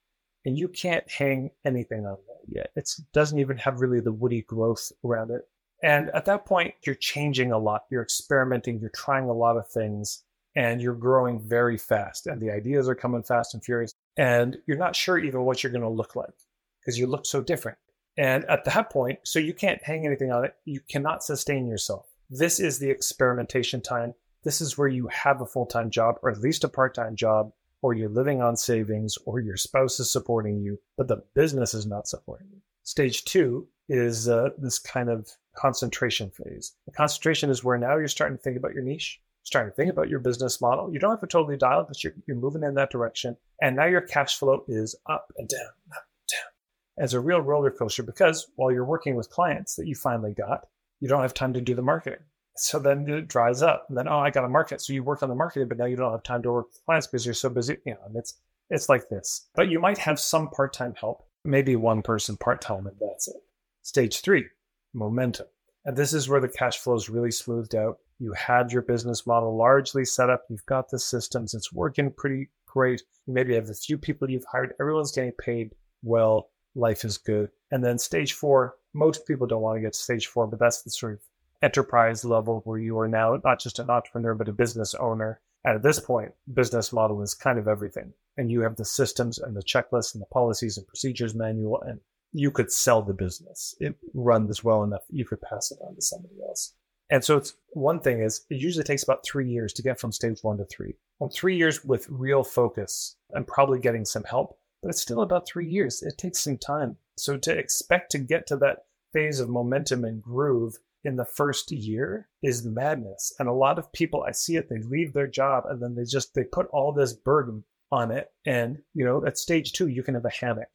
and 0.47 0.59
you 0.59 0.67
can't 0.67 1.05
hang 1.11 1.51
anything 1.67 2.07
on 2.07 2.17
that 2.27 2.41
yet. 2.49 2.71
It 2.75 2.91
doesn't 3.13 3.39
even 3.39 3.59
have 3.59 3.83
really 3.83 4.01
the 4.01 4.13
woody 4.13 4.41
growth 4.41 4.91
around 5.05 5.31
it. 5.31 5.43
And 5.83 6.09
at 6.15 6.25
that 6.25 6.47
point, 6.47 6.73
you're 6.87 6.95
changing 6.95 7.53
a 7.53 7.59
lot. 7.59 7.83
You're 7.91 8.03
experimenting. 8.03 8.81
You're 8.81 8.89
trying 8.95 9.25
a 9.25 9.35
lot 9.35 9.59
of 9.59 9.69
things 9.69 10.23
and 10.57 10.81
you're 10.81 10.95
growing 10.95 11.39
very 11.39 11.77
fast. 11.77 12.27
And 12.27 12.41
the 12.41 12.51
ideas 12.51 12.89
are 12.89 12.95
coming 12.95 13.23
fast 13.23 13.53
and 13.53 13.63
furious. 13.63 13.93
And 14.17 14.57
you're 14.67 14.79
not 14.79 14.97
sure 14.97 15.19
even 15.19 15.43
what 15.43 15.63
you're 15.63 15.73
going 15.73 15.83
to 15.83 15.89
look 15.91 16.17
like 16.17 16.33
because 16.81 16.99
you 16.99 17.07
look 17.07 17.27
so 17.27 17.43
different. 17.43 17.77
And 18.17 18.47
at 18.47 18.65
that 18.65 18.89
point, 18.89 19.19
so 19.25 19.39
you 19.39 19.53
can't 19.53 19.83
hang 19.83 20.07
anything 20.07 20.33
on 20.33 20.47
it. 20.47 20.55
You 20.65 20.81
cannot 20.89 21.23
sustain 21.23 21.67
yourself. 21.67 22.07
This 22.31 22.59
is 22.59 22.79
the 22.79 22.89
experimentation 22.89 23.83
time. 23.83 24.15
This 24.45 24.61
is 24.61 24.79
where 24.79 24.89
you 24.89 25.09
have 25.09 25.41
a 25.41 25.47
full 25.47 25.67
time 25.67 25.91
job 25.91 26.17
or 26.23 26.31
at 26.31 26.41
least 26.41 26.65
a 26.65 26.69
part 26.69 26.95
time 26.95 27.17
job 27.17 27.53
or 27.85 27.93
you're 27.93 28.09
living 28.09 28.41
on 28.41 28.57
savings, 28.57 29.19
or 29.27 29.41
your 29.41 29.59
spouse 29.59 30.01
is 30.01 30.11
supporting 30.11 30.59
you, 30.59 30.81
but 30.97 31.07
the 31.07 31.23
business 31.35 31.75
is 31.75 31.85
not 31.85 32.09
supporting 32.09 32.47
you. 32.51 32.59
Stage 32.83 33.27
two 33.27 33.69
is 33.91 34.27
uh, 34.27 34.49
this 34.57 34.79
kind 34.79 35.11
of 35.11 35.29
concentration 35.55 36.31
phase. 36.31 36.73
The 36.87 36.93
concentration 36.93 37.51
is 37.51 37.63
where 37.63 37.77
now 37.77 37.99
you're 37.99 38.09
starting 38.09 38.39
to 38.39 38.43
think 38.43 38.57
about 38.57 38.73
your 38.73 38.83
niche, 38.83 39.21
starting 39.43 39.71
to 39.71 39.77
think 39.77 39.91
about 39.91 40.09
your 40.09 40.19
business 40.21 40.63
model. 40.63 40.95
You 40.95 40.99
don't 40.99 41.11
have 41.11 41.21
to 41.21 41.27
totally 41.27 41.59
dial 41.59 41.83
it, 41.83 41.89
but 41.89 42.03
you're, 42.03 42.15
you're 42.27 42.39
moving 42.39 42.63
in 42.63 42.73
that 42.77 42.91
direction. 42.91 43.37
And 43.61 43.77
now 43.77 43.85
your 43.85 44.01
cash 44.01 44.39
flow 44.39 44.65
is 44.67 44.95
up 45.05 45.31
and 45.37 45.47
down, 45.47 45.61
up 45.95 46.07
and 46.21 46.29
down 46.33 47.05
as 47.05 47.13
a 47.13 47.21
real 47.21 47.43
roller 47.43 47.71
coaster 47.71 48.03
because 48.03 48.51
while 48.57 48.73
you're 48.73 48.87
working 48.87 49.15
with 49.15 49.29
clients 49.29 49.77
that 49.77 49.87
you 49.87 49.95
finally 49.95 50.33
got, 50.33 50.69
you 51.01 51.09
don't 51.09 51.21
have 51.21 51.35
time 51.35 51.53
to 51.53 51.61
do 51.61 51.75
the 51.75 51.83
marketing. 51.83 52.25
So 52.57 52.79
then 52.79 53.09
it 53.09 53.29
dries 53.29 53.63
up. 53.63 53.87
And 53.89 53.99
then, 53.99 54.09
oh, 54.09 54.19
I 54.19 54.31
got 54.31 54.45
a 54.45 54.49
market. 54.49 54.81
So 54.81 54.93
you 54.93 55.03
work 55.03 55.23
on 55.23 55.29
the 55.29 55.35
marketing, 55.35 55.69
but 55.69 55.79
now 55.79 55.87
you 55.87 55.97
don't 55.97 56.13
have 56.13 56.23
time 56.23 56.43
to 56.43 56.53
work 56.53 56.67
with 56.69 56.85
clients 56.85 57.07
because 57.07 57.27
you're 57.27 57.35
so 57.35 57.49
busy. 57.49 57.79
You 57.85 57.95
know, 57.95 58.01
and 58.07 58.17
it's 58.17 58.35
it's 58.71 58.89
like 58.89 59.09
this. 59.09 59.49
But 59.55 59.69
you 59.69 59.81
might 59.81 59.99
have 59.99 60.19
some 60.21 60.49
part-time 60.51 60.95
help, 60.99 61.25
maybe 61.45 61.77
one 61.77 62.03
person 62.03 62.37
part-time, 62.37 62.87
and 62.87 62.97
that's 63.01 63.29
it. 63.29 63.37
Stage 63.83 64.21
three, 64.21 64.47
momentum. 64.95 65.47
And 65.85 65.97
this 65.97 66.15
is 66.15 66.29
where 66.29 66.41
the 66.41 66.49
cash 66.49 66.79
flow 66.79 66.95
is 66.95 67.11
really 67.11 67.31
smoothed 67.31 67.75
out. 67.75 67.99
You 68.19 68.33
had 68.33 68.73
your 68.73 68.83
business 68.83 69.27
model 69.27 69.57
largely 69.57 70.05
set 70.05 70.31
up. 70.31 70.45
You've 70.49 70.65
got 70.67 70.89
the 70.89 70.99
systems. 70.99 71.53
It's 71.53 71.73
working 71.73 72.11
pretty 72.11 72.49
great. 72.67 73.03
You 73.27 73.35
maybe 73.35 73.55
have 73.55 73.69
a 73.69 73.75
few 73.75 73.99
people 73.99 74.31
you've 74.31 74.47
hired. 74.51 74.73
Everyone's 74.81 75.13
getting 75.13 75.33
paid 75.33 75.75
well. 76.03 76.49
Life 76.75 77.05
is 77.05 77.19
good. 77.19 77.51
And 77.71 77.85
then 77.85 77.99
stage 77.99 78.33
four, 78.33 78.77
most 78.95 79.27
people 79.27 79.47
don't 79.47 79.63
want 79.63 79.77
to 79.77 79.83
get 79.83 79.93
to 79.93 79.99
stage 79.99 80.29
four, 80.29 80.47
but 80.47 80.59
that's 80.59 80.83
the 80.83 80.91
sort 80.91 81.15
of 81.15 81.21
enterprise 81.63 82.25
level 82.25 82.61
where 82.65 82.79
you 82.79 82.99
are 82.99 83.09
now 83.09 83.41
not 83.45 83.61
just 83.61 83.79
an 83.79 83.91
entrepreneur, 83.91 84.35
but 84.35 84.49
a 84.49 84.53
business 84.53 84.95
owner. 84.95 85.41
And 85.65 85.77
at 85.77 85.83
this 85.83 85.99
point, 85.99 86.33
business 86.53 86.93
model 86.93 87.23
is 87.23 87.35
kind 87.35 87.59
of 87.59 87.69
everything. 87.69 88.13
And 88.37 88.51
you 88.51 88.61
have 88.61 88.77
the 88.77 88.85
systems 88.85 89.39
and 89.39 89.57
the 89.57 89.63
checklists 89.63 90.15
and 90.15 90.21
the 90.21 90.27
policies 90.27 90.77
and 90.77 90.87
procedures 90.87 91.35
manual, 91.35 91.81
and 91.83 92.01
you 92.33 92.51
could 92.51 92.71
sell 92.71 93.01
the 93.01 93.15
business. 93.15 93.75
It 93.81 93.97
runs 94.13 94.63
well 94.63 94.83
enough 94.83 95.03
you 95.09 95.25
could 95.25 95.41
pass 95.41 95.71
it 95.71 95.79
on 95.81 95.95
to 95.95 96.03
somebody 96.03 96.35
else. 96.47 96.75
And 97.11 97.25
so 97.25 97.37
it's 97.37 97.55
one 97.71 98.01
thing 98.01 98.21
is 98.21 98.45
it 98.51 98.61
usually 98.61 98.85
takes 98.85 99.03
about 99.03 99.25
three 99.25 99.49
years 99.49 99.73
to 99.75 99.83
get 99.83 100.01
from 100.01 100.13
stage 100.13 100.43
one 100.43 100.59
to 100.59 100.65
three. 100.65 100.95
Well, 101.19 101.31
three 101.31 101.57
years 101.57 101.85
with 101.85 102.09
real 102.09 102.43
focus 102.43 103.17
and 103.31 103.47
probably 103.47 103.79
getting 103.79 104.05
some 104.05 104.25
help, 104.25 104.59
but 104.83 104.89
it's 104.89 105.03
still 105.03 105.23
about 105.23 105.47
three 105.47 105.69
years. 105.69 106.03
It 106.03 106.19
takes 106.19 106.41
some 106.41 106.59
time. 106.59 106.97
So 107.17 107.37
to 107.37 107.57
expect 107.57 108.11
to 108.13 108.19
get 108.19 108.47
to 108.49 108.57
that 108.57 108.87
phase 109.13 109.39
of 109.39 109.49
momentum 109.49 110.05
and 110.05 110.23
groove 110.23 110.79
in 111.05 111.17
the 111.17 111.25
first 111.25 111.71
year 111.71 112.29
is 112.43 112.65
madness. 112.65 113.33
And 113.39 113.49
a 113.49 113.53
lot 113.53 113.79
of 113.79 113.93
people, 113.93 114.25
I 114.27 114.33
see 114.33 114.57
it, 114.57 114.69
they 114.69 114.79
leave 114.79 115.13
their 115.13 115.27
job 115.27 115.65
and 115.69 115.83
then 115.83 115.95
they 115.95 116.05
just, 116.05 116.35
they 116.35 116.45
put 116.45 116.67
all 116.69 116.93
this 116.93 117.13
burden 117.13 117.65
on 117.93 118.11
it. 118.11 118.31
And, 118.47 118.79
you 118.95 119.05
know, 119.05 119.25
at 119.27 119.39
stage 119.39 119.73
two, 119.73 119.89
you 119.89 120.03
can 120.03 120.15
have 120.15 120.25
a 120.25 120.31
hammock. 120.31 120.71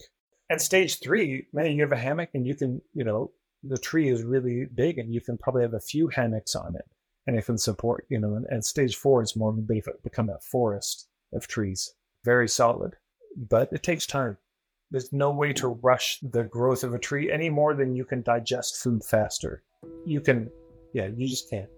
At 0.49 0.61
stage 0.61 0.99
three, 0.99 1.47
man, 1.53 1.75
you 1.75 1.81
have 1.81 1.91
a 1.91 1.97
hammock 1.97 2.29
and 2.33 2.45
you 2.45 2.55
can, 2.55 2.81
you 2.93 3.03
know, 3.03 3.31
the 3.63 3.77
tree 3.77 4.09
is 4.09 4.23
really 4.23 4.65
big 4.73 4.97
and 4.97 5.13
you 5.13 5.21
can 5.21 5.37
probably 5.37 5.63
have 5.63 5.73
a 5.73 5.79
few 5.79 6.07
hammocks 6.07 6.55
on 6.55 6.75
it 6.75 6.85
and 7.27 7.37
it 7.37 7.45
can 7.45 7.57
support, 7.57 8.05
you 8.09 8.19
know, 8.19 8.35
and, 8.35 8.45
and 8.49 8.63
stage 8.63 8.95
four 8.95 9.21
is 9.21 9.35
more 9.35 9.51
become 9.51 10.29
a 10.29 10.39
forest 10.39 11.07
of 11.33 11.47
trees. 11.47 11.93
very 12.23 12.47
solid, 12.47 12.95
but 13.35 13.71
it 13.71 13.83
takes 13.83 14.07
time. 14.07 14.37
There's 14.91 15.13
no 15.13 15.29
way 15.29 15.53
to 15.53 15.67
rush 15.67 16.19
the 16.21 16.43
growth 16.43 16.83
of 16.83 16.93
a 16.93 16.99
tree 16.99 17.31
any 17.31 17.49
more 17.49 17.75
than 17.75 17.95
you 17.95 18.05
can 18.05 18.23
digest 18.23 18.77
food 18.77 19.03
faster. 19.03 19.63
You 20.05 20.21
can, 20.21 20.49
yeah, 20.93 21.07
you 21.15 21.27
just 21.27 21.49
can't. 21.49 21.69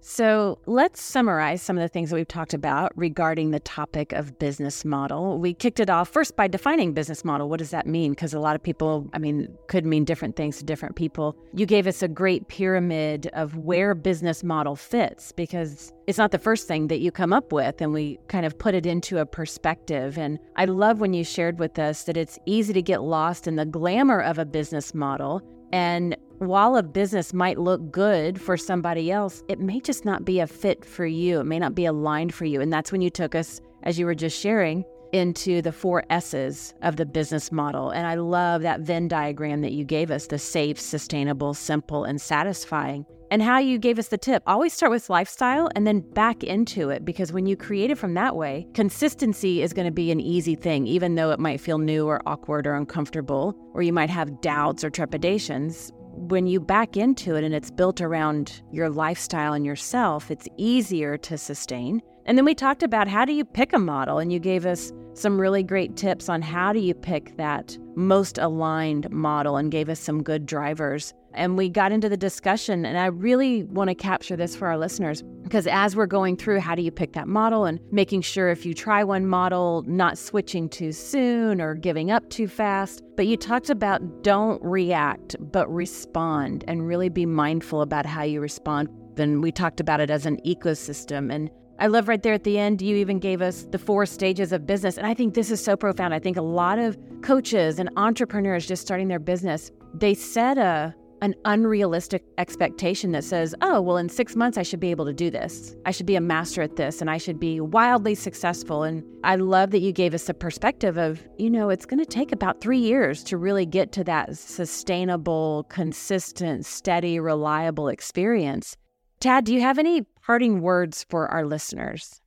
So 0.00 0.58
let's 0.66 1.02
summarize 1.02 1.60
some 1.60 1.76
of 1.76 1.82
the 1.82 1.88
things 1.88 2.10
that 2.10 2.16
we've 2.16 2.28
talked 2.28 2.54
about 2.54 2.92
regarding 2.96 3.50
the 3.50 3.58
topic 3.60 4.12
of 4.12 4.38
business 4.38 4.84
model. 4.84 5.38
We 5.38 5.54
kicked 5.54 5.80
it 5.80 5.90
off 5.90 6.08
first 6.08 6.36
by 6.36 6.46
defining 6.46 6.92
business 6.92 7.24
model. 7.24 7.48
What 7.48 7.58
does 7.58 7.70
that 7.70 7.86
mean? 7.86 8.12
Because 8.12 8.32
a 8.32 8.38
lot 8.38 8.54
of 8.54 8.62
people, 8.62 9.10
I 9.12 9.18
mean, 9.18 9.48
could 9.66 9.84
mean 9.84 10.04
different 10.04 10.36
things 10.36 10.58
to 10.58 10.64
different 10.64 10.94
people. 10.94 11.36
You 11.52 11.66
gave 11.66 11.88
us 11.88 12.00
a 12.00 12.08
great 12.08 12.46
pyramid 12.46 13.28
of 13.32 13.56
where 13.56 13.94
business 13.94 14.44
model 14.44 14.76
fits 14.76 15.32
because 15.32 15.92
it's 16.06 16.18
not 16.18 16.30
the 16.30 16.38
first 16.38 16.68
thing 16.68 16.86
that 16.88 17.00
you 17.00 17.10
come 17.10 17.32
up 17.32 17.52
with, 17.52 17.80
and 17.82 17.92
we 17.92 18.18
kind 18.28 18.46
of 18.46 18.56
put 18.56 18.74
it 18.74 18.86
into 18.86 19.18
a 19.18 19.26
perspective. 19.26 20.16
And 20.16 20.38
I 20.54 20.66
love 20.66 21.00
when 21.00 21.12
you 21.12 21.24
shared 21.24 21.58
with 21.58 21.76
us 21.78 22.04
that 22.04 22.16
it's 22.16 22.38
easy 22.46 22.72
to 22.72 22.82
get 22.82 23.02
lost 23.02 23.48
in 23.48 23.56
the 23.56 23.66
glamour 23.66 24.20
of 24.20 24.38
a 24.38 24.44
business 24.44 24.94
model 24.94 25.42
and 25.72 26.16
while 26.38 26.76
a 26.76 26.82
business 26.82 27.32
might 27.32 27.58
look 27.58 27.90
good 27.90 28.40
for 28.40 28.56
somebody 28.56 29.10
else, 29.10 29.42
it 29.48 29.58
may 29.58 29.80
just 29.80 30.04
not 30.04 30.24
be 30.24 30.40
a 30.40 30.46
fit 30.46 30.84
for 30.84 31.06
you. 31.06 31.40
It 31.40 31.44
may 31.44 31.58
not 31.58 31.74
be 31.74 31.84
aligned 31.84 32.32
for 32.32 32.44
you. 32.44 32.60
And 32.60 32.72
that's 32.72 32.92
when 32.92 33.00
you 33.00 33.10
took 33.10 33.34
us, 33.34 33.60
as 33.82 33.98
you 33.98 34.06
were 34.06 34.14
just 34.14 34.38
sharing, 34.38 34.84
into 35.12 35.62
the 35.62 35.72
four 35.72 36.04
S's 36.10 36.74
of 36.82 36.96
the 36.96 37.06
business 37.06 37.50
model. 37.50 37.90
And 37.90 38.06
I 38.06 38.14
love 38.14 38.62
that 38.62 38.80
Venn 38.80 39.08
diagram 39.08 39.62
that 39.62 39.72
you 39.72 39.84
gave 39.84 40.10
us 40.10 40.26
the 40.26 40.38
safe, 40.38 40.78
sustainable, 40.78 41.54
simple, 41.54 42.04
and 42.04 42.20
satisfying. 42.20 43.06
And 43.30 43.42
how 43.42 43.58
you 43.58 43.78
gave 43.78 43.98
us 43.98 44.08
the 44.08 44.16
tip 44.16 44.42
always 44.46 44.72
start 44.72 44.90
with 44.90 45.10
lifestyle 45.10 45.68
and 45.74 45.86
then 45.86 46.00
back 46.00 46.42
into 46.42 46.88
it 46.88 47.04
because 47.04 47.30
when 47.30 47.44
you 47.44 47.56
create 47.56 47.90
it 47.90 47.98
from 47.98 48.14
that 48.14 48.36
way, 48.36 48.66
consistency 48.72 49.60
is 49.60 49.74
going 49.74 49.86
to 49.86 49.92
be 49.92 50.10
an 50.10 50.20
easy 50.20 50.54
thing, 50.54 50.86
even 50.86 51.14
though 51.14 51.30
it 51.30 51.40
might 51.40 51.60
feel 51.60 51.78
new 51.78 52.06
or 52.06 52.22
awkward 52.26 52.66
or 52.66 52.74
uncomfortable, 52.74 53.54
or 53.74 53.82
you 53.82 53.92
might 53.92 54.08
have 54.08 54.40
doubts 54.40 54.82
or 54.82 54.88
trepidations 54.88 55.92
when 56.18 56.46
you 56.46 56.60
back 56.60 56.96
into 56.96 57.36
it 57.36 57.44
and 57.44 57.54
it's 57.54 57.70
built 57.70 58.00
around 58.00 58.62
your 58.72 58.90
lifestyle 58.90 59.52
and 59.52 59.64
yourself, 59.64 60.30
it's 60.30 60.48
easier 60.56 61.16
to 61.18 61.38
sustain. 61.38 62.02
And 62.26 62.36
then 62.36 62.44
we 62.44 62.54
talked 62.54 62.82
about 62.82 63.08
how 63.08 63.24
do 63.24 63.32
you 63.32 63.44
pick 63.44 63.72
a 63.72 63.78
model, 63.78 64.18
and 64.18 64.32
you 64.32 64.38
gave 64.38 64.66
us 64.66 64.92
some 65.14 65.40
really 65.40 65.62
great 65.62 65.96
tips 65.96 66.28
on 66.28 66.42
how 66.42 66.72
do 66.72 66.78
you 66.78 66.94
pick 66.94 67.36
that 67.38 67.76
most 67.96 68.38
aligned 68.38 69.08
model 69.10 69.56
and 69.56 69.72
gave 69.72 69.88
us 69.88 69.98
some 69.98 70.22
good 70.22 70.44
drivers. 70.44 71.14
And 71.34 71.56
we 71.56 71.68
got 71.68 71.92
into 71.92 72.08
the 72.08 72.16
discussion, 72.16 72.84
and 72.84 72.98
I 72.98 73.06
really 73.06 73.64
want 73.64 73.88
to 73.88 73.94
capture 73.94 74.34
this 74.34 74.56
for 74.56 74.66
our 74.68 74.78
listeners 74.78 75.22
because 75.42 75.66
as 75.66 75.96
we're 75.96 76.06
going 76.06 76.36
through 76.36 76.60
how 76.60 76.74
do 76.74 76.82
you 76.82 76.90
pick 76.90 77.12
that 77.12 77.26
model 77.28 77.64
and 77.64 77.80
making 77.90 78.22
sure 78.22 78.50
if 78.50 78.66
you 78.66 78.74
try 78.74 79.02
one 79.04 79.26
model, 79.26 79.82
not 79.86 80.18
switching 80.18 80.68
too 80.68 80.92
soon 80.92 81.60
or 81.60 81.74
giving 81.74 82.10
up 82.10 82.28
too 82.28 82.48
fast. 82.48 83.02
But 83.16 83.26
you 83.26 83.36
talked 83.36 83.70
about 83.70 84.22
don't 84.22 84.62
react, 84.62 85.36
but 85.38 85.72
respond 85.72 86.64
and 86.68 86.86
really 86.86 87.08
be 87.08 87.26
mindful 87.26 87.82
about 87.82 88.06
how 88.06 88.22
you 88.22 88.40
respond. 88.40 88.88
And 89.16 89.42
we 89.42 89.52
talked 89.52 89.80
about 89.80 90.00
it 90.00 90.10
as 90.10 90.26
an 90.26 90.38
ecosystem. 90.46 91.32
And 91.32 91.50
I 91.80 91.86
love 91.86 92.08
right 92.08 92.22
there 92.22 92.34
at 92.34 92.44
the 92.44 92.58
end, 92.58 92.82
you 92.82 92.96
even 92.96 93.18
gave 93.18 93.40
us 93.40 93.66
the 93.70 93.78
four 93.78 94.04
stages 94.04 94.52
of 94.52 94.66
business. 94.66 94.98
And 94.98 95.06
I 95.06 95.14
think 95.14 95.34
this 95.34 95.50
is 95.50 95.62
so 95.62 95.76
profound. 95.76 96.12
I 96.12 96.18
think 96.18 96.36
a 96.36 96.42
lot 96.42 96.78
of 96.78 96.98
coaches 97.22 97.78
and 97.78 97.88
entrepreneurs 97.96 98.66
just 98.66 98.82
starting 98.82 99.08
their 99.08 99.20
business, 99.20 99.70
they 99.94 100.14
set 100.14 100.58
a 100.58 100.94
an 101.20 101.34
unrealistic 101.44 102.24
expectation 102.38 103.12
that 103.12 103.24
says, 103.24 103.54
oh, 103.62 103.80
well, 103.80 103.96
in 103.96 104.08
six 104.08 104.36
months, 104.36 104.58
I 104.58 104.62
should 104.62 104.80
be 104.80 104.90
able 104.90 105.04
to 105.06 105.12
do 105.12 105.30
this. 105.30 105.76
I 105.84 105.90
should 105.90 106.06
be 106.06 106.16
a 106.16 106.20
master 106.20 106.62
at 106.62 106.76
this 106.76 107.00
and 107.00 107.10
I 107.10 107.18
should 107.18 107.40
be 107.40 107.60
wildly 107.60 108.14
successful. 108.14 108.82
And 108.82 109.04
I 109.24 109.36
love 109.36 109.70
that 109.72 109.80
you 109.80 109.92
gave 109.92 110.14
us 110.14 110.28
a 110.28 110.34
perspective 110.34 110.96
of, 110.96 111.20
you 111.38 111.50
know, 111.50 111.70
it's 111.70 111.86
going 111.86 111.98
to 111.98 112.06
take 112.06 112.32
about 112.32 112.60
three 112.60 112.78
years 112.78 113.24
to 113.24 113.36
really 113.36 113.66
get 113.66 113.92
to 113.92 114.04
that 114.04 114.36
sustainable, 114.36 115.66
consistent, 115.68 116.66
steady, 116.66 117.18
reliable 117.18 117.88
experience. 117.88 118.76
Tad, 119.20 119.44
do 119.44 119.54
you 119.54 119.60
have 119.60 119.78
any 119.78 120.02
parting 120.24 120.60
words 120.60 121.04
for 121.08 121.28
our 121.28 121.44
listeners? 121.44 122.20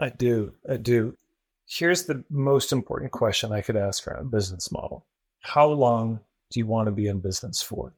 I 0.00 0.10
do. 0.10 0.52
I 0.68 0.76
do. 0.76 1.16
Here's 1.66 2.04
the 2.04 2.24
most 2.28 2.72
important 2.72 3.12
question 3.12 3.52
I 3.52 3.62
could 3.62 3.76
ask 3.76 4.06
around 4.06 4.20
a 4.20 4.28
business 4.28 4.70
model 4.70 5.06
How 5.40 5.68
long 5.68 6.20
do 6.50 6.60
you 6.60 6.66
want 6.66 6.86
to 6.86 6.92
be 6.92 7.06
in 7.06 7.20
business 7.20 7.62
for? 7.62 7.94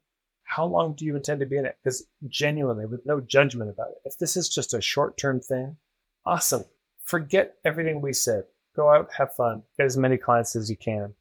How 0.47 0.65
long 0.65 0.95
do 0.95 1.05
you 1.05 1.17
intend 1.17 1.41
to 1.41 1.47
be 1.47 1.57
in 1.59 1.67
it? 1.67 1.77
Because 1.83 2.07
genuinely, 2.29 2.87
with 2.87 3.05
no 3.05 3.21
judgment 3.21 3.69
about 3.69 3.89
it, 3.89 3.99
if 4.05 4.17
this 4.17 4.37
is 4.37 4.49
just 4.49 4.75
a 4.75 4.81
short 4.81 5.19
term 5.19 5.41
thing, 5.41 5.77
awesome. 6.25 6.65
Forget 7.03 7.57
everything 7.65 8.01
we 8.01 8.13
said. 8.13 8.45
Go 8.75 8.91
out, 8.91 9.11
have 9.17 9.35
fun, 9.35 9.63
get 9.77 9.87
as 9.87 9.97
many 9.97 10.17
clients 10.17 10.55
as 10.55 10.71
you 10.71 10.77
can. 10.77 11.15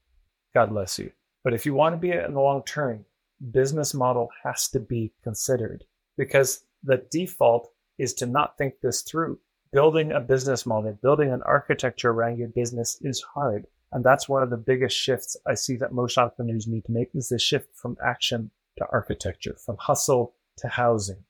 God 0.53 0.69
bless 0.69 0.99
you. 0.99 1.11
But 1.43 1.53
if 1.53 1.65
you 1.65 1.73
want 1.73 1.93
to 1.93 1.97
be 1.97 2.11
in 2.11 2.33
the 2.33 2.39
long 2.39 2.63
term, 2.63 3.05
business 3.51 3.93
model 3.93 4.29
has 4.43 4.67
to 4.69 4.79
be 4.79 5.11
considered 5.23 5.83
because 6.17 6.63
the 6.83 7.03
default 7.09 7.69
is 7.97 8.13
to 8.15 8.25
not 8.25 8.57
think 8.57 8.75
this 8.81 9.01
through. 9.01 9.39
Building 9.71 10.11
a 10.11 10.19
business 10.19 10.65
model, 10.65 10.97
building 11.01 11.31
an 11.31 11.41
architecture 11.43 12.11
around 12.11 12.37
your 12.37 12.47
business 12.49 12.97
is 13.01 13.21
hard. 13.21 13.65
And 13.91 14.03
that's 14.03 14.29
one 14.29 14.43
of 14.43 14.49
the 14.49 14.57
biggest 14.57 14.95
shifts 14.95 15.35
I 15.47 15.55
see 15.55 15.75
that 15.77 15.93
most 15.93 16.17
entrepreneurs 16.17 16.67
need 16.67 16.85
to 16.85 16.91
make 16.91 17.09
is 17.13 17.29
the 17.29 17.39
shift 17.39 17.75
from 17.75 17.97
action 18.05 18.51
to 18.77 18.85
architecture, 18.91 19.55
from 19.65 19.77
hustle 19.79 20.35
to 20.57 20.67
housing. 20.67 21.23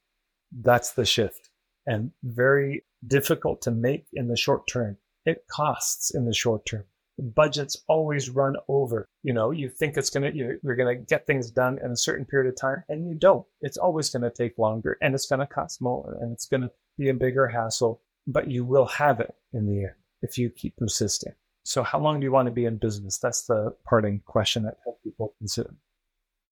That's 0.52 0.92
the 0.92 1.06
shift 1.06 1.50
and 1.86 2.12
very 2.24 2.84
difficult 3.06 3.62
to 3.64 3.72
make 3.72 4.06
in 4.14 4.28
the 4.28 4.38
short 4.38 4.68
term. 4.68 4.98
It 5.26 5.46
costs 5.50 6.14
in 6.14 6.26
the 6.26 6.34
short 6.34 6.66
term. 6.66 6.86
Budgets 7.18 7.78
always 7.88 8.30
run 8.30 8.56
over. 8.68 9.08
You 9.24 9.34
know, 9.34 9.52
you 9.52 9.70
think 9.70 9.96
it's 9.96 10.10
going 10.10 10.32
to, 10.32 10.38
you're 10.38 10.76
going 10.76 10.98
to 10.98 11.04
get 11.04 11.26
things 11.26 11.50
done 11.50 11.80
in 11.84 11.92
a 11.92 11.98
certain 11.98 12.26
period 12.26 12.50
of 12.50 12.60
time 12.60 12.84
and 12.90 13.08
you 13.08 13.16
don't. 13.16 13.46
It's 13.62 13.78
always 13.78 14.10
going 14.10 14.24
to 14.24 14.30
take 14.30 14.58
longer 14.58 14.98
and 15.02 15.16
it's 15.16 15.28
going 15.28 15.40
to 15.40 15.48
cost 15.48 15.82
more 15.82 16.18
and 16.20 16.34
it's 16.34 16.46
going 16.46 16.62
to 16.62 16.72
be 16.98 17.10
a 17.10 17.14
bigger 17.14 17.48
hassle, 17.48 18.02
but 18.28 18.50
you 18.50 18.66
will 18.66 18.86
have 18.88 19.20
it 19.20 19.34
in 19.54 19.66
the 19.66 19.86
end 19.86 19.96
if 20.22 20.38
you 20.38 20.50
keep 20.50 20.76
persisting. 20.78 21.34
So 21.64 21.84
how 21.84 22.00
long 22.00 22.20
do 22.20 22.26
you 22.26 22.32
want 22.32 22.48
to 22.48 22.52
be 22.52 22.66
in 22.66 22.78
business? 22.78 23.18
That's 23.18 23.46
the 23.46 23.76
parting 23.86 24.22
question 24.26 24.64
that 24.64 24.78
people 25.04 25.34
consider. 25.40 25.74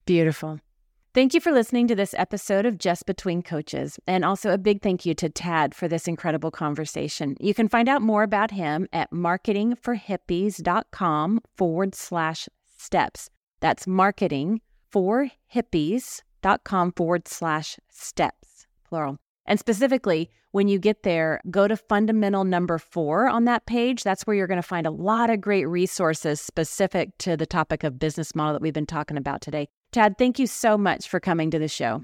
Beautiful. 0.06 0.60
Thank 1.13 1.34
you 1.36 1.41
for 1.41 1.52
listening 1.52 1.88
to 1.89 1.95
this 1.95 2.15
episode 2.17 2.65
of 2.65 2.80
Just 2.80 3.06
Between 3.06 3.43
Coaches. 3.43 3.99
And 4.08 4.26
also 4.26 4.52
a 4.52 4.58
big 4.58 4.82
thank 4.82 5.06
you 5.06 5.13
to 5.13 5.30
Tad 5.30 5.76
for 5.76 5.88
this 5.88 6.08
incredible 6.08 6.49
conversation. 6.49 7.38
You 7.39 7.54
can 7.54 7.69
find 7.69 7.88
out 7.88 8.02
more 8.02 8.23
about 8.23 8.49
him 8.49 8.88
at 8.91 9.12
marketingforhippies.com 9.12 11.39
forward 11.56 11.93
slash 11.93 12.49
steps. 12.76 13.30
That's 13.60 13.86
marketing 13.86 14.62
for 14.89 15.30
hippies.com 15.54 16.93
forward 16.93 17.28
slash 17.28 17.78
steps, 17.91 18.65
plural. 18.89 19.19
And 19.45 19.60
specifically, 19.60 20.32
when 20.49 20.67
you 20.67 20.80
get 20.80 21.04
there, 21.04 21.41
go 21.52 21.67
to 21.67 21.78
fundamental 21.78 22.43
number 22.43 22.80
four 22.80 23.30
on 23.30 23.45
that 23.45 23.67
page. 23.67 24.02
That's 24.02 24.23
where 24.23 24.36
you're 24.36 24.47
going 24.47 24.58
to 24.58 24.67
find 24.67 24.88
a 24.88 24.91
lot 24.91 25.30
of 25.30 25.41
great 25.41 25.65
resources 25.65 26.41
specific 26.41 27.15
to 27.19 27.38
the 27.38 27.45
topic 27.45 27.84
of 27.84 27.99
business 27.99 28.34
model 28.34 28.54
that 28.54 28.63
we've 28.63 28.73
been 28.73 28.88
talking 28.88 29.17
about 29.17 29.41
today. 29.41 29.67
Tad, 29.93 30.17
thank 30.17 30.39
you 30.39 30.47
so 30.47 30.75
much 30.75 31.08
for 31.08 31.19
coming 31.19 31.51
to 31.51 31.60
the 31.60 31.67
show. 31.67 32.03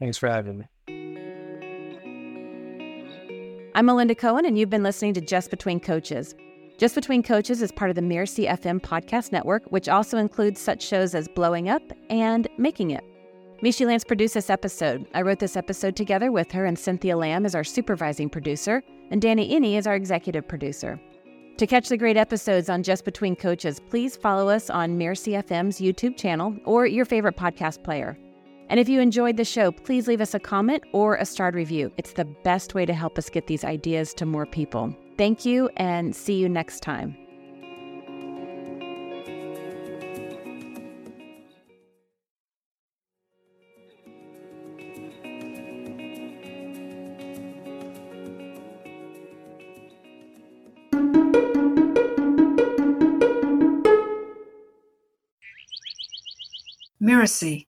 Thanks 0.00 0.18
for 0.18 0.28
having 0.28 0.58
me. 0.58 0.66
I'm 3.76 3.86
Melinda 3.86 4.16
Cohen, 4.16 4.44
and 4.44 4.58
you've 4.58 4.68
been 4.68 4.82
listening 4.82 5.14
to 5.14 5.20
Just 5.20 5.48
Between 5.48 5.78
Coaches. 5.78 6.34
Just 6.76 6.96
Between 6.96 7.22
Coaches 7.22 7.62
is 7.62 7.70
part 7.70 7.88
of 7.88 7.94
the 7.94 8.02
Mirasee 8.02 8.48
CFM 8.48 8.80
podcast 8.80 9.30
network, 9.30 9.62
which 9.66 9.88
also 9.88 10.18
includes 10.18 10.60
such 10.60 10.82
shows 10.82 11.14
as 11.14 11.28
Blowing 11.28 11.68
Up 11.68 11.82
and 12.08 12.48
Making 12.58 12.90
It. 12.90 13.04
Mishi 13.62 13.86
Lance 13.86 14.02
produced 14.02 14.34
this 14.34 14.50
episode. 14.50 15.06
I 15.14 15.22
wrote 15.22 15.38
this 15.38 15.56
episode 15.56 15.94
together 15.94 16.32
with 16.32 16.50
her, 16.50 16.64
and 16.64 16.76
Cynthia 16.76 17.16
Lamb 17.16 17.46
is 17.46 17.54
our 17.54 17.62
supervising 17.62 18.28
producer, 18.28 18.82
and 19.12 19.22
Danny 19.22 19.54
Iny 19.54 19.78
is 19.78 19.86
our 19.86 19.94
executive 19.94 20.48
producer. 20.48 21.00
To 21.60 21.66
catch 21.66 21.90
the 21.90 21.98
great 21.98 22.16
episodes 22.16 22.70
on 22.70 22.82
Just 22.82 23.04
Between 23.04 23.36
Coaches, 23.36 23.80
please 23.90 24.16
follow 24.16 24.48
us 24.48 24.70
on 24.70 24.98
Mirasee 24.98 25.44
FM's 25.44 25.78
YouTube 25.78 26.16
channel 26.16 26.56
or 26.64 26.86
your 26.86 27.04
favorite 27.04 27.36
podcast 27.36 27.84
player. 27.84 28.16
And 28.70 28.80
if 28.80 28.88
you 28.88 28.98
enjoyed 28.98 29.36
the 29.36 29.44
show, 29.44 29.70
please 29.70 30.08
leave 30.08 30.22
us 30.22 30.32
a 30.32 30.40
comment 30.40 30.82
or 30.94 31.16
a 31.16 31.26
starred 31.26 31.54
review. 31.54 31.92
It's 31.98 32.14
the 32.14 32.24
best 32.24 32.72
way 32.72 32.86
to 32.86 32.94
help 32.94 33.18
us 33.18 33.28
get 33.28 33.46
these 33.46 33.62
ideas 33.62 34.14
to 34.14 34.24
more 34.24 34.46
people. 34.46 34.96
Thank 35.18 35.44
you 35.44 35.68
and 35.76 36.16
see 36.16 36.32
you 36.32 36.48
next 36.48 36.80
time. 36.80 37.14
Mirasee 57.20 57.66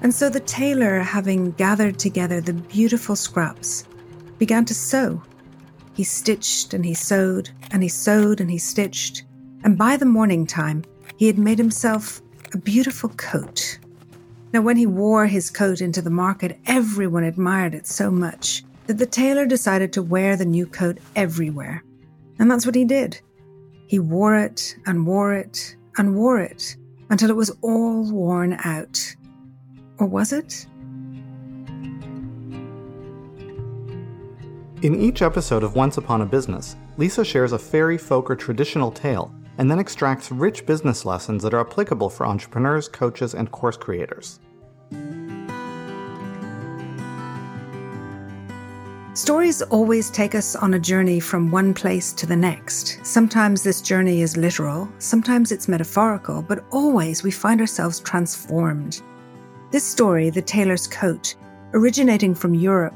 And 0.00 0.14
so 0.14 0.30
the 0.30 0.40
tailor, 0.40 1.00
having 1.00 1.50
gathered 1.52 1.98
together 1.98 2.40
the 2.40 2.52
beautiful 2.52 3.16
scraps, 3.16 3.84
began 4.38 4.64
to 4.66 4.74
sew. 4.74 5.20
He 5.94 6.04
stitched 6.04 6.72
and 6.72 6.84
he 6.84 6.94
sewed, 6.94 7.50
and 7.72 7.82
he 7.82 7.88
sewed 7.88 8.40
and 8.40 8.48
he 8.48 8.58
stitched, 8.58 9.24
and 9.64 9.76
by 9.76 9.96
the 9.96 10.06
morning 10.06 10.46
time, 10.46 10.84
he 11.16 11.26
had 11.26 11.38
made 11.38 11.58
himself 11.58 12.22
a 12.54 12.58
beautiful 12.58 13.08
coat. 13.10 13.80
Now, 14.52 14.60
when 14.62 14.76
he 14.76 14.86
wore 14.86 15.26
his 15.26 15.50
coat 15.50 15.80
into 15.80 16.00
the 16.00 16.10
market, 16.10 16.58
everyone 16.66 17.24
admired 17.24 17.74
it 17.74 17.86
so 17.86 18.10
much 18.10 18.62
that 18.88 18.98
the 18.98 19.06
tailor 19.06 19.46
decided 19.46 19.92
to 19.92 20.02
wear 20.02 20.34
the 20.34 20.46
new 20.46 20.66
coat 20.66 20.98
everywhere. 21.14 21.84
And 22.38 22.50
that's 22.50 22.64
what 22.66 22.74
he 22.74 22.86
did. 22.86 23.20
He 23.86 23.98
wore 23.98 24.34
it 24.34 24.74
and 24.86 25.06
wore 25.06 25.34
it 25.34 25.76
and 25.98 26.16
wore 26.16 26.40
it 26.40 26.76
until 27.10 27.30
it 27.30 27.36
was 27.36 27.50
all 27.60 28.10
worn 28.10 28.58
out. 28.64 29.16
Or 29.98 30.06
was 30.06 30.32
it? 30.32 30.66
In 34.80 34.94
each 34.94 35.22
episode 35.22 35.62
of 35.62 35.74
Once 35.74 35.98
Upon 35.98 36.22
a 36.22 36.26
Business, 36.26 36.76
Lisa 36.96 37.24
shares 37.24 37.52
a 37.52 37.58
fairy, 37.58 37.98
folk, 37.98 38.30
or 38.30 38.36
traditional 38.36 38.90
tale 38.90 39.34
and 39.58 39.70
then 39.70 39.80
extracts 39.80 40.32
rich 40.32 40.64
business 40.64 41.04
lessons 41.04 41.42
that 41.42 41.52
are 41.52 41.60
applicable 41.60 42.08
for 42.08 42.24
entrepreneurs, 42.24 42.88
coaches, 42.88 43.34
and 43.34 43.50
course 43.50 43.76
creators. 43.76 44.40
Stories 49.28 49.60
always 49.60 50.08
take 50.08 50.34
us 50.34 50.56
on 50.56 50.72
a 50.72 50.78
journey 50.78 51.20
from 51.20 51.50
one 51.50 51.74
place 51.74 52.14
to 52.14 52.24
the 52.24 52.34
next. 52.34 52.98
Sometimes 53.04 53.62
this 53.62 53.82
journey 53.82 54.22
is 54.22 54.38
literal, 54.38 54.88
sometimes 54.96 55.52
it's 55.52 55.68
metaphorical, 55.68 56.40
but 56.40 56.64
always 56.70 57.22
we 57.22 57.30
find 57.30 57.60
ourselves 57.60 58.00
transformed. 58.00 59.02
This 59.70 59.84
story, 59.84 60.30
The 60.30 60.40
Tailor's 60.40 60.86
Coat, 60.86 61.34
originating 61.74 62.34
from 62.34 62.54
Europe, 62.54 62.94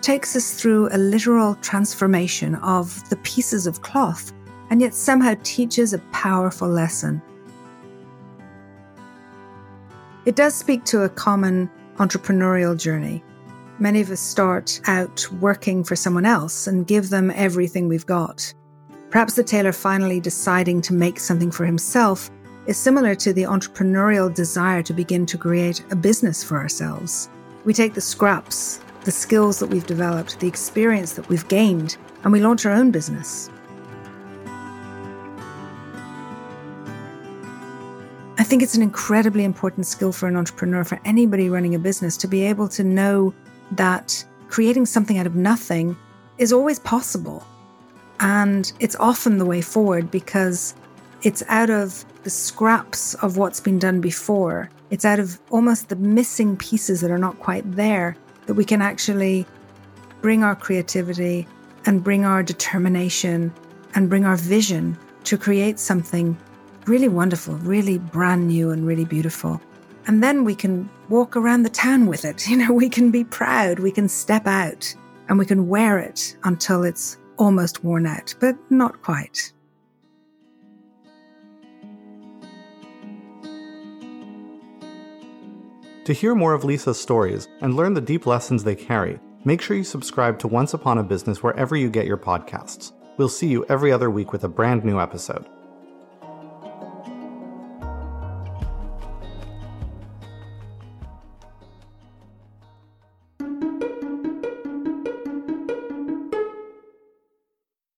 takes 0.00 0.34
us 0.34 0.58
through 0.58 0.88
a 0.92 0.96
literal 0.96 1.56
transformation 1.56 2.54
of 2.54 3.06
the 3.10 3.16
pieces 3.16 3.66
of 3.66 3.82
cloth 3.82 4.32
and 4.70 4.80
yet 4.80 4.94
somehow 4.94 5.34
teaches 5.42 5.92
a 5.92 5.98
powerful 6.10 6.68
lesson. 6.68 7.20
It 10.24 10.36
does 10.36 10.54
speak 10.54 10.84
to 10.84 11.02
a 11.02 11.10
common 11.10 11.68
entrepreneurial 11.98 12.80
journey. 12.80 13.22
Many 13.78 14.00
of 14.00 14.10
us 14.10 14.20
start 14.20 14.80
out 14.86 15.30
working 15.32 15.84
for 15.84 15.96
someone 15.96 16.24
else 16.24 16.66
and 16.66 16.86
give 16.86 17.10
them 17.10 17.30
everything 17.34 17.88
we've 17.88 18.06
got. 18.06 18.54
Perhaps 19.10 19.34
the 19.34 19.44
tailor 19.44 19.72
finally 19.72 20.18
deciding 20.18 20.80
to 20.82 20.94
make 20.94 21.20
something 21.20 21.50
for 21.50 21.66
himself 21.66 22.30
is 22.66 22.78
similar 22.78 23.14
to 23.16 23.34
the 23.34 23.42
entrepreneurial 23.42 24.34
desire 24.34 24.82
to 24.82 24.94
begin 24.94 25.26
to 25.26 25.36
create 25.36 25.84
a 25.90 25.96
business 25.96 26.42
for 26.42 26.56
ourselves. 26.56 27.28
We 27.66 27.74
take 27.74 27.92
the 27.92 28.00
scraps, 28.00 28.80
the 29.04 29.10
skills 29.10 29.58
that 29.58 29.68
we've 29.68 29.86
developed, 29.86 30.40
the 30.40 30.48
experience 30.48 31.12
that 31.12 31.28
we've 31.28 31.46
gained, 31.48 31.98
and 32.24 32.32
we 32.32 32.40
launch 32.40 32.64
our 32.64 32.72
own 32.72 32.90
business. 32.90 33.50
I 38.38 38.42
think 38.42 38.62
it's 38.62 38.74
an 38.74 38.82
incredibly 38.82 39.44
important 39.44 39.86
skill 39.86 40.12
for 40.12 40.28
an 40.28 40.36
entrepreneur, 40.36 40.82
for 40.82 40.98
anybody 41.04 41.50
running 41.50 41.74
a 41.74 41.78
business, 41.78 42.16
to 42.18 42.26
be 42.26 42.42
able 42.42 42.68
to 42.68 42.82
know 42.82 43.34
that 43.72 44.24
creating 44.48 44.86
something 44.86 45.18
out 45.18 45.26
of 45.26 45.34
nothing 45.34 45.96
is 46.38 46.52
always 46.52 46.78
possible. 46.78 47.44
And 48.20 48.72
it's 48.80 48.96
often 48.96 49.38
the 49.38 49.44
way 49.44 49.60
forward 49.60 50.10
because 50.10 50.74
it's 51.22 51.42
out 51.48 51.70
of 51.70 52.04
the 52.22 52.30
scraps 52.30 53.14
of 53.14 53.36
what's 53.36 53.60
been 53.60 53.78
done 53.78 54.00
before. 54.00 54.70
It's 54.90 55.04
out 55.04 55.18
of 55.18 55.40
almost 55.50 55.88
the 55.88 55.96
missing 55.96 56.56
pieces 56.56 57.00
that 57.00 57.10
are 57.10 57.18
not 57.18 57.38
quite 57.40 57.70
there 57.72 58.16
that 58.46 58.54
we 58.54 58.64
can 58.64 58.80
actually 58.80 59.46
bring 60.22 60.42
our 60.42 60.54
creativity 60.54 61.46
and 61.84 62.02
bring 62.02 62.24
our 62.24 62.42
determination 62.42 63.52
and 63.94 64.08
bring 64.08 64.24
our 64.24 64.36
vision 64.36 64.96
to 65.24 65.36
create 65.36 65.78
something 65.78 66.36
really 66.86 67.08
wonderful, 67.08 67.54
really 67.56 67.98
brand 67.98 68.48
new 68.48 68.70
and 68.70 68.86
really 68.86 69.04
beautiful. 69.04 69.60
And 70.06 70.22
then 70.22 70.44
we 70.44 70.54
can 70.54 70.88
walk 71.08 71.36
around 71.36 71.64
the 71.64 71.70
town 71.70 72.06
with 72.06 72.24
it. 72.24 72.48
You 72.56 72.56
know, 72.56 72.72
we 72.72 72.88
can 72.88 73.10
be 73.10 73.24
proud, 73.24 73.80
we 73.80 73.90
can 73.90 74.08
step 74.08 74.46
out 74.46 74.94
and 75.28 75.38
we 75.38 75.44
can 75.44 75.68
wear 75.68 75.98
it 75.98 76.36
until 76.44 76.84
it's 76.84 77.18
almost 77.38 77.84
worn 77.84 78.06
out, 78.06 78.34
but 78.40 78.56
not 78.70 79.02
quite. 79.02 79.52
To 86.04 86.12
hear 86.12 86.36
more 86.36 86.54
of 86.54 86.62
Lisa's 86.62 87.00
stories 87.00 87.48
and 87.60 87.74
learn 87.74 87.94
the 87.94 88.00
deep 88.00 88.26
lessons 88.26 88.62
they 88.62 88.76
carry, 88.76 89.18
make 89.44 89.60
sure 89.60 89.76
you 89.76 89.82
subscribe 89.82 90.38
to 90.38 90.46
Once 90.46 90.72
Upon 90.72 90.98
a 90.98 91.02
Business 91.02 91.42
wherever 91.42 91.74
you 91.74 91.90
get 91.90 92.06
your 92.06 92.16
podcasts. 92.16 92.92
We'll 93.16 93.28
see 93.28 93.48
you 93.48 93.66
every 93.68 93.90
other 93.90 94.08
week 94.08 94.32
with 94.32 94.44
a 94.44 94.48
brand 94.48 94.84
new 94.84 95.00
episode. 95.00 95.46